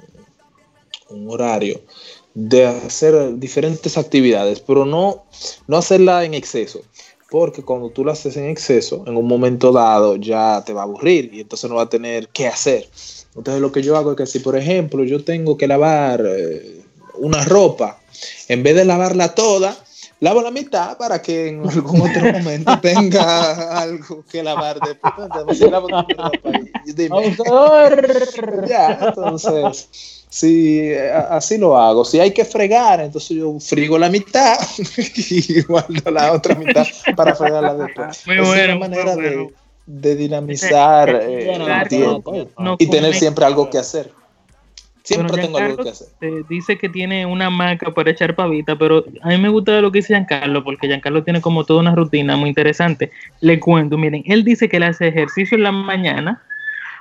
un 1.09 1.31
horario 1.31 1.79
de 2.33 2.65
hacer 2.65 3.37
diferentes 3.37 3.97
actividades, 3.97 4.59
pero 4.59 4.85
no, 4.85 5.23
no 5.67 5.77
hacerla 5.77 6.23
en 6.25 6.33
exceso, 6.33 6.81
porque 7.29 7.63
cuando 7.63 7.89
tú 7.89 8.03
lo 8.03 8.11
haces 8.11 8.35
en 8.37 8.45
exceso, 8.45 9.03
en 9.05 9.15
un 9.15 9.27
momento 9.27 9.71
dado 9.71 10.15
ya 10.15 10.63
te 10.65 10.73
va 10.73 10.81
a 10.81 10.83
aburrir 10.85 11.33
y 11.33 11.41
entonces 11.41 11.69
no 11.69 11.75
va 11.77 11.83
a 11.83 11.89
tener 11.89 12.29
qué 12.29 12.47
hacer. 12.47 12.89
Entonces 13.35 13.61
lo 13.61 13.71
que 13.71 13.83
yo 13.83 13.95
hago 13.95 14.11
es 14.11 14.17
que 14.17 14.25
si, 14.25 14.39
por 14.39 14.55
ejemplo, 14.55 15.03
yo 15.03 15.23
tengo 15.23 15.57
que 15.57 15.67
lavar 15.67 16.23
eh, 16.25 16.81
una 17.15 17.43
ropa, 17.45 17.99
en 18.47 18.63
vez 18.63 18.75
de 18.75 18.85
lavarla 18.85 19.35
toda, 19.35 19.77
lavo 20.19 20.41
la 20.41 20.51
mitad 20.51 20.97
para 20.97 21.21
que 21.21 21.49
en 21.49 21.69
algún 21.69 22.01
otro 22.09 22.31
momento 22.31 22.79
tenga 22.81 23.79
algo 23.79 24.23
que 24.29 24.43
lavar 24.43 24.79
después. 24.79 25.13
Entonces, 25.17 25.71
lavo 25.71 25.87
ropa 25.87 26.31
y 26.85 26.93
dime. 26.93 27.35
Ya, 28.67 28.99
entonces, 29.01 30.18
si 30.29 30.93
a- 30.93 31.35
así 31.35 31.57
lo 31.57 31.75
hago. 31.77 32.05
Si 32.05 32.19
hay 32.19 32.31
que 32.31 32.45
fregar, 32.45 32.99
entonces 33.01 33.35
yo 33.37 33.59
frigo 33.59 33.97
la 33.97 34.09
mitad 34.09 34.57
y 35.15 35.61
guardo 35.63 36.11
la 36.11 36.31
otra 36.33 36.55
mitad 36.55 36.85
para 37.15 37.35
fregarla 37.35 37.73
después. 37.73 38.25
Muy 38.27 38.35
es 38.37 38.47
bueno, 38.47 38.63
una 38.65 38.75
muy 38.75 38.79
manera 38.89 39.15
bueno. 39.15 39.29
de, 39.29 39.53
de 39.87 40.15
dinamizar 40.15 41.09
eh, 41.23 41.55
el 41.55 41.87
tiempo 41.87 42.33
no 42.59 42.75
y 42.77 42.87
tener 42.87 43.15
siempre 43.15 43.45
algo 43.45 43.69
que 43.69 43.79
hacer. 43.79 44.11
Siempre 45.01 45.29
Bueno, 45.29 45.43
tengo 45.47 45.57
algo 45.57 45.83
que 45.83 45.89
hacer. 45.89 46.07
eh, 46.21 46.43
dice 46.47 46.77
que 46.77 46.87
tiene 46.87 47.25
una 47.25 47.49
maca 47.49 47.91
para 47.91 48.11
echar 48.11 48.35
pavita, 48.35 48.77
pero 48.77 49.03
a 49.23 49.29
mí 49.29 49.37
me 49.39 49.49
gusta 49.49 49.81
lo 49.81 49.91
que 49.91 49.99
dice 49.99 50.13
Giancarlo, 50.13 50.63
porque 50.63 50.85
Giancarlo 50.87 51.23
tiene 51.23 51.41
como 51.41 51.63
toda 51.63 51.79
una 51.79 51.95
rutina 51.95 52.35
muy 52.37 52.49
interesante. 52.49 53.09
Le 53.41 53.59
cuento, 53.59 53.97
miren, 53.97 54.21
él 54.27 54.43
dice 54.43 54.69
que 54.69 54.77
él 54.77 54.83
hace 54.83 55.07
ejercicio 55.07 55.57
en 55.57 55.63
la 55.63 55.71
mañana, 55.71 56.43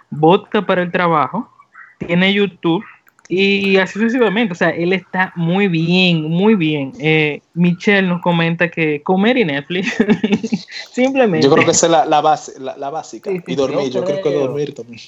vodka 0.09 0.65
para 0.65 0.81
el 0.81 0.91
trabajo, 0.91 1.51
tiene 1.99 2.33
YouTube 2.33 2.83
y 3.29 3.77
así 3.77 3.95
sucesivamente. 3.95 4.53
O 4.53 4.57
sea, 4.57 4.71
él 4.71 4.93
está 4.93 5.33
muy 5.37 5.69
bien, 5.69 6.23
muy 6.23 6.55
bien. 6.55 6.93
Eh, 6.99 7.43
Michelle 7.55 8.09
nos 8.09 8.23
comenta 8.23 8.71
que 8.71 9.03
comer 9.03 9.37
y 9.37 9.45
Netflix, 9.45 9.97
simplemente. 10.93 11.47
Yo 11.47 11.53
creo 11.53 11.65
que 11.65 11.73
esa 11.73 11.87
es 11.87 11.93
la, 11.93 12.07
la 12.07 12.21
base, 12.21 12.59
la, 12.59 12.77
la 12.77 12.91
básica. 12.91 13.31
y 13.31 13.55
dormir, 13.55 13.91
yo, 13.91 14.01
yo 14.01 14.05
creo 14.05 14.23
que 14.23 14.33
dormir 14.33 14.75
también. 14.75 15.01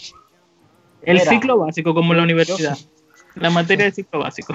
el 1.02 1.18
Mira, 1.18 1.30
ciclo 1.30 1.58
básico, 1.58 1.94
como 1.94 2.12
en 2.12 2.18
la 2.18 2.24
universidad. 2.24 2.76
La 3.36 3.50
materia 3.50 3.86
del 3.86 3.94
ciclo 3.94 4.20
básico. 4.20 4.54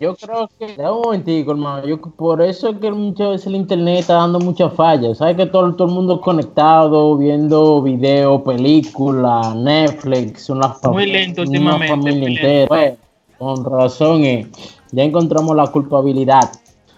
Yo 0.00 0.16
creo 0.16 0.50
que, 0.58 0.76
da 0.76 0.92
un 0.92 1.02
momentico, 1.02 1.52
hermano, 1.52 1.86
yo 1.86 2.00
por 2.00 2.42
eso 2.42 2.70
es 2.70 2.78
que 2.78 2.90
muchas 2.90 3.30
veces 3.30 3.46
el 3.46 3.56
internet 3.56 4.00
está 4.00 4.14
dando 4.14 4.40
muchas 4.40 4.72
fallas. 4.74 5.18
Sabes 5.18 5.36
que 5.36 5.46
todo, 5.46 5.74
todo 5.74 5.88
el 5.88 5.94
mundo 5.94 6.20
conectado, 6.20 7.16
viendo 7.16 7.82
videos, 7.82 8.42
películas, 8.42 9.54
Netflix, 9.56 10.50
una, 10.50 10.76
Muy 10.84 11.06
lento 11.06 11.42
una 11.42 11.50
últimamente, 11.50 11.88
familia 11.88 12.28
muy 12.28 12.36
entera. 12.36 12.68
Pues, 12.68 12.94
con 13.38 13.64
razón, 13.64 14.24
eh, 14.24 14.46
ya 14.92 15.02
encontramos 15.02 15.56
la 15.56 15.66
culpabilidad. 15.68 16.50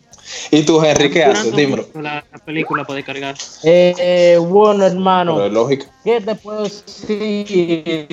¿Y 0.52 0.64
tú, 0.64 0.84
Henry, 0.84 1.10
qué 1.10 1.24
haces? 1.24 1.56
Dímelo. 1.56 1.86
La, 1.96 2.24
la 2.32 2.38
película 2.40 2.84
para 2.84 2.98
descargar. 2.98 3.36
Eh, 3.64 4.38
bueno, 4.40 4.86
hermano, 4.86 5.36
Pero 5.36 5.48
es 5.48 5.54
lógico. 5.54 5.86
¿qué 6.04 6.22
te 6.22 6.36
puedo 6.36 6.64
decir? 6.64 8.08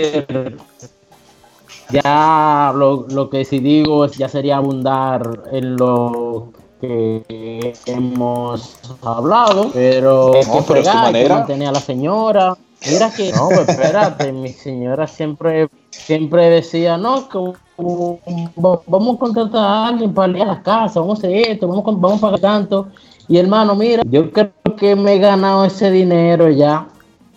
Ya 2.03 2.72
lo, 2.74 3.07
lo 3.09 3.30
que 3.30 3.45
sí 3.45 3.61
digo 3.61 4.05
es 4.05 4.16
ya 4.16 4.28
sería 4.28 4.57
abundar 4.57 5.42
en 5.53 5.76
lo 5.76 6.53
que 6.80 7.72
hemos 7.86 8.78
hablado, 9.03 9.70
pero 9.72 10.32
No, 10.34 10.40
que 10.42 10.42
pero 10.42 10.64
fregar, 10.64 11.03
manera. 11.12 11.34
mantener 11.36 11.68
a 11.68 11.72
la 11.72 11.80
señora. 11.80 12.57
Mira 12.90 13.11
que 13.11 13.30
no, 13.32 13.49
pues, 13.49 13.68
espérate, 13.70 14.32
mi 14.32 14.49
señora 14.53 15.07
siempre 15.07 15.68
siempre 15.90 16.51
decía, 16.51 16.97
no, 16.99 17.28
que 17.28 17.38
uh, 17.38 18.18
va- 18.59 18.82
vamos 18.86 19.16
a 19.16 19.18
contratar 19.20 19.62
a 19.64 19.86
alguien 19.88 20.12
para 20.12 20.26
limpiar 20.28 20.49
la 20.49 20.62
casa, 20.62 21.01
vamos 21.01 21.22
a 21.22 21.26
hacer 21.28 21.51
esto, 21.53 21.68
vamos, 21.68 21.84
a- 21.86 21.90
vamos 21.92 22.18
a 22.18 22.20
pagar 22.20 22.40
tanto. 22.40 22.88
Y 23.28 23.38
hermano, 23.38 23.74
mira, 23.74 24.03
yo 24.07 24.30
creo 24.32 24.53
que 24.76 24.97
me 24.97 25.14
he 25.14 25.18
ganado 25.18 25.64
ese 25.64 25.90
dinero 25.90 26.51
ya. 26.51 26.88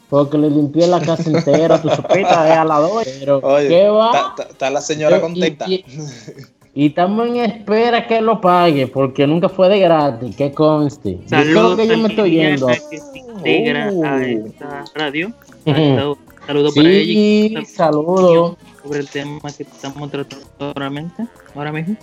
Porque 0.10 0.38
le 0.38 0.50
limpié 0.50 0.88
la 0.88 1.02
casa 1.02 1.30
entera, 1.30 1.82
tu 1.82 1.90
sopita 1.90 2.50
es 2.52 2.58
a 2.58 2.64
la 2.64 2.80
dos, 2.80 3.04
pero 3.20 3.40
Oye, 3.40 3.68
¿qué 3.68 3.90
va? 3.90 4.34
está- 4.48 4.70
la 4.70 4.80
señora 4.82 5.20
contenta. 5.22 5.66
Y, 5.68 5.84
Y 6.74 6.86
estamos 6.90 7.28
en 7.28 7.38
espera 7.38 8.06
que 8.06 8.22
lo 8.22 8.40
pague, 8.40 8.86
porque 8.86 9.26
nunca 9.26 9.50
fue 9.50 9.68
de 9.68 9.80
gratis, 9.80 10.36
que 10.36 10.52
conste. 10.52 11.14
Yo 11.14 11.28
creo 11.28 11.40
Saludos 11.44 11.76
que 11.78 11.88
yo 11.88 11.98
me 11.98 12.08
estoy 12.10 12.30
yendo. 12.32 12.68
que 12.68 12.76
se 13.00 13.18
integra 13.18 13.90
Uh. 13.92 14.06
a 14.06 14.24
esta 14.24 14.86
radio. 14.94 15.32
Saludos 15.66 16.18
saludos 16.46 16.76
para 16.76 16.88
ella. 16.90 17.04
Sí, 17.04 17.56
y 17.60 17.66
saludos. 17.66 18.58
Sobre 18.84 19.00
el 19.00 19.10
tema 19.10 19.40
que 19.58 19.64
estamos 19.64 20.12
tratando 20.12 20.46
ahora 20.60 20.90
mismo. 20.92 21.98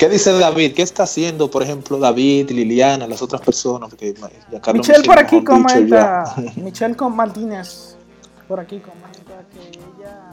¿Qué 0.00 0.08
dice 0.08 0.32
David? 0.32 0.72
¿Qué 0.74 0.80
está 0.80 1.02
haciendo, 1.02 1.50
por 1.50 1.62
ejemplo, 1.62 1.98
David, 1.98 2.52
Liliana, 2.52 3.06
las 3.06 3.20
otras 3.20 3.42
personas? 3.42 3.94
Giancarlo 3.98 4.80
Michelle 4.80 5.04
por 5.04 5.18
aquí 5.18 5.44
comenta. 5.44 6.34
Michelle 6.56 6.96
con 6.96 7.14
Martínez 7.14 7.96
por 8.48 8.60
aquí 8.60 8.78
comenta 8.78 9.44
que 9.52 9.68
ella 9.68 10.30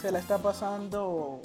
se 0.00 0.10
la 0.10 0.20
está 0.20 0.38
pasando 0.38 1.42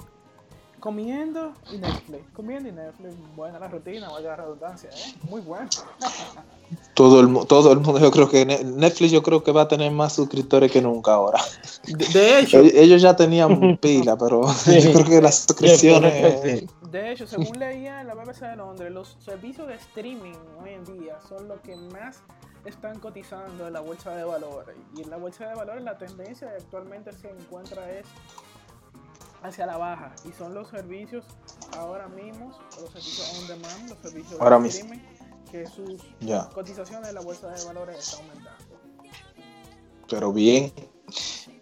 comiendo 0.79 1.51
y 1.69 1.79
Netflix. 1.79 2.23
Comiendo 2.33 2.69
y 2.69 2.71
Netflix. 2.71 3.13
Buena 3.35 3.59
la 3.59 3.67
rutina, 3.67 4.07
vaya 4.07 4.29
la 4.29 4.35
redundancia, 4.37 4.89
¿eh? 4.91 5.15
Muy 5.29 5.41
buena. 5.41 5.67
Todo 6.93 7.21
el, 7.21 7.47
todo 7.47 7.71
el 7.71 7.79
mundo, 7.79 7.99
yo 7.99 8.11
creo 8.11 8.29
que 8.29 8.45
Ne- 8.45 8.63
Netflix 8.63 9.11
yo 9.11 9.23
creo 9.23 9.43
que 9.43 9.51
va 9.53 9.61
a 9.63 9.67
tener 9.67 9.91
más 9.91 10.13
suscriptores 10.13 10.69
que 10.71 10.81
nunca 10.81 11.13
ahora. 11.13 11.41
De, 11.87 12.05
de 12.07 12.39
hecho, 12.39 12.59
Ellos, 12.59 13.01
ya 13.01 13.15
tenían 13.15 13.77
pila, 13.81 14.17
pero 14.17 14.41
yo 14.65 14.91
creo 14.93 15.05
que 15.05 15.21
las 15.21 15.35
suscripciones... 15.45 16.65
de 16.91 17.11
hecho, 17.11 17.25
según 17.25 17.57
leía 17.57 18.01
en 18.01 18.07
la 18.07 18.15
BBC 18.15 18.41
de 18.41 18.55
Londres, 18.57 18.91
los 18.91 19.17
servicios 19.23 19.67
de 19.67 19.75
streaming 19.75 20.35
hoy 20.61 20.71
en 20.71 20.83
día 20.99 21.17
son 21.27 21.47
los 21.47 21.59
que 21.61 21.75
más 21.77 22.17
están 22.65 22.99
cotizando 22.99 23.67
en 23.67 23.73
la 23.73 23.79
bolsa 23.79 24.11
de 24.15 24.25
valores. 24.25 24.75
Y 24.97 25.03
en 25.03 25.09
la 25.09 25.17
bolsa 25.17 25.47
de 25.47 25.55
valores 25.55 25.83
la 25.83 25.97
tendencia 25.97 26.49
actualmente 26.57 27.11
se 27.13 27.29
encuentra 27.29 27.89
es 27.91 28.05
hacia 29.41 29.65
la 29.65 29.77
baja. 29.77 30.11
Y 30.27 30.31
son 30.37 30.53
los 30.53 30.67
servicios 30.67 31.23
ahora 31.77 32.07
mismo, 32.09 32.51
los 32.81 32.89
servicios 32.91 33.39
on 33.39 33.47
demand, 33.47 33.89
los 33.89 33.97
servicios 33.99 34.41
Ahora 34.41 34.57
de 34.57 34.63
mismo. 34.63 34.93
streaming, 34.93 35.18
que 35.51 35.65
sus 35.67 36.01
Ya. 36.21 36.49
cotizaciones 36.53 37.09
en 37.09 37.15
la 37.15 37.21
bolsa 37.21 37.47
de 37.49 37.63
valores 37.65 37.99
están 37.99 38.21
aumentando. 38.21 38.59
Pero 40.09 40.33
bien, 40.33 40.71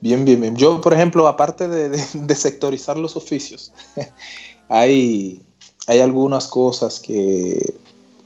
bien, 0.02 0.24
bien, 0.26 0.40
bien. 0.42 0.56
Yo, 0.56 0.80
por 0.82 0.94
ejemplo, 0.94 1.28
aparte 1.28 1.68
de, 1.68 1.90
de- 1.90 2.06
de 2.14 2.36
sectorizar 2.36 2.98
los 2.98 3.16
oficios, 3.16 3.74
hay, 4.70 5.44
hay 5.88 6.00
algunas 6.00 6.48
cosas 6.48 7.00
que, 7.00 7.76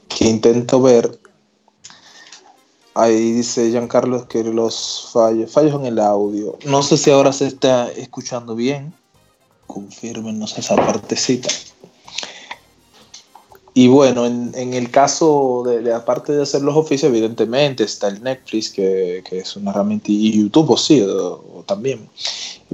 que 0.08 0.24
intento 0.26 0.80
ver. 0.80 1.18
Ahí 2.94 3.32
dice 3.32 3.70
Giancarlo 3.70 4.28
que 4.28 4.44
los 4.44 5.08
fallos, 5.12 5.50
fallos 5.50 5.74
en 5.80 5.86
el 5.86 5.98
audio. 5.98 6.58
No 6.66 6.82
sé 6.82 6.98
si 6.98 7.10
ahora 7.10 7.32
se 7.32 7.46
está 7.46 7.90
escuchando 7.90 8.54
bien. 8.54 8.92
Confírmenos 9.66 10.58
esa 10.58 10.76
partecita. 10.76 11.48
Y 13.74 13.88
bueno, 13.88 14.26
en, 14.26 14.52
en 14.54 14.74
el 14.74 14.90
caso 14.90 15.62
de, 15.66 15.94
aparte 15.94 16.32
de 16.32 16.42
hacer 16.42 16.60
los 16.62 16.76
oficios, 16.76 17.10
evidentemente 17.10 17.84
está 17.84 18.08
el 18.08 18.22
Netflix, 18.22 18.68
que, 18.70 19.22
que 19.28 19.38
es 19.38 19.56
una 19.56 19.70
herramienta, 19.70 20.06
y 20.12 20.30
YouTube, 20.42 20.70
o 20.72 20.76
sí, 20.76 21.00
o- 21.00 21.64
también. 21.66 22.06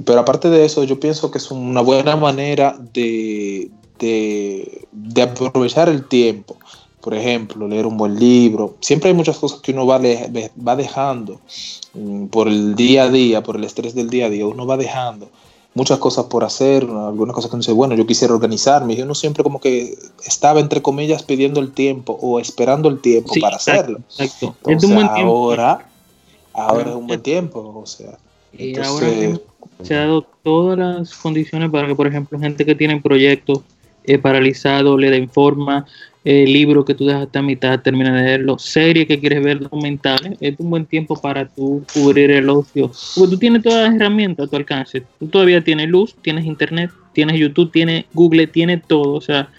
Pero 0.03 0.19
aparte 0.19 0.49
de 0.49 0.65
eso, 0.65 0.83
yo 0.83 0.99
pienso 0.99 1.31
que 1.31 1.37
es 1.37 1.51
una 1.51 1.81
buena 1.81 2.15
manera 2.17 2.77
de, 2.93 3.69
de, 3.99 4.87
de 4.91 5.21
aprovechar 5.21 5.87
el 5.89 6.05
tiempo. 6.07 6.57
Por 7.01 7.13
ejemplo, 7.13 7.65
leer 7.67 7.85
un 7.85 7.95
buen 7.95 8.19
libro. 8.19 8.75
Siempre 8.81 9.09
hay 9.09 9.15
muchas 9.15 9.37
cosas 9.37 9.61
que 9.61 9.71
uno 9.71 9.85
va, 9.85 9.99
va 9.99 10.75
dejando 10.75 11.39
mm, 11.93 12.25
por 12.25 12.49
el 12.49 12.75
día 12.75 13.03
a 13.03 13.09
día, 13.09 13.41
por 13.41 13.55
el 13.55 13.63
estrés 13.63 13.95
del 13.95 14.09
día 14.09 14.25
a 14.25 14.29
día. 14.29 14.45
Uno 14.45 14.65
va 14.65 14.75
dejando 14.75 15.29
muchas 15.73 15.99
cosas 15.99 16.25
por 16.25 16.43
hacer, 16.43 16.83
algunas 16.83 17.35
cosas 17.35 17.49
que 17.49 17.55
uno 17.55 17.61
dice, 17.61 17.71
bueno, 17.73 17.95
yo 17.95 18.05
quisiera 18.05 18.33
organizarme. 18.33 18.93
Y 18.93 19.01
uno 19.01 19.15
siempre 19.15 19.43
como 19.43 19.59
que 19.61 19.97
estaba, 20.25 20.59
entre 20.59 20.81
comillas, 20.81 21.23
pidiendo 21.23 21.59
el 21.59 21.71
tiempo 21.71 22.17
o 22.21 22.39
esperando 22.39 22.89
el 22.89 22.99
tiempo 22.99 23.33
Sí, 23.33 23.39
para 23.39 23.55
exacto, 23.57 23.81
hacerlo. 23.81 23.97
Exacto. 24.09 24.45
es 24.47 24.67
Entonces, 24.67 24.89
un 24.89 24.95
buen 24.95 25.13
tiempo. 25.13 25.31
ahora, 25.33 25.89
ahora 26.53 26.89
es 26.89 26.95
un 26.95 27.07
buen 27.07 27.21
tiempo. 27.21 27.81
O 27.81 27.85
sea, 27.85 28.17
Y 28.57 28.69
entonces, 28.69 28.91
ahora 28.91 29.39
se 29.83 29.95
ha 29.95 29.99
dado 29.99 30.25
todas 30.43 30.77
las 30.77 31.13
condiciones 31.15 31.69
para 31.69 31.87
que, 31.87 31.95
por 31.95 32.07
ejemplo, 32.07 32.39
gente 32.39 32.65
que 32.65 32.75
tiene 32.75 32.99
proyectos 33.01 33.59
eh, 34.03 34.17
paralizados 34.17 34.99
le 34.99 35.09
den 35.11 35.29
forma, 35.29 35.85
eh, 36.25 36.45
libros 36.45 36.83
que 36.85 36.93
tú 36.93 37.05
dejaste 37.05 37.39
a 37.39 37.41
mitad, 37.41 37.79
termina 37.81 38.13
de 38.13 38.23
leerlo, 38.23 38.59
series 38.59 39.07
que 39.07 39.19
quieres 39.19 39.41
ver 39.43 39.59
documentales, 39.59 40.37
es 40.41 40.59
un 40.59 40.69
buen 40.69 40.85
tiempo 40.85 41.15
para 41.19 41.47
tú 41.47 41.83
cubrir 41.93 42.31
el 42.31 42.49
ocio. 42.49 42.91
Porque 43.15 43.31
tú 43.31 43.39
tienes 43.39 43.63
todas 43.63 43.87
las 43.87 43.95
herramientas 43.95 44.47
a 44.47 44.49
tu 44.49 44.55
alcance. 44.57 45.03
Tú 45.19 45.27
todavía 45.27 45.63
tienes 45.63 45.87
luz, 45.87 46.15
tienes 46.21 46.45
internet, 46.45 46.91
tienes 47.13 47.39
YouTube, 47.39 47.71
tienes 47.71 48.05
Google, 48.13 48.47
tienes 48.47 48.81
todo. 48.85 49.13
O 49.13 49.21
sea, 49.21 49.49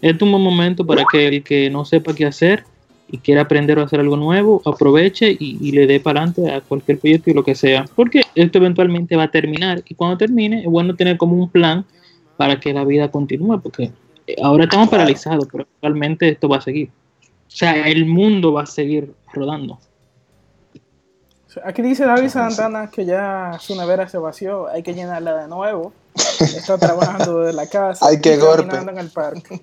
es 0.00 0.20
un 0.22 0.30
buen 0.30 0.42
momento 0.42 0.86
para 0.86 1.04
que 1.10 1.26
el 1.26 1.42
que 1.42 1.68
no 1.68 1.84
sepa 1.84 2.14
qué 2.14 2.26
hacer 2.26 2.64
y 3.10 3.18
quiera 3.18 3.42
aprender 3.42 3.78
o 3.78 3.82
hacer 3.82 4.00
algo 4.00 4.16
nuevo, 4.16 4.62
aproveche 4.64 5.36
y, 5.38 5.58
y 5.60 5.72
le 5.72 5.86
dé 5.86 6.00
para 6.00 6.22
adelante 6.22 6.52
a 6.52 6.60
cualquier 6.60 6.98
proyecto 6.98 7.30
y 7.30 7.34
lo 7.34 7.44
que 7.44 7.54
sea. 7.54 7.86
Porque 7.94 8.22
esto 8.34 8.58
eventualmente 8.58 9.16
va 9.16 9.24
a 9.24 9.30
terminar 9.30 9.82
y 9.88 9.94
cuando 9.94 10.16
termine 10.16 10.60
es 10.60 10.66
bueno 10.66 10.94
tener 10.94 11.16
como 11.16 11.36
un 11.36 11.48
plan 11.48 11.84
para 12.36 12.58
que 12.60 12.72
la 12.72 12.84
vida 12.84 13.10
continúe, 13.10 13.60
porque 13.60 13.90
ahora 14.42 14.64
estamos 14.64 14.88
paralizados, 14.88 15.46
pero 15.50 15.64
actualmente 15.74 16.28
esto 16.28 16.48
va 16.48 16.58
a 16.58 16.60
seguir. 16.60 16.88
O 17.46 17.50
sea, 17.56 17.86
el 17.88 18.06
mundo 18.06 18.52
va 18.52 18.62
a 18.62 18.66
seguir 18.66 19.12
rodando. 19.32 19.78
Aquí 21.64 21.82
dice 21.82 22.04
David 22.04 22.30
Santana 22.30 22.90
que 22.90 23.04
ya 23.04 23.58
su 23.60 23.76
nevera 23.76 24.08
se 24.08 24.18
vació, 24.18 24.66
hay 24.68 24.82
que 24.82 24.92
llenarla 24.92 25.42
de 25.42 25.48
nuevo. 25.48 25.92
Está 26.40 26.78
trabajando 26.78 27.40
desde 27.40 27.52
la 27.56 27.68
casa. 27.68 28.06
Ay, 28.08 28.20
qué 28.20 28.34
y 28.34 28.38
golpe. 28.38 28.76
en 28.76 28.98
el 28.98 29.08
parque. 29.10 29.60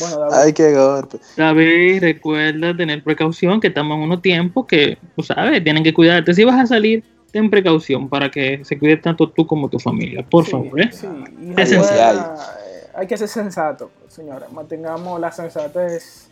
Bueno, 0.00 0.18
David. 0.18 0.34
Ay, 0.34 0.52
qué 0.52 0.74
golpe. 0.74 1.18
David, 1.36 2.00
recuerda 2.02 2.76
tener 2.76 3.02
precaución, 3.02 3.58
que 3.58 3.68
estamos 3.68 3.96
en 3.96 4.02
unos 4.02 4.20
tiempos 4.20 4.66
que, 4.66 4.98
tú 5.16 5.22
sabes, 5.22 5.64
tienen 5.64 5.82
que 5.82 5.94
cuidarte. 5.94 6.34
Si 6.34 6.44
vas 6.44 6.60
a 6.60 6.66
salir, 6.66 7.02
ten 7.32 7.48
precaución 7.48 8.08
para 8.10 8.30
que 8.30 8.62
se 8.64 8.78
cuide 8.78 8.98
tanto 8.98 9.30
tú 9.30 9.46
como 9.46 9.70
tu 9.70 9.78
familia, 9.78 10.22
por 10.28 10.44
Sí, 10.44 10.50
favor. 10.50 10.78
¿eh? 10.80 10.90
sí, 10.92 11.06
y 11.40 11.50
Es 11.52 11.56
recuerda, 11.56 11.66
sencillo. 11.66 12.34
eh, 12.34 12.57
hay 12.98 13.06
que 13.06 13.16
ser 13.16 13.28
sensato, 13.28 13.90
señores. 14.08 14.50
Mantengamos 14.52 15.20
la 15.20 15.30
sensatez. 15.32 16.26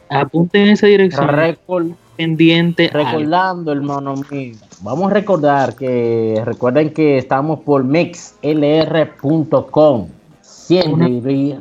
Apunten 0.09 0.61
en 0.63 0.69
esa 0.69 0.87
dirección. 0.87 1.27
Recol- 1.27 1.95
pendiente. 2.15 2.89
algo. 2.93 3.05
Recordando, 3.05 3.71
hermano 3.71 4.15
mío, 4.29 4.55
vamos 4.81 5.11
a 5.11 5.13
recordar 5.13 5.75
que 5.75 6.41
recuerden 6.45 6.93
que 6.93 7.17
estamos 7.17 7.59
por 7.61 7.83
mixlr.com, 7.83 10.07
100 10.41 10.99
degree 10.99 11.57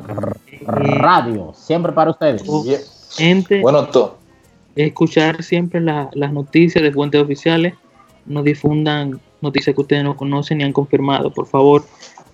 radio, 0.66 1.52
siempre 1.54 1.92
para 1.92 2.10
ustedes. 2.10 2.42
Gente, 3.16 3.60
Bueno, 3.60 3.86
todo. 3.88 4.16
escuchar 4.76 5.42
siempre 5.42 5.80
la- 5.80 6.10
las 6.14 6.32
noticias 6.32 6.82
de 6.82 6.92
fuentes 6.92 7.22
oficiales, 7.22 7.74
no 8.26 8.42
difundan 8.42 9.20
noticias 9.40 9.74
que 9.74 9.82
ustedes 9.82 10.04
no 10.04 10.16
conocen 10.16 10.58
ni 10.58 10.64
han 10.64 10.72
confirmado. 10.72 11.30
Por 11.32 11.46
favor, 11.46 11.84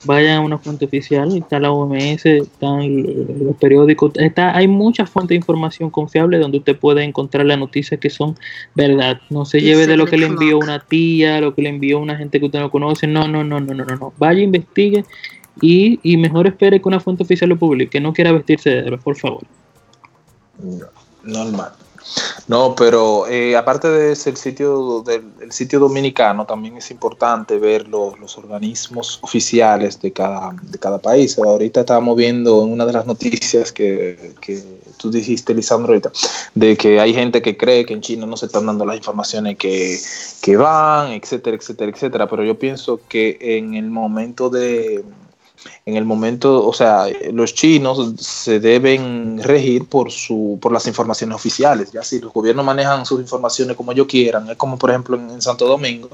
vayan 0.05 0.39
a 0.39 0.41
una 0.41 0.59
fuente 0.59 0.87
oficial, 0.87 1.37
está 1.37 1.59
la 1.59 1.73
OMS, 1.73 2.25
están 2.25 3.05
los 3.45 3.57
periódicos, 3.57 4.13
está, 4.17 4.57
hay 4.57 4.67
muchas 4.67 5.11
fuentes 5.11 5.31
de 5.31 5.37
información 5.37 5.91
confiable 5.91 6.39
donde 6.39 6.59
usted 6.59 6.79
puede 6.79 7.05
encontrar 7.05 7.47
las 7.47 7.59
noticias 7.59 8.01
que 8.01 8.11
son 8.11 8.37
verdad. 8.75 9.21
No 9.31 9.45
se 9.45 9.61
lleve 9.61 9.87
de 9.87 9.97
lo 9.97 10.07
que 10.07 10.17
le 10.17 10.27
envió 10.27 10.59
una 10.59 10.81
tía, 10.81 11.41
lo 11.41 11.55
que 11.55 11.63
le 11.63 11.69
envió 11.69 11.99
una 11.99 12.17
gente 12.17 12.41
que 12.41 12.47
usted 12.47 12.61
no 12.61 12.71
conoce. 12.71 13.07
No, 13.07 13.29
no, 13.29 13.45
no, 13.45 13.61
no, 13.61 13.75
no, 13.75 13.85
no. 13.85 13.97
no. 13.97 14.13
Vaya, 14.19 14.41
investigue 14.41 15.05
y, 15.61 16.01
y 16.03 16.17
mejor 16.17 16.47
espere 16.47 16.81
que 16.81 16.89
una 16.89 17.01
fuente 17.01 17.23
oficial 17.23 17.51
lo 17.51 17.59
publique. 17.59 18.01
No 18.01 18.13
quiera 18.13 18.33
vestirse 18.33 18.71
de 18.71 18.79
héroe, 18.79 18.99
por 18.99 19.17
favor. 19.17 19.43
Normal. 21.25 21.73
No, 22.49 22.75
pero 22.75 23.27
eh, 23.29 23.57
aparte 23.57 23.89
de 23.89 24.13
ese, 24.13 24.35
sitio 24.37 25.03
del 25.03 25.25
el 25.41 25.53
sitio 25.53 25.79
dominicano, 25.79 26.47
también 26.47 26.77
es 26.77 26.91
importante 26.91 27.59
ver 27.59 27.89
los, 27.89 28.19
los 28.19 28.37
organismos 28.39 29.19
oficiales 29.23 30.01
de 30.01 30.13
cada, 30.13 30.55
de 30.63 30.79
cada 30.79 30.99
país. 30.99 31.39
Ahorita 31.39 31.81
estábamos 31.81 32.17
viendo 32.17 32.65
en 32.65 32.73
una 32.73 32.87
de 32.87 32.93
las 32.93 33.07
noticias 33.07 33.73
que, 33.73 34.35
que 34.41 34.63
tú 34.97 35.11
dijiste, 35.11 35.55
Lisandro, 35.55 35.93
ahorita, 35.93 36.13
de 36.55 36.77
que 36.77 37.01
hay 37.01 37.15
gente 37.15 37.41
que 37.41 37.57
cree 37.57 37.87
que 37.87 37.95
en 37.95 38.01
China 38.01 38.27
no 38.27 38.37
se 38.37 38.47
están 38.47 38.67
dando 38.67 38.85
las 38.85 38.97
informaciones 38.97 39.57
que, 39.57 39.99
que 40.43 40.57
van, 40.57 41.13
etcétera, 41.13 41.57
etcétera, 41.57 41.91
etcétera. 41.91 42.29
Pero 42.29 42.45
yo 42.45 42.59
pienso 42.59 43.01
que 43.09 43.39
en 43.41 43.75
el 43.75 43.91
momento 43.91 44.51
de 44.51 45.05
en 45.85 45.97
el 45.97 46.05
momento, 46.05 46.67
o 46.67 46.73
sea, 46.73 47.07
los 47.33 47.55
chinos 47.55 48.15
se 48.21 48.61
deben 48.61 49.41
regir 49.43 49.87
por 49.89 50.11
su 50.11 50.59
por 50.61 50.73
las 50.73 50.87
informaciones 50.87 51.37
oficiales. 51.37 51.93
Ya 51.93 52.03
si 52.03 52.19
los 52.21 52.33
gobiernos 52.33 52.65
manejan 52.65 53.05
sus 53.07 53.21
informaciones 53.21 53.77
como 53.77 53.93
ellos 53.93 54.07
quieran, 54.07 54.49
es 54.51 54.57
como 54.57 54.79
por 54.79 54.91
ejemplo 54.91 55.17
en, 55.17 55.41
Santo 55.43 55.67
Domingo, 55.67 56.09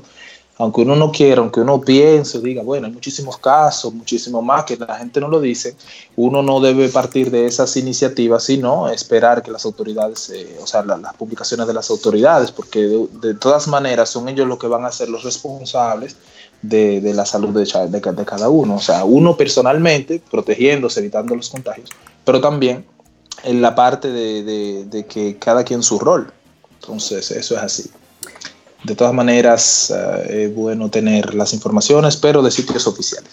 aunque 0.58 0.80
uno 0.80 0.96
no 0.96 1.12
quiera, 1.12 1.42
aunque 1.42 1.60
uno 1.60 1.80
piense, 1.80 2.40
diga, 2.40 2.62
bueno, 2.62 2.86
hay 2.86 2.92
muchísimos 2.92 3.36
casos, 3.36 3.92
muchísimo 3.92 4.40
más 4.40 4.64
que 4.64 4.76
la 4.76 4.96
gente 4.96 5.20
no 5.20 5.28
lo 5.28 5.38
dice, 5.38 5.76
uno 6.16 6.42
no 6.42 6.60
debe 6.60 6.88
partir 6.88 7.30
de 7.30 7.46
esas 7.46 7.76
iniciativas, 7.76 8.44
sino 8.44 8.88
esperar 8.88 9.42
que 9.42 9.50
las 9.50 9.64
autoridades, 9.66 10.30
eh, 10.30 10.56
o 10.62 10.66
sea, 10.66 10.82
la- 10.82 10.96
las 10.96 11.14
publicaciones 11.14 11.66
de 11.66 11.74
las 11.74 11.90
autoridades, 11.90 12.50
porque 12.50 12.80
de, 12.80 13.06
de 13.20 13.34
todas 13.34 13.68
maneras 13.68 14.08
son 14.08 14.28
ellos 14.28 14.46
los 14.48 14.58
que 14.58 14.66
van 14.66 14.86
a 14.86 14.92
ser 14.92 15.08
los 15.10 15.24
responsables 15.24 16.16
de, 16.62 17.00
de 17.00 17.14
la 17.14 17.24
salud 17.26 17.50
de, 17.50 17.64
de 17.88 18.12
de 18.12 18.24
cada 18.24 18.48
uno. 18.48 18.76
O 18.76 18.80
sea, 18.80 19.04
uno 19.04 19.36
personalmente, 19.36 20.22
protegiéndose, 20.30 21.00
evitando 21.00 21.34
los 21.34 21.48
contagios, 21.48 21.90
pero 22.24 22.40
también 22.40 22.84
en 23.44 23.62
la 23.62 23.74
parte 23.74 24.10
de, 24.10 25.06
que 25.08 25.36
cada 25.38 25.64
quien 25.64 25.82
su 25.82 25.98
rol. 25.98 26.32
Entonces, 26.80 27.30
eso 27.30 27.56
es 27.56 27.62
así. 27.62 27.90
De 28.84 28.94
todas 28.94 29.12
maneras, 29.12 29.90
eh, 29.90 30.44
es 30.44 30.54
bueno 30.54 30.88
tener 30.88 31.34
las 31.34 31.52
informaciones, 31.52 32.16
pero 32.16 32.42
de 32.42 32.50
sitios 32.50 32.86
oficiales. 32.86 33.30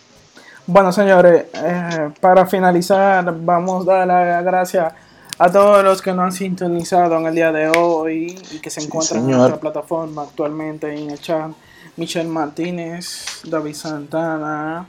Bueno, 0.66 0.92
señores, 0.92 1.46
eh, 1.54 2.10
para 2.20 2.46
finalizar, 2.46 3.34
vamos 3.42 3.88
a 3.88 3.92
dar 3.92 4.08
las 4.08 4.44
gracias 4.44 4.94
a 5.38 5.52
todos 5.52 5.84
los 5.84 6.02
que 6.02 6.14
nos 6.14 6.26
han 6.26 6.32
sintonizado 6.32 7.18
en 7.18 7.26
el 7.26 7.36
día 7.36 7.52
de 7.52 7.70
hoy 7.70 8.40
y 8.52 8.60
que 8.60 8.70
se 8.70 8.82
encuentran 8.82 9.30
en 9.30 9.32
nuestra 9.32 9.60
plataforma 9.60 10.24
actualmente 10.24 10.94
en 10.94 11.12
el 11.12 11.20
chat. 11.20 11.52
Michelle 11.98 12.28
Martínez, 12.30 13.42
David 13.44 13.76
Santana, 13.76 14.88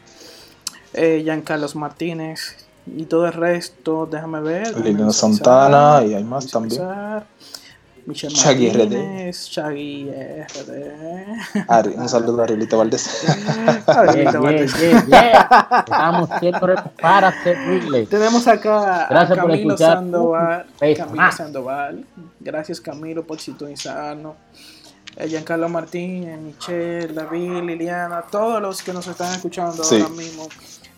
eh, 0.93 1.21
Giancarlos 1.23 1.77
Martínez 1.77 2.57
y 2.87 3.05
todo 3.05 3.27
el 3.27 3.33
resto, 3.33 4.07
déjame 4.11 4.41
ver. 4.41 4.75
visualizar, 4.75 5.13
Santana 5.13 6.05
y 6.07 6.15
hay 6.15 6.25
más 6.25 6.47
también. 6.47 6.83
Michelle 8.07 8.35
Shaggy 8.35 8.69
RD. 8.71 8.79
Martínez, 8.79 9.47
Shaggy 9.49 10.11
RD. 10.11 11.65
Ari, 11.69 11.95
un 11.97 12.07
saludo 12.09 12.41
a 12.43 12.45
Arielita 12.45 12.77
Valdés. 12.77 13.25
Arielita 13.87 14.31
Yeah, 14.33 14.41
Valdés. 14.41 14.75
yeah, 14.79 15.07
yeah. 15.07 15.49
Estamos 15.79 16.29
siempre 16.39 16.75
para 17.01 17.43
servirles. 17.43 18.09
Tenemos 18.11 18.47
acá 18.47 19.07
Gracias 19.09 19.39
a 19.39 19.43
por 19.43 19.51
Camilo 19.51 19.75
escuchar. 19.75 19.95
Sandoval. 19.97 20.67
Camilo. 20.97 21.33
Sandoval. 21.33 22.05
Gracias 22.41 22.81
Camilo 22.81 23.25
por 23.27 23.41
sintonizarnos. 23.41 24.35
Giancarlo 25.29 25.69
Martínez, 25.69 26.39
Michelle, 26.41 27.13
David, 27.13 27.63
Liliana, 27.63 28.23
todos 28.23 28.61
los 28.61 28.83
que 28.83 28.93
nos 28.93 29.07
están 29.07 29.33
escuchando 29.35 29.83
Sí. 29.85 30.01
ahora 30.01 30.09
mismo. 30.15 30.49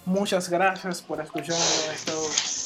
Muchas 0.07 0.49
gracias 0.49 1.03
por 1.03 1.21
escuchar 1.21 1.57
esto. 1.93 2.13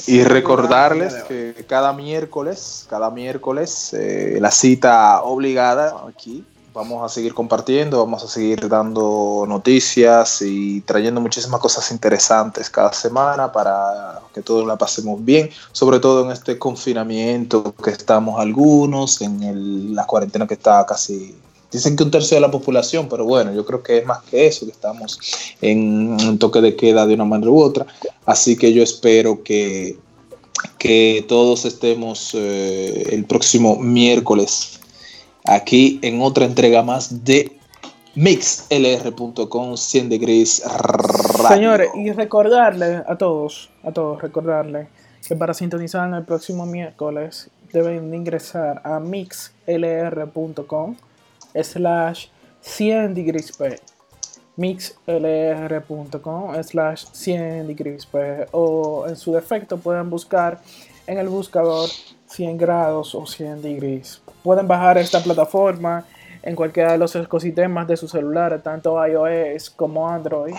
Y 0.06 0.22
recordarles 0.24 1.14
que 1.24 1.64
cada 1.66 1.92
miércoles, 1.92 2.86
cada 2.90 3.10
miércoles, 3.10 3.94
eh, 3.94 4.38
la 4.40 4.50
cita 4.50 5.22
obligada 5.22 5.94
aquí. 6.06 6.44
Vamos 6.72 7.04
a 7.04 7.12
seguir 7.12 7.34
compartiendo, 7.34 7.98
vamos 7.98 8.22
a 8.22 8.28
seguir 8.28 8.68
dando 8.68 9.44
noticias 9.48 10.40
y 10.42 10.82
trayendo 10.82 11.20
muchísimas 11.20 11.60
cosas 11.60 11.90
interesantes 11.90 12.70
cada 12.70 12.92
semana 12.92 13.50
para 13.50 14.19
que 14.34 14.42
todos 14.42 14.66
la 14.66 14.76
pasemos 14.76 15.24
bien, 15.24 15.50
sobre 15.72 15.98
todo 16.00 16.24
en 16.24 16.30
este 16.32 16.58
confinamiento 16.58 17.74
que 17.82 17.90
estamos 17.90 18.40
algunos, 18.40 19.20
en 19.20 19.42
el- 19.42 19.94
la 19.94 20.06
cuarentena 20.06 20.46
que 20.46 20.54
está 20.54 20.84
casi... 20.86 21.34
Dicen 21.72 21.94
que 21.94 22.02
un 22.02 22.10
tercio 22.10 22.36
de 22.36 22.40
la 22.40 22.50
población, 22.50 23.06
pero 23.08 23.24
bueno, 23.24 23.54
yo 23.54 23.64
creo 23.64 23.80
que 23.82 23.98
es 23.98 24.04
más 24.06 24.22
que 24.24 24.46
eso, 24.48 24.66
que 24.66 24.72
estamos 24.72 25.20
en 25.60 26.12
un 26.20 26.38
toque 26.38 26.60
de 26.60 26.74
queda 26.74 27.06
de 27.06 27.14
una 27.14 27.24
manera 27.24 27.50
u 27.52 27.60
otra. 27.62 27.86
Así 28.26 28.56
que 28.56 28.72
yo 28.72 28.82
espero 28.82 29.44
que, 29.44 29.96
que 30.78 31.24
todos 31.28 31.64
estemos 31.64 32.30
eh, 32.34 33.10
el 33.12 33.24
próximo 33.24 33.76
miércoles 33.76 34.80
aquí 35.44 36.00
en 36.02 36.22
otra 36.22 36.44
entrega 36.44 36.82
más 36.82 37.24
de 37.24 37.56
mixlr.com 38.14 39.76
100 39.76 40.08
degrees. 40.08 40.62
Señores, 41.48 41.90
y 41.94 42.12
recordarle 42.12 43.02
a 43.06 43.16
todos, 43.16 43.70
a 43.82 43.92
todos, 43.92 44.20
recordarle 44.20 44.88
que 45.26 45.36
para 45.36 45.54
sintonizar 45.54 46.12
el 46.12 46.24
próximo 46.24 46.66
miércoles 46.66 47.50
deben 47.72 48.10
de 48.10 48.16
ingresar 48.16 48.82
a 48.84 48.98
mixlr.com 48.98 50.96
slash 51.54 52.26
100 52.60 53.14
degrees 53.14 53.56
P. 53.56 53.80
mixlr.com 54.56 56.62
slash 56.62 57.04
100 57.12 57.66
degrees 57.66 58.06
P. 58.06 58.46
O 58.52 59.06
en 59.08 59.16
su 59.16 59.32
defecto 59.32 59.78
pueden 59.78 60.10
buscar 60.10 60.60
en 61.06 61.18
el 61.18 61.28
buscador 61.28 61.88
100 62.26 62.58
grados 62.58 63.14
o 63.14 63.26
100 63.26 63.62
degrees. 63.62 64.20
Pueden 64.42 64.68
bajar 64.68 64.98
esta 64.98 65.22
plataforma 65.22 66.04
en 66.42 66.56
cualquiera 66.56 66.92
de 66.92 66.98
los 66.98 67.14
ecosistemas 67.16 67.86
de 67.86 67.96
su 67.96 68.08
celular, 68.08 68.60
tanto 68.62 69.04
iOS 69.06 69.70
como 69.70 70.08
Android. 70.08 70.54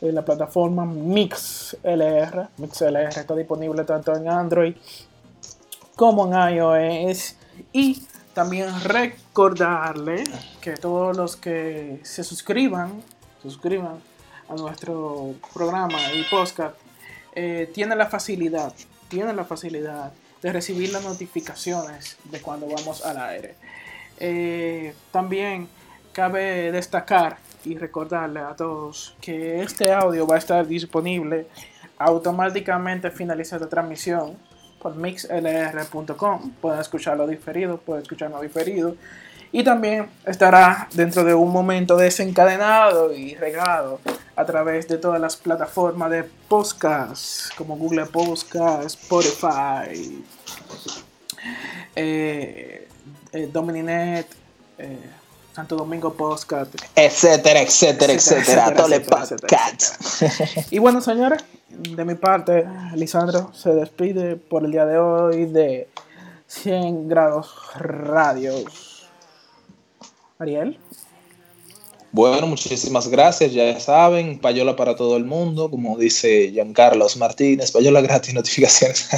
En 0.00 0.16
la 0.16 0.24
plataforma 0.24 0.84
MixLR. 0.84 2.48
MixLR 2.58 3.08
está 3.08 3.36
disponible 3.36 3.84
tanto 3.84 4.14
en 4.16 4.28
Android 4.28 4.74
como 5.94 6.26
en 6.26 6.56
iOS. 6.56 7.36
Y 7.72 8.02
también 8.34 8.68
recordarle 8.82 10.24
que 10.60 10.72
todos 10.72 11.16
los 11.16 11.36
que 11.36 12.00
se 12.02 12.24
suscriban, 12.24 13.02
suscriban 13.42 14.00
a 14.48 14.54
nuestro 14.54 15.34
programa 15.54 15.98
y 16.14 16.24
podcast, 16.24 16.74
eh, 17.34 17.72
la 17.76 18.06
facilidad, 18.06 18.72
tienen 19.08 19.36
la 19.36 19.44
facilidad 19.44 20.12
de 20.42 20.52
recibir 20.52 20.92
las 20.92 21.04
notificaciones 21.04 22.16
de 22.24 22.40
cuando 22.40 22.66
vamos 22.66 23.04
al 23.04 23.18
aire. 23.18 23.54
Eh, 24.18 24.94
también 25.10 25.68
cabe 26.12 26.70
destacar 26.72 27.38
y 27.64 27.76
recordarle 27.76 28.40
a 28.40 28.54
todos 28.54 29.14
que 29.20 29.62
este 29.62 29.92
audio 29.92 30.26
va 30.26 30.36
a 30.36 30.38
estar 30.38 30.66
disponible 30.66 31.46
automáticamente 31.98 33.10
finaliza 33.10 33.58
la 33.58 33.68
transmisión 33.68 34.36
por 34.80 34.96
mixlr.com. 34.96 36.52
Pueden 36.60 36.80
escucharlo 36.80 37.26
diferido, 37.26 37.78
pueden 37.78 38.02
escucharlo 38.02 38.40
diferido. 38.40 38.96
Y 39.52 39.62
también 39.62 40.08
estará 40.26 40.88
dentro 40.94 41.24
de 41.24 41.34
un 41.34 41.52
momento 41.52 41.96
desencadenado 41.96 43.12
y 43.14 43.34
regado 43.34 44.00
a 44.34 44.44
través 44.46 44.88
de 44.88 44.96
todas 44.96 45.20
las 45.20 45.36
plataformas 45.36 46.10
de 46.10 46.24
podcast, 46.24 47.54
como 47.54 47.76
Google 47.76 48.06
Podcast, 48.06 49.02
Spotify, 49.02 50.24
eh, 51.94 52.81
eh, 53.32 53.48
Domininet, 53.52 54.26
eh, 54.78 54.98
Santo 55.54 55.76
Domingo 55.76 56.12
Podcast, 56.12 56.74
Etcétera, 56.94 57.60
etcétera, 57.60 58.12
etcétera. 58.12 58.72
Podcast. 59.08 60.22
y 60.70 60.78
bueno, 60.78 61.00
señores, 61.00 61.44
de 61.68 62.04
mi 62.04 62.14
parte, 62.14 62.66
Lisandro 62.94 63.52
se 63.54 63.74
despide 63.74 64.36
por 64.36 64.64
el 64.64 64.72
día 64.72 64.86
de 64.86 64.98
hoy 64.98 65.46
de 65.46 65.88
100 66.46 67.08
grados 67.08 67.54
radios. 67.76 69.08
Ariel. 70.38 70.78
Bueno, 72.14 72.46
muchísimas 72.46 73.08
gracias, 73.08 73.54
ya 73.54 73.80
saben, 73.80 74.38
payola 74.38 74.76
para 74.76 74.94
todo 74.94 75.16
el 75.16 75.24
mundo, 75.24 75.70
como 75.70 75.96
dice 75.96 76.50
Giancarlos 76.52 77.16
Martínez, 77.16 77.70
payola 77.70 78.02
gratis, 78.02 78.34
notificaciones. 78.34 79.08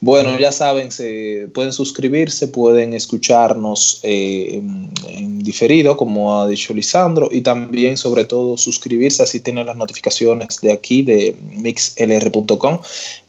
bueno, 0.00 0.38
ya 0.38 0.52
saben, 0.52 0.92
se 0.92 1.48
pueden 1.52 1.72
suscribirse, 1.72 2.46
pueden 2.46 2.94
escucharnos 2.94 3.98
eh, 4.04 4.50
en, 4.52 4.88
en 5.08 5.40
diferido, 5.40 5.96
como 5.96 6.40
ha 6.40 6.46
dicho 6.46 6.72
Lisandro, 6.72 7.28
y 7.32 7.40
también, 7.40 7.96
sobre 7.96 8.24
todo, 8.24 8.56
suscribirse, 8.56 9.24
así 9.24 9.40
tienen 9.40 9.66
las 9.66 9.76
notificaciones 9.76 10.60
de 10.62 10.70
aquí, 10.70 11.02
de 11.02 11.34
mixlr.com, 11.56 12.78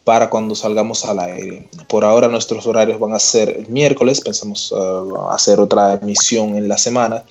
para 0.09 0.27
cuando 0.27 0.55
salgamos 0.55 1.05
al 1.05 1.19
aire. 1.19 1.69
Por 1.87 2.03
ahora 2.03 2.27
nuestros 2.27 2.65
horarios 2.65 2.99
van 2.99 3.13
a 3.13 3.19
ser 3.19 3.47
el 3.47 3.67
miércoles, 3.67 4.21
pensamos 4.21 4.71
uh, 4.71 5.27
hacer 5.29 5.59
otra 5.59 5.99
emisión 6.01 6.55
en 6.55 6.67
la 6.67 6.79
semana, 6.79 7.23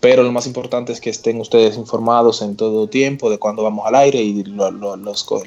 pero 0.00 0.22
lo 0.22 0.32
más 0.32 0.46
importante 0.46 0.92
es 0.92 1.00
que 1.02 1.10
estén 1.10 1.38
ustedes 1.42 1.76
informados 1.76 2.40
en 2.40 2.56
todo 2.56 2.88
tiempo 2.88 3.28
de 3.28 3.36
cuando 3.36 3.62
vamos 3.62 3.86
al 3.86 3.96
aire 3.96 4.22
y 4.22 4.44
lo, 4.44 4.70
lo, 4.70 4.96
los, 4.96 5.26
lo, 5.30 5.42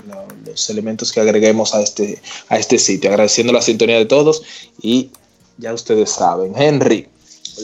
los, 0.46 0.70
elementos 0.70 1.12
que 1.12 1.22
agreguemos 1.22 1.74
a 1.74 1.82
este, 1.82 2.22
a 2.50 2.60
este 2.60 2.78
sitio. 2.78 3.10
Agradeciendo 3.10 3.52
la 3.52 3.64
sintonía 3.64 3.98
de 3.98 4.06
todos 4.06 4.44
y 4.80 5.10
Ya 5.58 5.74
ustedes 5.74 6.12
saben. 6.12 6.54
Henry, 6.56 7.08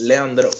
Leandro. 0.00 0.50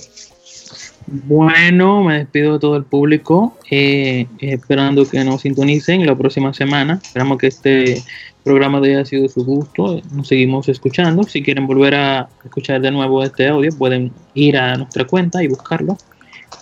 Bueno, 1.15 2.03
me 2.03 2.21
despido 2.21 2.55
de 2.55 2.59
todo 2.59 2.75
el 2.75 2.85
público, 2.85 3.59
eh, 3.71 4.27
esperando 4.39 5.05
que 5.05 5.23
nos 5.25 5.43
sintonicen 5.43 6.07
la 6.07 6.17
próxima 6.17 6.55
semana. 6.55 7.01
Esperamos 7.03 7.37
que 7.37 7.49
este 7.49 8.03
programa 8.43 8.81
de 8.81 8.95
haya 8.95 9.05
sido 9.05 9.25
de 9.25 9.29
su 9.29 9.45
gusto. 9.45 10.01
Nos 10.11 10.29
seguimos 10.29 10.71
escuchando. 10.71 11.25
Si 11.25 11.43
quieren 11.43 11.67
volver 11.67 11.97
a 11.97 12.31
escuchar 12.43 12.81
de 12.81 12.91
nuevo 12.91 13.23
este 13.23 13.47
audio, 13.47 13.71
pueden 13.77 14.11
ir 14.33 14.57
a 14.57 14.75
nuestra 14.79 15.05
cuenta 15.05 15.43
y 15.43 15.49
buscarlo. 15.49 15.99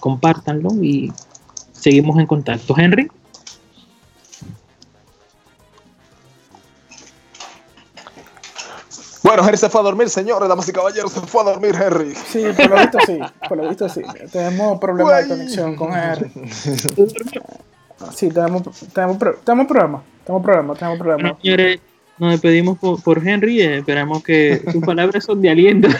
Compártanlo 0.01 0.71
y 0.83 1.13
seguimos 1.71 2.19
en 2.19 2.27
contacto. 2.27 2.75
Henry. 2.77 3.09
Bueno, 9.23 9.43
Henry 9.45 9.57
se 9.57 9.69
fue 9.69 9.81
a 9.81 9.85
dormir, 9.85 10.09
señores, 10.09 10.49
damas 10.49 10.69
y 10.69 10.73
caballeros, 10.73 11.13
se 11.13 11.21
fue 11.21 11.43
a 11.43 11.45
dormir, 11.45 11.75
Henry. 11.75 12.15
Sí, 12.15 12.45
por 12.57 12.71
lo 12.71 12.77
visto 12.79 12.99
sí, 13.07 13.19
por 13.49 13.59
lo 13.59 13.69
visto 13.69 13.89
sí. 13.89 14.03
Tenemos 14.33 14.79
problemas 14.79 15.23
de 15.23 15.29
conexión 15.29 15.77
con 15.77 15.93
Henry. 15.93 16.31
Sí, 18.15 18.31
tenemos, 18.31 18.63
tenemos, 18.95 19.19
tenemos 19.45 19.67
problema, 19.67 20.03
tenemos 20.25 20.43
problema, 20.43 20.75
tenemos 20.75 20.99
problema. 20.99 21.23
Bueno, 21.23 21.39
señores, 21.43 21.81
nos 22.19 22.31
despedimos 22.33 22.79
por, 22.79 23.03
por 23.03 23.27
Henry. 23.27 23.61
eh, 23.61 23.79
esperamos 23.79 24.23
que 24.23 24.63
sus 24.73 24.85
palabras 24.85 25.25
son 25.25 25.43
de 25.43 25.51
aliento. 25.51 25.89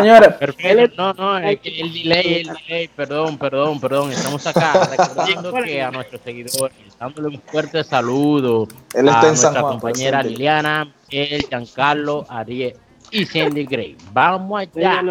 Señores, 0.00 0.34
Perfecto. 0.34 0.94
No, 0.96 1.12
no, 1.14 1.38
es 1.38 1.60
que 1.60 1.80
el 1.80 1.92
delay, 1.92 2.34
el 2.40 2.46
delay, 2.48 2.88
perdón, 2.88 3.38
perdón, 3.38 3.80
perdón. 3.80 4.12
Estamos 4.12 4.46
acá 4.46 4.88
recordando 4.90 5.52
que 5.54 5.82
a 5.82 5.90
nuestros 5.90 6.20
seguidores, 6.22 6.76
dándole 6.98 7.28
un 7.28 7.40
fuerte 7.42 7.82
saludo 7.84 8.66
Él 8.94 9.08
está 9.08 9.20
a 9.20 9.28
en 9.28 9.36
San 9.36 9.52
nuestra 9.52 9.60
Juan, 9.62 9.72
compañera 9.78 10.18
presente. 10.20 10.38
Liliana, 10.38 10.92
el 11.10 11.42
Giancarlo, 11.48 12.26
Ariel 12.28 12.74
y 13.10 13.24
Cindy 13.26 13.64
Gray. 13.66 13.96
Vamos 14.12 14.60
allá. 14.60 15.02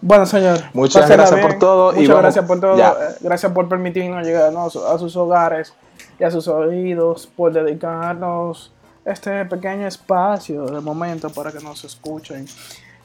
Bueno, 0.00 0.26
señor. 0.26 0.58
Muchas 0.74 1.08
gracias 1.08 1.40
por 1.40 1.58
todo 1.58 1.92
y 1.92 1.96
Muchas 1.96 2.08
vamos- 2.08 2.22
gracias 2.22 2.44
por 2.44 2.60
todo. 2.60 2.76
ya. 2.78 2.90
eh, 2.90 3.14
Gracias 3.20 3.52
por 3.52 3.68
permitirnos 3.68 4.24
llegar 4.26 4.52
¿no? 4.52 4.66
a 4.66 4.98
sus 4.98 5.16
hogares 5.16 5.74
y 6.20 6.24
a 6.24 6.30
sus 6.30 6.46
oídos, 6.48 7.26
por 7.34 7.52
dedicarnos 7.52 8.72
este 9.06 9.44
pequeño 9.46 9.86
espacio 9.86 10.66
de 10.66 10.80
momento 10.80 11.30
para 11.30 11.50
que 11.52 11.60
nos 11.60 11.84
escuchen. 11.84 12.46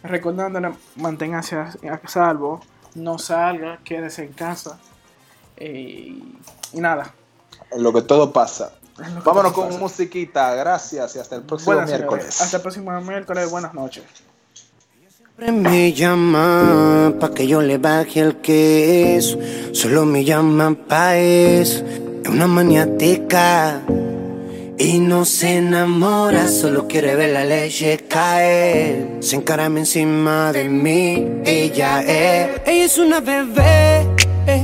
Recordándole, 0.03 0.71
manténgase 0.97 1.55
a, 1.55 1.73
a 1.91 2.07
salvo, 2.07 2.59
no 2.95 3.17
salga, 3.19 3.79
quédese 3.83 4.23
en 4.25 4.33
casa. 4.33 4.77
eh, 5.57 6.17
y 6.73 6.79
nada. 6.81 7.13
En 7.71 7.83
lo 7.83 7.93
que 7.93 8.01
todo 8.01 8.33
pasa. 8.33 8.73
Vámonos 9.23 9.53
todo 9.53 9.53
con 9.53 9.67
pasa. 9.67 9.79
musiquita. 9.79 10.55
Gracias 10.55 11.15
y 11.15 11.19
hasta 11.19 11.35
el 11.35 11.43
próximo 11.43 11.75
Buenas, 11.75 11.89
miércoles. 11.89 12.23
señores. 12.25 12.41
Hasta 12.41 12.57
el 12.57 12.61
próximo 12.63 13.01
miércoles. 13.01 13.49
Buenas 13.51 13.73
noches. 13.73 14.03
Siempre 15.37 15.51
me 15.51 15.93
llama 15.93 17.13
pa' 17.19 17.31
que 17.33 17.47
yo 17.47 17.61
le 17.61 17.77
baje 17.77 18.19
el 18.21 18.37
queso. 18.37 19.37
Solo 19.73 20.05
me 20.05 20.23
llama 20.23 20.75
pa' 20.87 21.17
eso. 21.17 21.83
Es 22.23 22.29
una 22.29 22.47
maniática. 22.47 23.81
Y 24.83 24.97
no 24.97 25.25
se 25.25 25.57
enamora, 25.57 26.47
solo 26.47 26.87
quiere 26.87 27.15
ver 27.15 27.29
la 27.29 27.45
leche 27.45 27.99
caer. 28.09 29.17
Se 29.19 29.35
encarama 29.35 29.77
encima 29.77 30.51
de 30.51 30.67
mí, 30.69 31.27
ella 31.45 32.01
es. 32.01 32.61
Ella 32.65 32.85
es 32.85 32.97
una 32.97 33.19
bebé. 33.19 34.07
eh. 34.47 34.63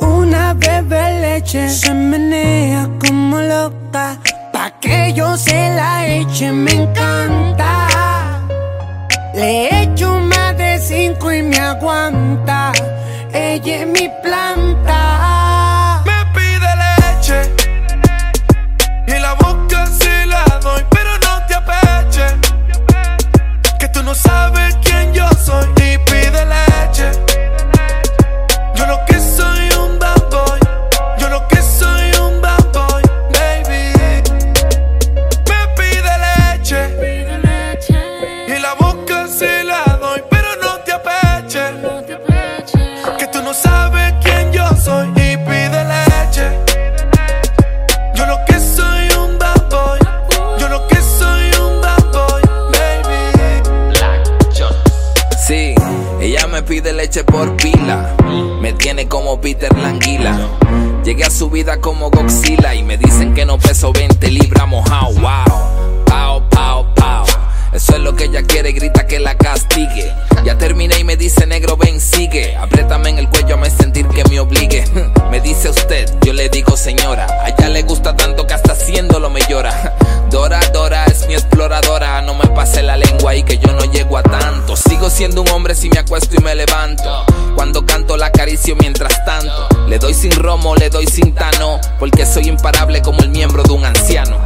Una 0.00 0.54
bebé 0.54 1.20
leche. 1.20 1.68
Se 1.68 1.94
menea 1.94 2.90
como 2.98 3.40
loca. 3.40 4.18
Pa' 4.52 4.72
que 4.80 5.12
yo 5.14 5.36
se 5.36 5.52
la 5.76 6.04
eche, 6.16 6.50
me 6.50 6.72
encanta. 6.72 8.40
Le 9.32 9.84
echo 9.84 10.18
más 10.18 10.58
de 10.58 10.80
cinco 10.80 11.32
y 11.32 11.40
me 11.44 11.56
aguanta. 11.56 12.72
Ella 13.32 13.82
es 13.82 13.86
mi 13.86 14.10
planta. 14.24 15.31
No 24.04 24.14
sabes 24.14 24.76
quién 24.84 25.12
yo 25.12 25.28
soy 25.44 25.81
por 57.20 57.54
pila. 57.58 58.16
Me 58.62 58.72
tiene 58.72 59.06
como 59.06 59.38
Peter 59.38 59.76
Languila. 59.76 60.48
Llegué 61.04 61.24
a 61.24 61.30
su 61.30 61.50
vida 61.50 61.78
como 61.78 62.08
Godzilla 62.08 62.74
y 62.74 62.82
me 62.82 62.96
dicen 62.96 63.34
que 63.34 63.44
no 63.44 63.58
peso 63.58 63.92
20 63.92 64.30
libras 64.30 64.66
mojado. 64.66 65.12
Wow. 65.20 65.81
Eso 67.72 67.96
es 67.96 68.00
lo 68.00 68.14
que 68.14 68.24
ella 68.24 68.42
quiere, 68.42 68.72
grita 68.72 69.06
que 69.06 69.18
la 69.18 69.34
castigue. 69.34 70.12
Ya 70.44 70.58
terminé 70.58 70.98
y 70.98 71.04
me 71.04 71.16
dice 71.16 71.46
negro, 71.46 71.78
ven, 71.78 72.00
sigue. 72.00 72.54
Apriétame 72.56 73.08
en 73.10 73.18
el 73.18 73.28
cuello, 73.30 73.56
me 73.56 73.70
sentir 73.70 74.06
que 74.08 74.24
me 74.28 74.40
obligue. 74.40 74.84
Me 75.30 75.40
dice 75.40 75.70
usted, 75.70 76.12
yo 76.26 76.34
le 76.34 76.50
digo 76.50 76.76
señora. 76.76 77.26
A 77.40 77.48
ella 77.48 77.70
le 77.70 77.82
gusta 77.84 78.14
tanto 78.14 78.46
que 78.46 78.52
hasta 78.52 78.72
haciéndolo 78.72 79.30
me 79.30 79.40
llora. 79.48 79.96
Dora, 80.30 80.60
Dora 80.74 81.06
es 81.06 81.26
mi 81.26 81.32
exploradora. 81.32 82.20
No 82.20 82.34
me 82.34 82.46
pase 82.48 82.82
la 82.82 82.98
lengua 82.98 83.34
y 83.34 83.42
que 83.42 83.56
yo 83.56 83.72
no 83.72 83.90
llego 83.90 84.18
a 84.18 84.22
tanto. 84.22 84.76
Sigo 84.76 85.08
siendo 85.08 85.40
un 85.40 85.48
hombre 85.48 85.74
si 85.74 85.88
me 85.88 86.00
acuesto 86.00 86.36
y 86.38 86.42
me 86.42 86.54
levanto. 86.54 87.24
Cuando 87.54 87.86
canto 87.86 88.18
la 88.18 88.26
acaricio 88.26 88.76
mientras 88.76 89.24
tanto. 89.24 89.68
Le 89.88 89.98
doy 89.98 90.12
sin 90.12 90.32
romo, 90.32 90.76
le 90.76 90.90
doy 90.90 91.06
sin 91.06 91.34
tano. 91.34 91.80
Porque 91.98 92.26
soy 92.26 92.48
imparable 92.48 93.00
como 93.00 93.20
el 93.20 93.30
miembro 93.30 93.62
de 93.62 93.72
un 93.72 93.86
anciano. 93.86 94.36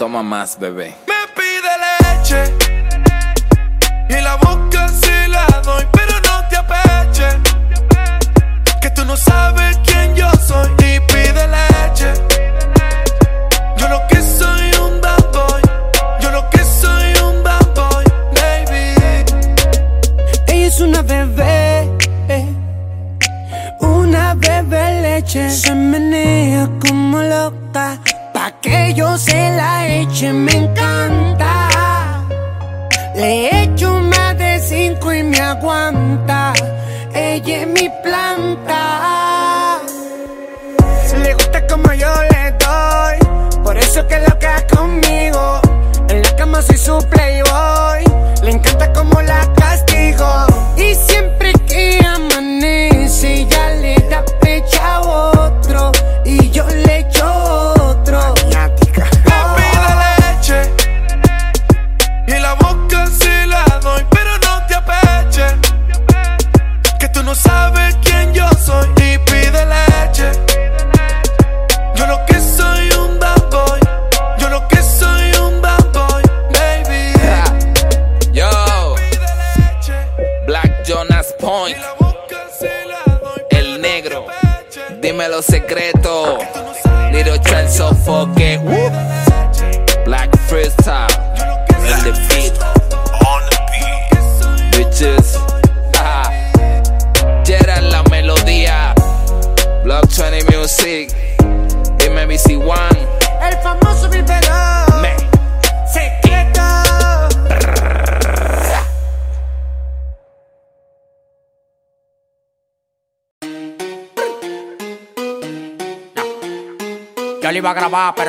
Toma 0.00 0.24
más, 0.24 0.58
bebé. 0.58 0.96
Me 1.06 1.14
pide 1.36 2.42
leche 2.42 2.63
y 4.08 4.20
la 4.20 4.36
boca 4.36 4.88
se 4.88 5.28
la 5.28 5.46
doy, 5.64 5.86
pero 5.92 6.14
no 6.20 6.48
te 6.48 6.56
apeche. 6.56 7.28
Que 8.80 8.90
tú 8.90 9.04
no 9.04 9.16
sabes 9.16 9.78
quién 9.86 10.14
yo 10.14 10.30
soy 10.46 10.83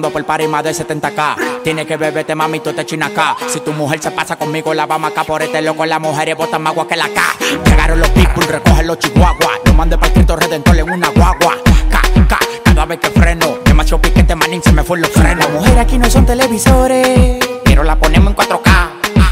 Por 0.00 0.24
party 0.24 0.46
más 0.46 0.62
de 0.62 0.70
70k. 0.70 1.62
Tiene 1.64 1.84
que 1.84 1.96
beberte, 1.96 2.32
mami, 2.32 2.60
tú 2.60 2.72
te 2.72 2.86
china 2.86 3.06
acá. 3.06 3.36
Si 3.48 3.58
tu 3.60 3.72
mujer 3.72 4.00
se 4.00 4.12
pasa 4.12 4.36
conmigo, 4.36 4.72
la 4.72 4.86
vamos 4.86 5.10
acá 5.10 5.24
por 5.24 5.42
este 5.42 5.60
loco. 5.60 5.84
Las 5.84 6.00
mujeres 6.00 6.36
botan 6.36 6.62
más 6.62 6.70
agua 6.70 6.86
que 6.86 6.96
la 6.96 7.08
K. 7.08 7.20
Llegaron 7.64 7.98
los 7.98 8.08
people, 8.10 8.46
recogen 8.46 8.86
los 8.86 8.98
chihuahuas. 9.00 9.60
Lo 9.64 9.74
mandé 9.74 9.98
para 9.98 10.12
Cristo 10.12 10.36
Redentor 10.36 10.78
en 10.78 10.90
una 10.90 11.08
guagua. 11.08 11.56
K, 11.90 12.00
K, 12.28 12.38
cada 12.64 12.86
vez 12.86 13.00
que 13.00 13.10
freno. 13.10 13.58
Demasiado 13.64 14.00
piquete, 14.00 14.36
manín, 14.36 14.62
se 14.62 14.72
me 14.72 14.84
fue 14.84 15.00
los 15.00 15.10
frenos. 15.10 15.44
Las 15.44 15.50
mujeres 15.50 15.78
aquí 15.78 15.98
no 15.98 16.08
son 16.08 16.24
televisores, 16.24 17.38
pero 17.64 17.82
la 17.82 17.96
ponemos 17.96 18.30
en 18.30 18.36
4K. 18.36 18.90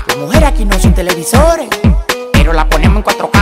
Las 0.08 0.16
mujeres 0.18 0.48
aquí 0.48 0.64
no 0.64 0.78
son 0.80 0.94
televisores, 0.94 1.68
pero 2.32 2.52
la 2.52 2.68
ponemos 2.68 2.96
en 2.98 3.04
4K. 3.04 3.35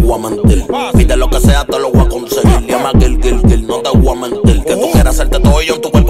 Te 0.00 0.06
voy 0.06 0.18
a 0.18 0.30
mentir. 0.30 0.66
Pide 0.96 1.16
lo 1.16 1.28
que 1.28 1.40
sea, 1.40 1.64
te 1.64 1.78
lo 1.78 1.90
voy 1.90 2.04
a 2.04 2.08
conseguir. 2.08 2.66
Llama 2.66 2.92
Gil, 2.98 3.18
Gil, 3.22 3.40
Gil, 3.48 3.66
no 3.66 3.80
te 3.80 3.90
voy 3.96 4.16
a 4.16 4.20
mentir. 4.20 4.64
Que 4.64 4.74
tú 4.74 4.90
quieras 4.92 5.14
hacerte 5.14 5.40
todo 5.40 5.60
ello 5.60 5.74
en 5.76 5.80
tu 5.80 5.90
cuerpo. 5.90 6.05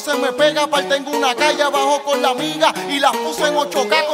Se 0.00 0.14
me 0.14 0.32
pega, 0.32 0.62
aparte 0.62 0.94
tengo 0.94 1.10
una 1.10 1.34
calle 1.34 1.62
abajo 1.62 2.02
con 2.04 2.22
la 2.22 2.30
amiga. 2.30 2.72
Y 2.88 2.98
las 2.98 3.14
puse 3.16 3.46
en 3.46 3.54
8k, 3.54 4.09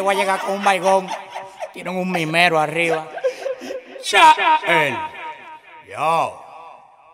voy 0.00 0.14
a 0.14 0.18
llegar 0.18 0.40
con 0.40 0.52
un 0.56 0.64
baigón. 0.64 1.08
Tienen 1.72 1.96
un 1.96 2.10
mimero 2.12 2.58
arriba. 2.60 3.08
Él. 4.66 4.96
Yo. 5.88 6.44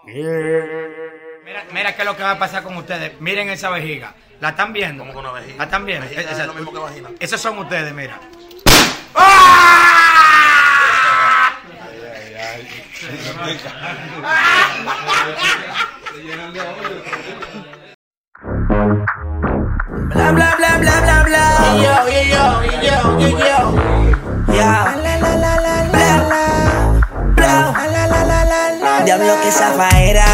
Mira, 0.05 1.65
mira 1.73 1.95
qué 1.95 2.03
es 2.03 2.07
lo 2.07 2.17
que 2.17 2.23
va 2.23 2.33
a 2.33 2.39
pasar 2.39 2.63
con 2.63 2.77
ustedes. 2.77 3.21
Miren 3.21 3.49
esa 3.51 3.71
vejiga. 3.71 4.15
¿La 4.41 4.51
están 4.51 4.73
viendo? 4.73 5.07
¿Cómo 5.07 5.21
una 5.21 5.33
vejiga? 5.33 5.57
¿La 5.59 5.65
están 5.65 5.87
viendo? 5.87 6.07
Vejiga 6.09 6.23
es 6.23 6.31
Esa- 6.33 6.47
lo 6.47 6.55
mismo 6.55 6.73
que 6.73 6.79
vagina. 6.79 7.11
Esos 7.21 7.41
son 7.41 7.59
ustedes, 7.59 7.93
mira. 7.95 8.19
Bla 16.53 17.66
la 27.93 28.07
la 28.07 28.45
la. 28.45 29.05
Diablo 29.05 29.35
que 29.43 29.51
zafaera. 29.51 30.25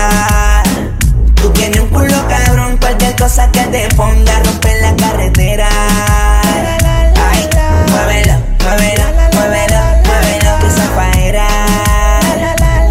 Tú 1.37 1.51
tienes 1.51 1.81
un 1.81 1.89
culo 1.89 2.17
cabrón, 2.29 2.77
cualquier 2.79 3.15
cosa 3.17 3.51
que 3.53 3.61
te 3.67 3.89
ponga 3.95 4.39
rompe 4.45 4.81
la 4.81 4.97
carretera. 4.97 5.69
Ay, 7.31 7.49
muévelo, 7.91 8.35
muévelo, 8.63 9.05
muévelo, 9.35 9.81
muévelo 10.07 10.59
que 10.61 10.71
zafaera. 10.71 11.47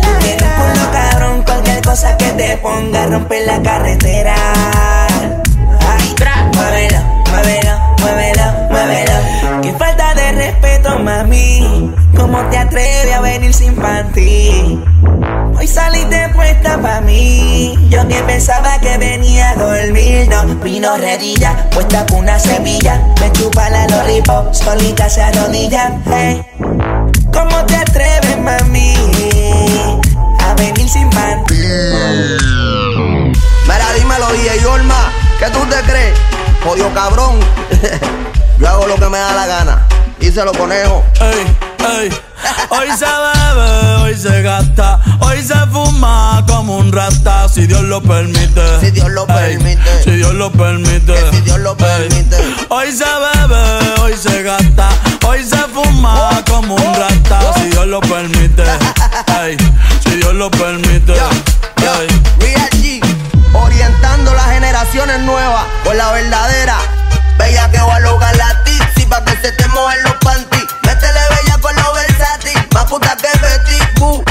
Tú 0.02 0.10
tienes 0.20 0.44
un 0.44 0.52
culo 0.58 0.92
cabrón, 0.92 1.44
cualquier 1.44 1.82
cosa 1.82 2.18
que 2.18 2.32
te 2.32 2.58
ponga 2.58 3.08
rompe 3.08 3.46
la 3.46 3.62
carretera. 3.62 4.36
¿Cómo 12.18 12.40
te 12.50 12.58
atreves 12.58 13.14
a 13.14 13.22
venir 13.22 13.54
sin 13.54 13.76
panty? 13.76 14.80
Hoy 15.58 15.68
saliste 15.68 16.30
puesta 16.30 16.82
pa' 16.82 17.02
mí. 17.02 17.76
Yo 17.90 18.08
que 18.08 18.22
pensaba 18.24 18.80
que 18.80 18.98
venía 18.98 19.52
a 19.52 19.56
dormir. 19.56 20.28
No, 20.30 20.46
vino 20.56 20.98
redilla, 20.98 21.70
puesta 21.72 22.06
con 22.08 22.20
una 22.20 22.40
semilla. 22.40 23.02
Me 23.20 23.32
chupa 23.32 23.70
la 23.70 23.88
lollipop, 23.88 24.54
solita 24.54 25.10
se 25.10 25.22
arrodilla. 25.22 26.00
Hey. 26.06 26.44
¿Cómo 27.34 27.66
te 27.66 27.76
atreves, 27.76 28.38
mami? 28.40 28.94
A 30.40 30.54
venir 30.56 30.90
sin 30.90 31.10
panty. 31.10 31.56
Mira, 33.64 33.94
dímelo, 33.98 34.32
DJ 34.34 34.66
Olma, 34.66 35.12
¿qué 35.40 35.46
tú 35.48 35.60
te 35.70 35.82
crees? 35.90 36.18
jodido 36.64 36.94
cabrón. 36.94 37.40
Yo 38.60 38.68
hago 38.68 38.88
lo 38.88 38.96
que 38.96 39.10
me 39.10 39.18
da 39.18 39.34
la 39.34 39.48
gana. 39.48 39.88
Díselo, 40.22 40.52
conejo. 40.52 41.04
Ey, 41.20 41.58
ey. 42.00 42.10
Hoy 42.70 42.88
se 42.96 43.06
bebe, 43.06 43.96
hoy 44.04 44.16
se 44.16 44.42
gasta, 44.44 45.00
hoy 45.20 45.42
se 45.42 45.58
fuma 45.72 46.46
como 46.48 46.78
un 46.78 46.92
rata, 46.92 47.50
si 47.50 47.66
Dios 47.66 47.82
lo 47.82 48.02
permite. 48.02 48.62
Si 48.80 48.92
Dios 48.92 49.10
lo 49.10 49.26
permite. 49.26 50.04
Si 50.04 50.12
Dios 50.12 50.34
lo 50.36 50.52
permite. 50.52 51.32
Si 51.32 51.42
Dios 51.42 51.60
lo 51.60 51.76
permite. 51.76 52.38
Hoy 52.70 52.92
se 52.92 53.04
bebe, 53.04 54.02
hoy 54.02 54.14
se 54.16 54.44
gasta, 54.44 54.90
hoy 55.26 55.44
se 55.44 55.58
fuma 55.74 56.42
como 56.48 56.76
un 56.76 56.94
rata, 56.94 57.54
si 57.56 57.70
Dios 57.72 57.88
lo 57.88 58.00
permite. 58.00 58.64
Ey, 59.42 59.58
si 60.04 60.18
Dios 60.18 60.36
lo 60.36 60.52
permite. 60.52 61.14
Ey. 61.14 62.08
Real 62.40 62.70
G, 62.74 63.02
orientando 63.54 64.34
las 64.36 64.52
generaciones 64.52 65.20
nuevas 65.22 65.66
con 65.84 65.98
la 65.98 66.12
verdadera. 66.12 66.78
Bella 67.40 67.72
que 67.72 67.80
va 67.80 67.96
a 67.96 68.00
lograr 68.02 68.36
la 68.36 68.64
tipsy 68.64 68.91
pa' 69.12 69.24
que 69.26 69.36
se 69.42 69.52
te 69.52 69.68
mojen 69.68 70.04
los 70.04 70.16
panties. 70.24 70.66
Métele 70.84 71.22
bella 71.36 71.58
con 71.62 71.76
los 71.76 71.94
versátil, 71.94 72.68
más 72.74 72.86
puta 72.86 73.16
que 73.18 73.28
Betty 73.40 74.00
Boo. 74.00 74.31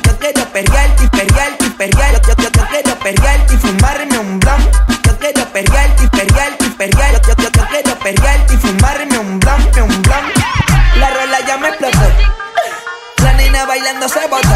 Perrearte 0.53 1.05
y 1.05 1.07
perrearte 1.07 1.65
y 1.65 1.69
perrear. 1.69 2.21
Yo, 2.27 2.35
yo, 2.35 2.49
yo, 2.51 2.67
quiero 2.67 2.99
perrearte 2.99 3.53
y 3.53 3.57
fumarme 3.57 4.19
un 4.19 4.39
blunt. 4.39 4.75
Yo 5.05 5.17
quiero 5.17 5.45
perrearte 5.45 6.03
y 6.03 6.07
perrearte 6.07 6.65
y 6.65 6.69
perrear. 6.71 7.21
Yo, 7.21 7.33
yo, 7.37 7.49
yo, 7.51 7.67
quiero 7.69 7.99
perrearte 7.99 8.53
y 8.53 8.57
fumarme 8.57 9.17
un 9.17 9.39
blunt, 9.39 9.77
un 9.77 10.01
blunt. 10.01 10.35
La 10.97 11.09
rola 11.11 11.39
ya 11.47 11.57
me 11.57 11.69
explotó. 11.69 11.99
La 13.23 13.33
nena 13.33 13.65
bailando 13.65 14.09
se 14.09 14.27
botó. 14.27 14.49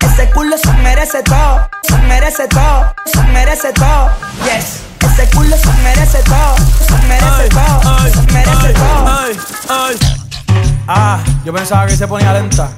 Ese 0.00 0.30
culo 0.30 0.58
se 0.58 0.72
merece 0.74 1.22
todo, 1.22 1.68
se 1.82 1.96
merece 1.98 2.46
todo, 2.48 2.94
se 3.06 3.22
merece 3.22 3.72
todo. 3.72 4.10
Yes. 4.44 4.82
Ese 5.00 5.30
culo 5.30 5.56
se 5.56 5.72
merece 5.82 6.22
todo, 6.24 6.56
se 6.86 7.06
merece 7.06 7.48
todo, 7.48 8.10
se 8.10 8.32
merece 8.32 8.72
todo. 8.74 10.13
Ah, 10.86 11.18
yo 11.44 11.52
pensaba 11.52 11.86
que 11.86 11.96
se 11.96 12.06
ponía 12.06 12.32
lenta. 12.32 12.68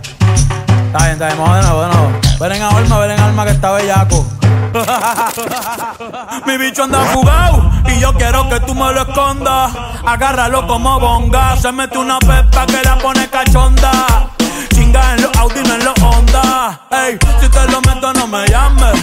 Está 0.86 0.98
bien, 0.98 1.12
está 1.12 1.26
bien, 1.26 1.38
vamos 1.38 1.56
de 1.56 1.62
nuevo, 1.62 1.82
de 1.82 1.88
nuevo. 1.88 2.20
Ven 2.38 2.52
en 2.52 2.62
alma, 2.62 2.98
ven 3.00 3.10
en 3.10 3.20
alma 3.20 3.44
que 3.44 3.50
está 3.50 3.72
bellaco. 3.72 4.26
Mi 6.46 6.56
bicho 6.58 6.84
anda 6.84 7.00
fugado 7.06 7.70
y 7.86 7.98
yo 7.98 8.12
quiero 8.14 8.48
que 8.48 8.60
tú 8.60 8.74
me 8.74 8.92
lo 8.92 9.02
escondas. 9.02 9.72
Agárralo 10.06 10.66
como 10.66 11.00
bonga. 11.00 11.56
Se 11.56 11.72
mete 11.72 11.98
una 11.98 12.18
pepa 12.20 12.66
que 12.66 12.82
la 12.84 12.96
pone 12.98 13.28
cachonda. 13.28 14.28
Chinga 14.72 15.14
en 15.14 15.22
los 15.22 15.36
Audi, 15.36 15.62
no 15.62 15.74
en 15.74 15.84
los 15.84 15.98
Honda. 16.00 16.80
Ey, 16.90 17.18
si 17.40 17.48
te 17.48 17.66
lo 17.72 17.80
meto, 17.80 18.12
no 18.12 18.26
me 18.26 18.46
llames. 18.46 19.02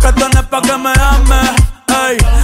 Que 0.00 0.08
esto 0.08 0.28
no 0.28 0.40
es 0.40 0.46
pa' 0.46 0.60
que 0.60 0.76
me 0.76 0.90
ames. 0.90 1.73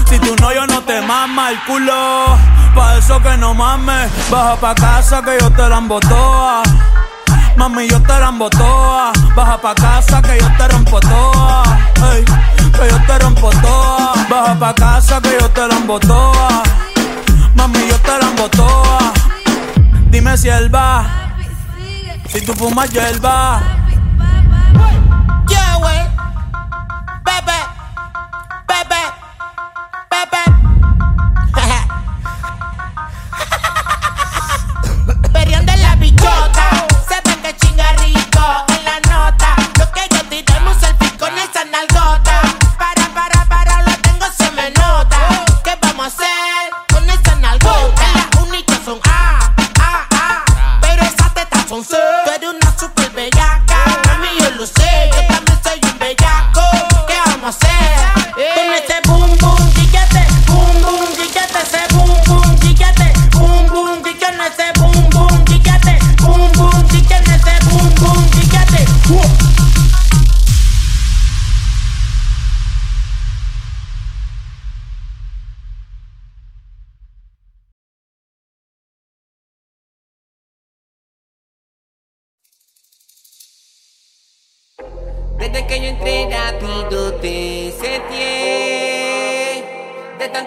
Si 0.09 0.19
tú 0.19 0.35
no, 0.41 0.53
yo 0.53 0.67
no 0.67 0.81
te 0.83 1.01
mama 1.01 1.51
el 1.51 1.59
culo. 1.65 2.37
Pa' 2.75 2.97
eso 2.99 3.21
que 3.21 3.37
no 3.37 3.55
mames. 3.55 4.11
Baja 4.31 4.57
pa' 4.57 4.75
casa 4.75 5.23
que 5.23 5.39
yo 5.41 5.51
te 5.51 5.69
la 5.69 5.79
embotoa. 5.79 6.63
Mami, 7.57 7.89
yo 7.89 8.01
te 8.03 8.19
la 8.19 8.29
embotoa. 8.29 9.13
Baja 9.35 9.59
pa' 9.61 9.75
casa 9.75 10.23
que 10.23 10.39
yo 10.39 10.49
te 10.57 10.69
rompo 10.69 11.01
toa. 11.01 11.63
Que 12.73 12.89
yo 12.89 12.99
te 13.07 13.19
rompo 13.19 13.51
toa. 13.51 14.15
Baja 14.29 14.59
pa' 14.59 14.75
casa 14.75 15.21
que 15.21 15.37
yo 15.41 15.49
te 15.51 15.67
la 15.67 15.77
embotoa. 15.77 16.63
Mami, 17.55 17.87
yo 17.89 17.99
te 17.99 18.19
la 18.19 18.29
embotoa. 18.31 19.13
Dime 20.11 20.37
si 20.37 20.49
él 20.49 20.75
va. 20.75 21.05
Si 22.29 22.41
tú 22.41 22.55
fumas 22.55 22.91
hierba. 22.91 23.61
Yeah, 25.49 25.79
wey. 25.83 26.01
Bebe. 27.25 27.59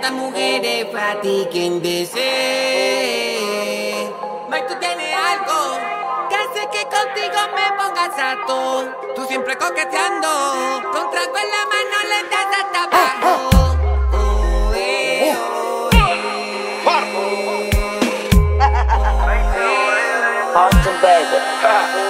De 0.03 0.09
tantas 0.09 0.21
mujeres 0.21 0.85
para 0.87 1.21
ti 1.21 1.47
quien 1.49 1.81
desee 1.81 3.39
Mike, 4.49 4.65
tú 4.67 4.73
tienes 4.77 5.15
algo 5.15 5.79
Que 6.27 6.35
hace 6.35 6.67
que 6.73 6.83
contigo 6.83 7.39
me 7.55 7.71
pongas 7.77 8.19
harto 8.19 8.83
Tú 9.15 9.23
siempre 9.29 9.57
coqueteando 9.57 10.27
Con 10.91 11.09
trago 11.09 11.37
en 11.37 11.49
la 11.49 11.65
mano 11.71 12.03
le 12.09 12.19
das 12.29 12.47
hasta 12.59 12.83
abajo. 12.83 13.31
Oh, 14.11 14.73
eh, 14.75 15.33
oh, 15.37 15.89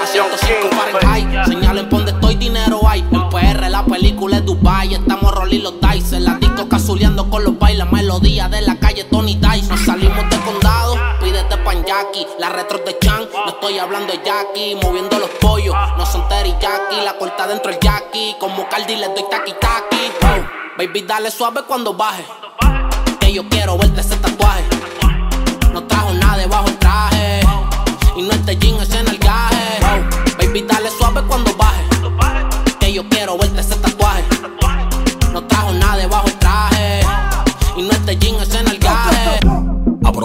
A 0.02 0.06
105 0.07 0.70
Fahrenheit, 0.76 1.45
señalen 1.45 1.90
donde 1.90 2.11
estoy, 2.11 2.36
dinero 2.36 2.82
hay. 2.88 3.02
En 3.11 3.30
PR 3.30 3.70
la 3.70 3.86
película 3.86 4.38
es 4.38 4.45
Dubai, 4.45 4.95
estamos 4.95 5.32
rolling 5.36 5.61
los 5.61 5.76
dice. 5.80 6.20
La 6.20 6.43
disco 6.64 6.69
casuleando 6.69 7.30
con 7.30 7.44
los 7.44 7.57
bailes, 7.57 7.91
melodía 7.91 8.48
de 8.48 8.61
la 8.61 8.76
calle 8.77 9.03
Tony. 9.06 9.35
Nos 9.35 9.80
salimos 9.85 10.30
de 10.30 10.38
condado, 10.41 10.95
pídete 11.22 11.57
pan 11.57 11.84
Jackie. 11.85 12.26
La 12.40 12.49
retro 12.49 12.80
de 12.80 12.98
Chan, 12.99 13.27
no 13.45 13.49
estoy 13.52 13.80
hablando 13.80 14.11
de 14.11 14.19
Jackie. 14.23 14.76
Moviendo 14.81 15.19
los 15.19 15.30
pollos, 15.41 15.76
no 15.98 16.06
son 16.06 16.27
teriyaki. 16.27 17.02
La 17.03 17.18
corta 17.18 17.48
dentro 17.48 17.72
el 17.72 17.80
Jackie, 17.80 18.35
como 18.40 18.68
Cardi 18.69 18.95
le 18.95 19.07
doy 19.07 19.23
taki. 19.30 19.52
Oh, 19.52 20.77
baby, 20.77 21.02
dale 21.02 21.31
suave 21.31 21.61
cuando 21.68 21.94
baje. 21.94 22.26
Que 23.19 23.34
yo 23.34 23.48
quiero 23.49 23.77
verte 23.77 24.02
ese 24.02 24.15
tatuaje. 24.18 24.64
No 25.72 25.84
trajo 25.84 26.14
nada 26.14 26.38
debajo 26.38 26.68
el 26.68 26.77
traje. 26.77 27.41
Y 28.15 28.22
no 28.22 28.31
este 28.31 28.57
jean, 28.57 28.81
ese 28.81 29.03
nalgaje. 29.03 29.80
Wow, 29.81 30.38
baby, 30.38 30.61
dale 30.61 30.90
suave 30.91 31.22
cuando 31.27 31.53
baje. 31.56 31.84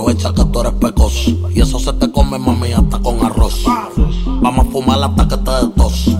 aprovecha 0.09 0.33
que 0.33 0.45
tú 0.51 0.61
eres 0.61 0.73
pecoz. 0.75 1.29
Y 1.55 1.61
eso 1.61 1.79
se 1.79 1.93
te 1.95 2.11
come, 2.11 2.39
mami, 2.39 2.73
hasta 2.73 2.99
con 2.99 3.25
arroz. 3.25 3.65
Vamos 4.27 4.67
a 4.67 4.71
fumar 4.71 5.03
hasta 5.03 5.29
que 5.29 5.37
te 5.37 5.51
des 5.51 5.75
tos. 5.75 6.11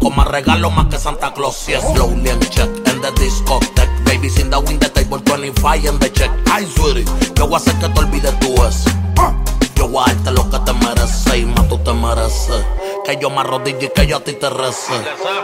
Coma 0.00 0.24
regalo 0.24 0.70
más 0.70 0.86
que 0.86 0.98
Santa 0.98 1.32
Claus. 1.34 1.66
Yes, 1.66 1.84
lonely 1.98 2.30
and 2.30 2.48
check 2.50 2.68
in 2.68 3.00
the 3.00 3.10
discotheque. 3.20 3.88
Baby, 4.04 4.28
in 4.40 4.50
the 4.50 4.58
wind, 4.60 4.80
the 4.80 4.88
table 4.88 5.20
25 5.20 5.88
and 5.88 6.00
the 6.00 6.10
check. 6.10 6.30
Ay, 6.50 6.66
sweetie, 6.66 7.04
yo 7.34 7.46
voy 7.46 7.54
a 7.54 7.56
hacer 7.58 7.74
que 7.78 7.88
te 7.88 8.00
olvides 8.00 8.38
tú 8.40 8.54
es. 8.64 8.84
Yo 9.74 9.88
voy 9.88 10.04
a 10.06 10.14
darte 10.14 10.32
lo 10.32 10.48
que 10.48 10.58
te 10.60 10.72
mereces 10.72 11.36
y 11.36 11.44
más 11.44 11.68
tú 11.68 11.78
te 11.78 11.92
mereces. 11.92 12.64
Que 13.08 13.16
yo 13.16 13.30
me 13.30 13.40
arrodille 13.40 13.86
y 13.86 13.88
que 13.88 14.06
yo 14.06 14.18
a 14.18 14.20
ti 14.20 14.34
te 14.34 14.50
rece. 14.50 14.92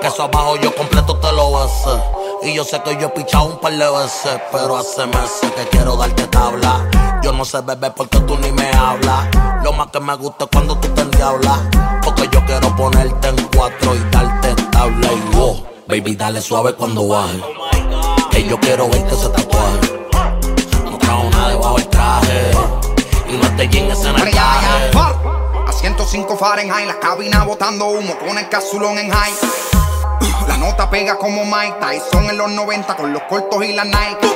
Que 0.03 0.09
eso 0.09 0.24
abajo 0.24 0.57
yo 0.57 0.74
completo 0.74 1.16
te 1.16 1.32
lo 1.32 1.51
bese. 1.51 1.99
Y 2.43 2.55
yo 2.55 2.62
sé 2.62 2.82
que 2.82 2.95
yo 3.01 3.07
he 3.07 3.09
pichado 3.09 3.47
un 3.47 3.59
par 3.59 3.73
de 3.73 3.91
veces, 3.91 4.39
pero 4.53 4.77
hace 4.77 5.07
meses 5.07 5.51
que 5.57 5.69
quiero 5.70 5.97
darte 5.97 6.27
tabla. 6.27 6.86
Yo 7.23 7.32
no 7.32 7.43
sé 7.43 7.62
beber 7.62 7.95
porque 7.95 8.20
tú 8.20 8.36
ni 8.36 8.53
me 8.53 8.70
hablas. 8.73 9.28
Lo 9.62 9.73
más 9.73 9.86
que 9.86 9.99
me 9.99 10.15
gusta 10.15 10.45
es 10.45 10.51
cuando 10.53 10.77
tú 10.77 10.89
te 10.89 11.01
endiablas. 11.01 11.59
Porque 12.05 12.28
yo 12.31 12.45
quiero 12.45 12.77
ponerte 12.77 13.28
en 13.28 13.49
cuatro 13.57 13.95
y 13.95 14.11
darte 14.11 14.62
tabla 14.70 15.09
y 15.11 15.35
wow. 15.35 15.66
Baby, 15.89 16.16
dale 16.16 16.43
suave 16.43 16.74
cuando 16.74 17.09
baje. 17.09 17.41
Que 18.31 18.47
yo 18.47 18.61
quiero 18.61 18.91
verte 18.91 19.15
ese 19.15 19.31
tatuaje. 19.31 19.78
No 20.85 20.99
trajo 20.99 21.31
nada 21.31 21.49
debajo 21.49 21.77
del 21.78 21.89
traje. 21.89 22.51
Y 23.27 23.36
no 23.39 23.57
te 23.57 23.62
en 23.62 23.86
el 23.86 24.31
Pero 24.93 25.34
ya, 25.83 25.91
ya, 25.91 26.05
traje. 26.05 26.05
fuck. 26.05 26.05
A 26.05 26.07
105 26.25 26.37
Fahrenheit, 26.37 26.87
la 26.87 26.99
cabina 27.01 27.45
botando 27.45 27.87
humo 27.87 28.17
con 28.19 28.39
el 28.39 28.49
casulón 28.49 28.99
en 28.99 29.11
high. 29.11 29.35
La 30.49 30.57
nota 30.59 30.91
pega 30.91 31.17
como 31.17 31.45
Mike 31.45 31.77
Tyson 31.81 32.29
en 32.29 32.37
los 32.37 32.51
90 32.51 32.97
con 32.97 33.13
los 33.13 33.23
cortos 33.23 33.65
y 33.65 33.73
la 33.73 33.85
Nike. 33.85 34.29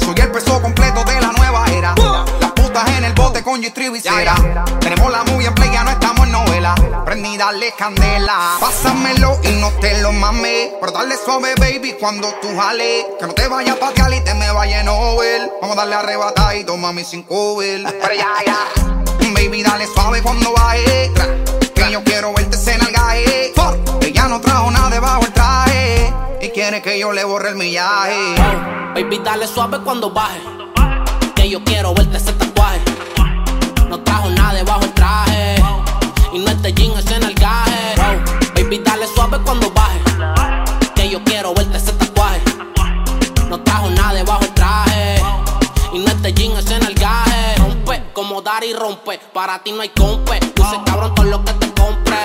Soy 0.00 0.14
el 0.20 0.30
peso 0.30 0.60
completo 0.60 1.04
de 1.04 1.20
la 1.20 1.32
nueva 1.32 1.64
era. 1.72 1.94
Las 2.40 2.52
putas 2.52 2.88
en 2.96 3.04
el 3.04 3.12
bote 3.14 3.42
con 3.42 3.62
y 3.62 3.70
cera. 4.00 4.34
Tenemos 4.80 5.10
la 5.10 5.24
movie 5.24 5.46
en 5.48 5.54
play, 5.54 5.70
ya 5.72 5.84
no 5.84 5.90
estamos 5.90 6.26
en 6.26 6.32
novela. 6.32 6.74
Prendí, 7.04 7.36
dale 7.36 7.72
candela. 7.72 8.56
Pásamelo 8.60 9.38
y 9.42 9.52
no 9.60 9.70
te 9.80 10.00
lo 10.02 10.12
mames. 10.12 10.72
Pero 10.80 10.92
dale 10.92 11.16
suave, 11.16 11.54
baby, 11.58 11.96
cuando 11.98 12.28
tú 12.42 12.48
jales. 12.56 13.06
Que 13.18 13.26
no 13.26 13.34
te 13.34 13.48
vayas 13.48 13.76
a 13.76 13.80
patear 13.80 14.12
y 14.12 14.20
te 14.20 14.34
me 14.34 14.50
vaya 14.52 14.80
en 14.80 14.88
over. 14.88 15.50
Vamos 15.60 15.76
a 15.76 15.80
darle 15.80 15.94
arrebatadito, 15.94 16.76
mami, 16.76 17.04
sin 17.04 17.22
cover. 17.22 17.82
Pero 17.84 18.14
ya, 18.14 18.28
ya. 18.46 18.97
Baby, 19.38 19.62
dale 19.62 19.86
suave 19.86 20.20
cuando 20.20 20.52
baje. 20.52 21.12
Que 21.72 21.92
yo 21.92 22.02
quiero 22.02 22.34
verte 22.34 22.56
en 22.72 22.80
el 22.80 22.92
gaje. 22.92 23.54
Ella 24.02 24.26
no 24.26 24.40
trajo 24.40 24.68
nada 24.72 24.90
debajo 24.90 25.24
el 25.26 25.32
traje. 25.32 26.12
Y 26.42 26.48
quiere 26.48 26.82
que 26.82 26.98
yo 26.98 27.12
le 27.12 27.22
borre 27.22 27.50
el 27.50 27.54
millaje. 27.54 28.34
Baby, 28.96 29.20
dale 29.24 29.46
suave 29.46 29.78
cuando 29.84 30.10
baje. 30.10 30.40
Que 31.36 31.48
yo 31.48 31.62
quiero 31.62 31.94
verte 31.94 32.16
ese 32.16 32.32
Para 49.16 49.58
ti 49.62 49.72
no 49.72 49.80
hay 49.80 49.88
compe. 49.88 50.38
Luce 50.54 50.76
cabrón 50.84 51.14
todo 51.14 51.24
lo 51.24 51.42
que 51.42 51.54
te 51.54 51.72
compre. 51.72 52.18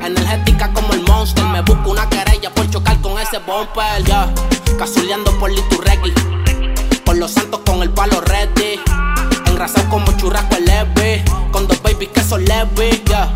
Energética 0.00 0.72
como 0.72 0.92
el 0.92 1.02
monster. 1.02 1.44
Me 1.46 1.60
busco 1.62 1.90
una 1.90 2.08
querella 2.08 2.54
por 2.54 2.70
chocar 2.70 3.00
con 3.00 3.18
ese 3.18 3.38
bumper. 3.38 4.04
Ya, 4.04 4.32
casuleando 4.78 5.36
por 5.40 5.50
Liturregui. 5.50 6.12
Por 7.04 7.16
los 7.16 7.32
santos 7.32 7.62
con 7.66 7.82
el 7.82 7.90
palo 7.90 8.20
ready. 8.20 8.80
Engrasado 9.46 9.88
como 9.88 10.12
churrasco 10.16 10.54
el 10.56 10.66
leve. 10.66 11.24
Con 11.50 11.66
dos 11.66 11.82
babies 11.82 12.10
que 12.10 12.22
son 12.22 12.44
leves. 12.44 13.02
ya. 13.06 13.32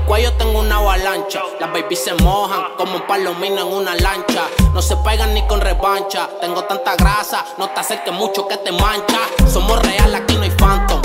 El 0.00 0.06
cuello 0.06 0.32
tengo 0.32 0.60
una 0.60 0.78
avalancha. 0.78 1.42
Las 1.60 1.72
babies 1.72 2.02
se 2.02 2.14
mojan 2.14 2.74
como 2.76 2.96
un 2.96 3.02
palomino 3.02 3.60
en 3.60 3.72
una 3.72 3.94
lancha. 3.94 4.44
No 4.72 4.80
se 4.80 4.96
pegan 4.96 5.34
ni 5.34 5.46
con 5.46 5.60
revancha. 5.60 6.28
Tengo 6.40 6.64
tanta 6.64 6.96
grasa, 6.96 7.44
no 7.58 7.68
te 7.68 7.80
acerques 7.80 8.12
mucho 8.12 8.48
que 8.48 8.56
te 8.56 8.72
mancha. 8.72 9.18
Somos 9.46 9.80
real, 9.82 10.14
aquí 10.14 10.36
no 10.36 10.42
hay 10.42 10.50
phantom. 10.52 11.02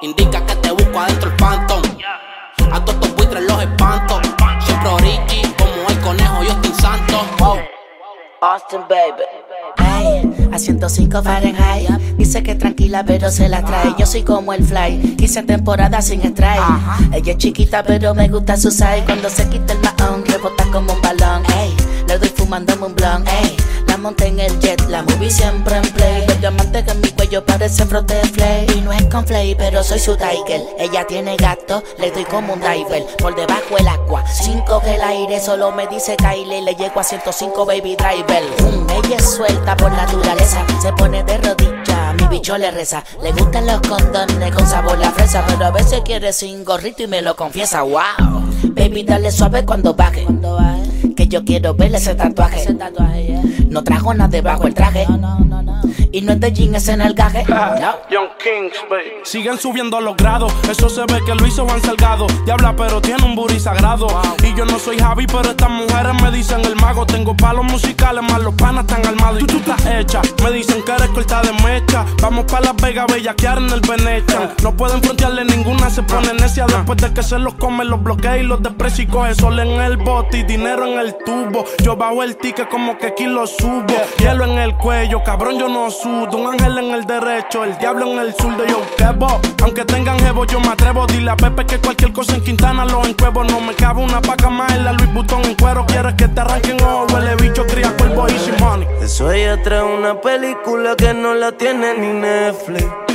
Indica 0.00 0.44
que 0.46 0.54
te 0.56 0.70
busco 0.70 0.98
adentro 0.98 1.30
el 1.30 1.36
phantom. 1.36 1.82
A 2.72 2.84
todos 2.84 2.94
estos 2.94 3.14
buitres 3.14 3.44
los 3.44 3.62
espanto. 3.62 4.20
Siempre 4.64 4.88
origi, 4.88 5.42
como 5.58 5.88
el 5.88 6.00
conejo, 6.00 6.42
yo 6.42 6.50
estoy 6.50 6.72
santo. 6.80 7.20
Austin, 8.42 8.80
baby. 8.88 9.24
Ey, 9.76 10.48
a 10.50 10.58
105 10.58 11.22
Fahrenheit. 11.22 11.90
Dice 12.16 12.42
que 12.42 12.54
tranquila, 12.54 13.04
pero 13.04 13.30
se 13.30 13.50
la 13.50 13.62
trae. 13.62 13.94
Yo 13.98 14.06
soy 14.06 14.22
como 14.22 14.54
el 14.54 14.64
fly. 14.64 15.14
Quise 15.16 15.42
temporada 15.42 16.00
sin 16.00 16.22
strike. 16.22 16.62
Ella 17.12 17.32
es 17.32 17.38
chiquita, 17.38 17.82
pero 17.82 18.14
me 18.14 18.28
gusta 18.28 18.56
su 18.56 18.70
size. 18.70 19.02
Cuando 19.04 19.28
se 19.28 19.46
quita 19.50 19.74
el 19.74 19.80
mahón, 19.80 20.24
rebota 20.24 20.64
como 20.72 20.94
un 20.94 21.02
balón. 21.02 21.42
Ey, 21.58 21.76
le 22.08 22.18
doy 22.18 22.30
fumándome 22.30 22.86
un 22.86 22.94
blunt. 22.94 23.28
Ey, 23.28 23.56
monté 24.00 24.28
en 24.28 24.40
el 24.40 24.58
jet, 24.60 24.80
la 24.88 25.02
movie 25.02 25.30
siempre 25.30 25.76
en 25.76 25.82
play. 25.92 26.26
Los 26.26 26.40
diamantes 26.40 26.84
que 26.84 26.90
en 26.90 27.00
mi 27.00 27.08
cuello 27.08 27.44
parece 27.44 27.84
frote 27.86 28.14
flay. 28.32 28.66
Y 28.74 28.80
no 28.80 28.92
es 28.92 29.04
con 29.04 29.26
flay, 29.26 29.54
pero 29.54 29.84
soy 29.84 29.98
su 29.98 30.16
tiger. 30.16 30.62
Ella 30.78 31.06
tiene 31.06 31.36
gato, 31.36 31.82
le 31.98 32.10
doy 32.10 32.24
como 32.24 32.54
un 32.54 32.60
diver. 32.60 33.06
Por 33.18 33.36
debajo 33.36 33.76
el 33.78 33.86
agua, 33.86 34.24
cinco 34.26 34.80
que 34.80 34.94
el 34.94 35.02
aire 35.02 35.40
solo 35.40 35.70
me 35.72 35.86
dice 35.86 36.16
Kylie. 36.16 36.62
Le 36.62 36.74
llego 36.74 37.00
a 37.00 37.04
105 37.04 37.66
baby 37.66 37.96
driver. 37.96 38.42
Ella 39.04 39.16
es 39.16 39.30
suelta 39.30 39.76
por 39.76 39.92
naturaleza, 39.92 40.64
se 40.80 40.92
pone 40.94 41.22
de 41.22 41.38
rodilla. 41.38 42.12
Mi 42.14 42.26
bicho 42.28 42.56
le 42.58 42.70
reza. 42.70 43.04
Le 43.22 43.32
gustan 43.32 43.66
los 43.66 43.80
condones 43.82 44.54
con 44.54 44.66
sabor 44.66 45.02
a 45.04 45.10
fresa, 45.12 45.44
pero 45.46 45.66
a 45.66 45.70
veces 45.70 46.00
quiere 46.04 46.32
sin 46.32 46.64
gorrito 46.64 47.02
y 47.02 47.06
me 47.06 47.22
lo 47.22 47.36
confiesa. 47.36 47.82
Wow, 47.82 48.50
baby, 48.90 49.04
dale 49.04 49.30
suave 49.30 49.64
cuando 49.64 49.94
baje. 49.94 50.26
Que 51.16 51.28
yo 51.28 51.44
quiero 51.44 51.74
verle 51.74 51.98
ese 51.98 52.14
tatuaje. 52.14 52.66
No 53.68 53.84
trajo 53.84 54.12
nada 54.14 54.28
debajo 54.28 54.66
el 54.66 54.74
traje. 54.74 55.06
Y 56.12 56.22
no 56.22 56.32
es 56.32 56.40
de 56.40 56.52
jean, 56.52 56.74
es 56.74 56.88
en 56.88 57.00
el 57.00 57.14
gaje. 57.14 57.44
No. 57.48 57.56
Young 58.10 58.30
Kings, 58.38 58.76
baby. 58.90 59.12
Siguen 59.22 59.58
subiendo 59.58 60.00
los 60.00 60.16
grados. 60.16 60.52
Eso 60.68 60.88
se 60.88 61.02
ve 61.02 61.20
que 61.24 61.34
lo 61.34 61.46
hizo 61.46 61.64
Juan 61.64 61.80
Salgado. 61.82 62.26
Diabla, 62.44 62.74
pero 62.74 63.00
tiene 63.00 63.24
un 63.24 63.36
booty 63.36 63.60
sagrado. 63.60 64.08
Y 64.42 64.56
yo 64.56 64.64
no 64.64 64.78
soy 64.78 64.98
Javi, 64.98 65.26
pero 65.26 65.50
estas 65.50 65.70
mujeres 65.70 66.20
me 66.20 66.30
dicen 66.32 66.64
el 66.64 66.74
mago. 66.76 67.06
Tengo 67.06 67.36
palos 67.36 67.64
musicales, 67.64 68.22
más 68.24 68.40
los 68.42 68.54
panas 68.54 68.86
están 68.86 69.06
armados. 69.06 69.42
Y 69.42 69.46
tú 69.46 69.58
estás 69.58 69.86
hecha. 69.86 70.20
Me 70.42 70.50
dicen 70.50 70.82
que 70.82 70.92
eres 70.92 71.08
corta 71.08 71.42
de 71.42 71.52
mecha. 71.64 72.04
Vamos 72.20 72.46
para 72.46 72.66
Las 72.66 72.76
Vegas, 72.76 73.06
bellaquear 73.12 73.58
en 73.58 73.70
el 73.70 73.80
Venetian. 73.80 74.50
No 74.62 74.76
pueden 74.76 75.00
frontearle 75.02 75.44
ninguna, 75.44 75.90
se 75.90 76.02
pone 76.02 76.32
necia. 76.34 76.66
Después 76.66 77.00
de 77.00 77.12
que 77.12 77.22
se 77.22 77.38
los 77.38 77.54
come, 77.54 77.84
los 77.84 78.02
bloquea 78.02 78.38
y 78.38 78.42
los 78.42 78.60
desprecia 78.80 79.04
y 79.04 79.06
coge 79.08 79.34
sol 79.34 79.58
en 79.58 79.80
el 79.80 79.98
bote 79.98 80.38
y 80.38 80.42
dinero 80.42 80.86
en 80.86 80.98
el 80.98 81.14
tubo. 81.18 81.66
Yo 81.82 81.96
bajo 81.96 82.22
el 82.22 82.36
ticket 82.36 82.68
como 82.68 82.96
que 82.96 83.08
aquí 83.08 83.26
lo 83.26 83.46
subo. 83.46 83.84
Hielo 84.18 84.44
en 84.44 84.58
el 84.58 84.74
cuello, 84.76 85.22
cabrón, 85.22 85.58
yo 85.58 85.68
no 85.68 85.90
sudo. 85.90 86.38
Un 86.38 86.54
ángel 86.54 86.78
en 86.78 86.94
el 86.94 87.04
derecho, 87.04 87.64
el 87.64 87.76
diablo 87.76 88.10
en 88.12 88.18
el 88.20 88.34
zurdo. 88.34 88.64
Yo 88.66 88.80
quebo, 88.96 89.38
aunque 89.62 89.84
tengan 89.84 90.18
jevo, 90.20 90.46
yo 90.46 90.60
me 90.60 90.68
atrevo. 90.68 91.06
Dile 91.06 91.30
a 91.30 91.36
Pepe 91.36 91.66
que 91.66 91.78
cualquier 91.78 92.12
cosa 92.12 92.34
en 92.36 92.42
Quintana 92.42 92.86
lo 92.86 93.04
encuevo. 93.04 93.44
No 93.44 93.60
me 93.60 93.74
cabe 93.74 94.02
una 94.02 94.22
paca 94.22 94.48
más 94.48 94.72
en 94.72 94.84
la 94.84 94.92
Louis 94.92 95.12
Vuitton 95.12 95.44
en 95.44 95.54
cuero. 95.56 95.84
Quieres 95.86 96.14
que 96.14 96.28
te 96.28 96.40
arranquen 96.40 96.82
ojo, 96.82 97.06
huele 97.12 97.36
bicho, 97.36 97.66
cría 97.66 97.94
cuervo 97.98 98.26
y 98.28 98.62
money. 98.62 98.88
Eso 99.02 99.30
ella 99.30 99.62
trae 99.62 99.82
una 99.82 100.18
película 100.20 100.96
que 100.96 101.12
no 101.12 101.34
la 101.34 101.52
tiene 101.52 101.98
ni 101.98 102.08
Netflix. 102.20 103.09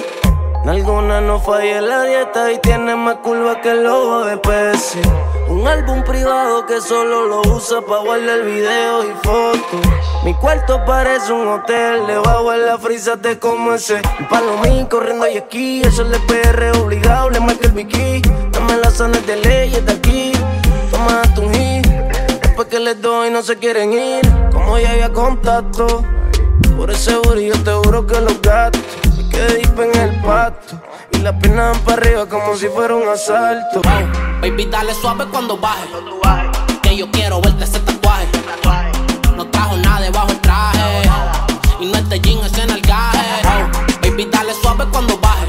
En 0.65 0.69
alguna 0.69 1.21
no 1.21 1.39
falla 1.39 1.79
la 1.79 2.05
dieta 2.05 2.51
y 2.51 2.57
tiene 2.57 2.95
más 2.95 3.17
curva 3.17 3.61
que 3.61 3.69
el 3.69 3.83
lobo 3.83 4.25
de 4.25 4.35
Pepsi. 4.37 4.99
Un 5.47 5.67
álbum 5.67 6.03
privado 6.03 6.65
que 6.65 6.81
solo 6.81 7.27
lo 7.27 7.41
usa 7.55 7.81
para 7.81 8.01
guardar 8.01 8.41
videos 8.41 9.05
y 9.05 9.27
fotos. 9.27 9.93
Mi 10.23 10.33
cuarto 10.33 10.83
parece 10.83 11.31
un 11.33 11.47
hotel, 11.49 12.07
debajo 12.07 12.49
de 12.49 12.65
la 12.65 12.79
frisa 12.79 13.15
te 13.15 13.37
como 13.37 13.75
ese. 13.75 14.01
Un 14.19 14.27
palomín 14.27 14.87
corriendo 14.87 15.27
y 15.27 15.37
esquí, 15.37 15.83
eso 15.83 16.01
es 16.01 16.09
de 16.09 16.19
PR 16.21 16.75
obligado, 16.79 17.29
le 17.29 17.41
marca 17.41 17.67
el 17.67 17.73
bikini. 17.73 18.23
Dame 18.49 18.77
las 18.77 18.93
zonas 18.93 19.23
de 19.27 19.35
leyes 19.35 19.85
de 19.85 19.91
aquí, 19.91 20.31
toma 20.89 21.21
tu 21.35 21.47
hit. 21.51 21.85
Después 22.41 22.67
que 22.69 22.79
les 22.79 22.99
doy 22.99 23.29
no 23.29 23.43
se 23.43 23.55
quieren 23.57 23.93
ir, 23.93 24.27
como 24.51 24.79
ya 24.79 24.89
había 24.89 25.13
contacto. 25.13 26.03
Por 26.75 26.89
ese 26.89 27.11
yo 27.11 27.63
te 27.63 27.71
juro 27.71 28.07
que 28.07 28.19
los 28.19 28.41
gatos 28.41 28.81
quedé 29.35 29.61
en 29.83 29.95
el 29.95 30.21
pasto. 30.21 30.81
Y 31.11 31.17
la 31.19 31.37
piernas 31.37 31.73
van 31.73 31.81
para 31.81 32.01
arriba 32.01 32.25
como 32.27 32.55
si 32.55 32.67
fuera 32.67 32.95
un 32.95 33.07
asalto. 33.07 33.81
Baby, 34.41 34.65
dale 34.65 34.93
suave 34.93 35.25
cuando 35.31 35.57
baje. 35.57 35.87
Que 36.81 36.95
yo 36.95 37.09
quiero 37.11 37.41
verte 37.41 37.63
ese 37.63 37.79
tatuaje. 37.79 38.27
No 39.35 39.47
trajo 39.47 39.75
nada 39.77 40.01
debajo 40.01 40.29
el 40.29 40.39
traje. 40.39 41.09
Y 41.79 41.85
no 41.87 41.97
este 41.97 42.19
jean 42.19 42.45
es 42.45 42.57
en 42.57 42.69
el 42.69 42.81
gaje. 42.81 43.19
Baby, 44.01 44.29
dale 44.31 44.53
suave 44.61 44.85
cuando 44.91 45.17
baje. 45.17 45.45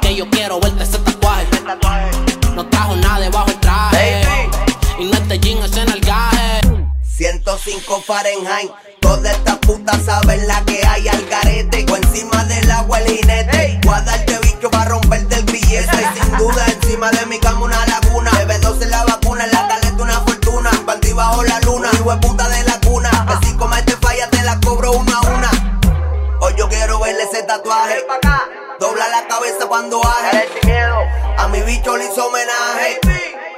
Que 0.00 0.14
yo 0.14 0.28
quiero 0.30 0.60
verte 0.60 0.84
ese 0.84 0.98
tatuaje. 0.98 1.46
No 2.54 2.66
trajo 2.66 2.96
nada 2.96 3.20
debajo 3.20 3.48
el 3.48 3.60
traje. 3.60 4.22
Y 4.98 5.04
no 5.06 5.14
este 5.14 5.38
jean 5.38 5.58
es 5.62 5.76
en 5.76 5.88
el 5.88 6.00
gaje. 6.00 6.60
105 7.02 8.02
Fahrenheit. 8.06 8.70
Todas 9.00 9.36
estas 9.36 9.58
putas 9.58 10.02
saben 10.02 10.46
la 10.46 10.64
que 10.64 10.84
hay 10.86 11.08
al 11.08 11.24
garete 11.26 11.84
bajo 12.84 12.96
el 12.96 13.06
jinete. 13.06 13.80
Bicho 14.42 14.70
para 14.70 14.84
romperte 14.86 15.36
el 15.36 15.44
billete. 15.44 15.96
Y 15.96 16.20
sin 16.20 16.36
duda, 16.36 16.66
encima 16.82 17.10
de 17.10 17.26
mi 17.26 17.38
cama 17.38 17.64
una 17.64 17.86
laguna. 17.86 18.30
bb 18.30 18.78
se 18.78 18.86
la 18.86 19.04
vacuna, 19.04 19.44
en 19.44 19.52
la 19.52 19.68
caleta 19.68 20.02
una 20.02 20.20
fortuna. 20.20 20.70
Bandí 20.84 21.12
bajo 21.12 21.42
la 21.44 21.60
luna, 21.60 21.90
hijo 21.94 22.20
puta 22.20 22.48
de 22.48 22.64
la 22.64 22.80
cuna. 22.80 23.10
Que 23.28 23.46
si 23.46 23.56
comete 23.56 23.96
falla, 23.96 24.28
te 24.30 24.42
la 24.42 24.58
cobro 24.60 24.92
una 24.92 25.16
a 25.16 25.20
una. 25.20 25.50
Hoy 26.40 26.54
yo 26.56 26.68
quiero 26.68 27.00
verle 27.00 27.22
ese 27.22 27.42
tatuaje. 27.42 28.04
Dobla 28.80 29.08
la 29.08 29.26
cabeza 29.26 29.66
cuando 29.68 30.00
baje. 30.00 30.48
A 31.38 31.48
mi 31.48 31.60
bicho 31.62 31.96
le 31.96 32.04
hizo 32.04 32.26
homenaje. 32.26 33.00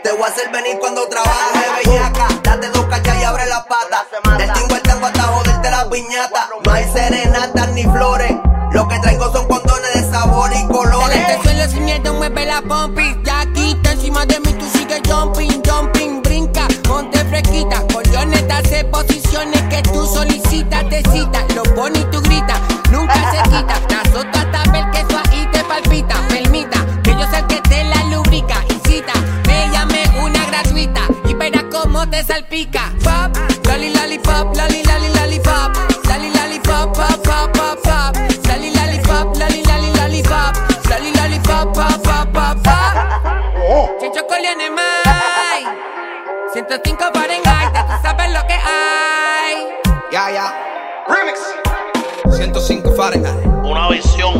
Te 0.03 0.13
voy 0.13 0.23
a 0.23 0.27
hacer 0.27 0.51
venir 0.51 0.79
cuando 0.79 1.09
trabaje, 1.09 1.85
bellaca. 1.85 2.29
Date 2.43 2.69
dos 2.71 2.87
cachas 2.87 3.17
y 3.21 3.25
abre 3.25 3.47
las 3.47 3.65
patas. 3.67 4.05
Del 4.39 4.53
tingo 4.53 4.75
al 4.75 4.83
tango 4.83 5.07
hasta 5.07 5.23
joderte 5.23 5.71
las 5.71 5.85
piñatas. 5.87 6.49
No 6.65 6.73
hay 6.73 6.85
serenatas 6.93 7.69
ni 7.71 7.83
flores. 7.85 8.33
Lo 8.77 8.87
que 8.87 8.99
traigo 8.99 9.33
son 9.33 9.49
condones 9.49 9.95
de 9.95 10.11
sabor 10.11 10.51
y 10.53 10.67
colores. 10.67 11.17
Al 11.27 11.43
suelo 11.43 11.67
sin 11.67 11.87
miedo, 11.87 12.13
mueve 12.13 12.45
la 12.45 12.61
pompi. 12.61 13.17
Ya 13.25 13.51
quita 13.55 13.93
encima 13.93 14.27
de 14.27 14.39
mí, 14.41 14.53
tú 14.53 14.67
sigues 14.69 15.01
jumping, 15.09 15.63
jumping, 15.67 16.21
brinca, 16.21 16.69
ponte 16.87 17.19
fresquita. 17.25 17.83
Coliones, 17.91 18.45
hace 18.51 18.85
posiciones 18.85 19.63
que 19.71 19.81
tú 19.81 20.05
solicitas, 20.05 20.87
te 20.91 20.99
cita. 21.11 21.43
Lo 21.55 21.63
pone 21.75 22.01
y 22.01 22.05
tú 22.11 22.21
gritas, 22.21 22.61
nunca 22.93 23.15
se 23.15 23.43
quita. 23.49 23.77
Azoto 24.05 24.39
hasta 24.39 24.71
ver 24.71 24.91
que 24.91 25.01
eso 25.01 25.23
ahí 25.31 25.49
te 25.51 25.65
palpita. 25.65 26.17
Permita 26.29 26.79
que 27.03 27.13
yo 27.13 27.27
sé 27.31 27.43
que 27.49 27.63
te 27.63 27.83
la 27.83 28.05
lubrica. 28.15 28.63
Y 28.69 28.89
cita, 28.91 29.15
me 29.47 29.71
llame 29.73 30.05
una 30.21 30.45
gratuita 30.49 31.01
y 31.27 31.33
verás 31.33 31.65
cómo 31.73 32.07
te 32.11 32.23
salpica. 32.23 32.93
Pop, 33.03 33.39
loli, 33.65 33.89
loli, 33.95 34.21
loli, 34.55 34.86
105 46.57 47.13
Fahrenheit, 47.13 47.75
ya 47.75 47.87
tú 47.87 47.93
sabes 48.01 48.33
lo 48.33 48.41
que 48.47 48.55
hay. 48.55 49.69
Ya, 50.11 50.31
ya. 50.31 50.55
Remix. 51.07 51.39
105 52.35 52.93
Fahrenheit. 52.97 53.45
Una 53.63 53.91
visión 53.91 54.36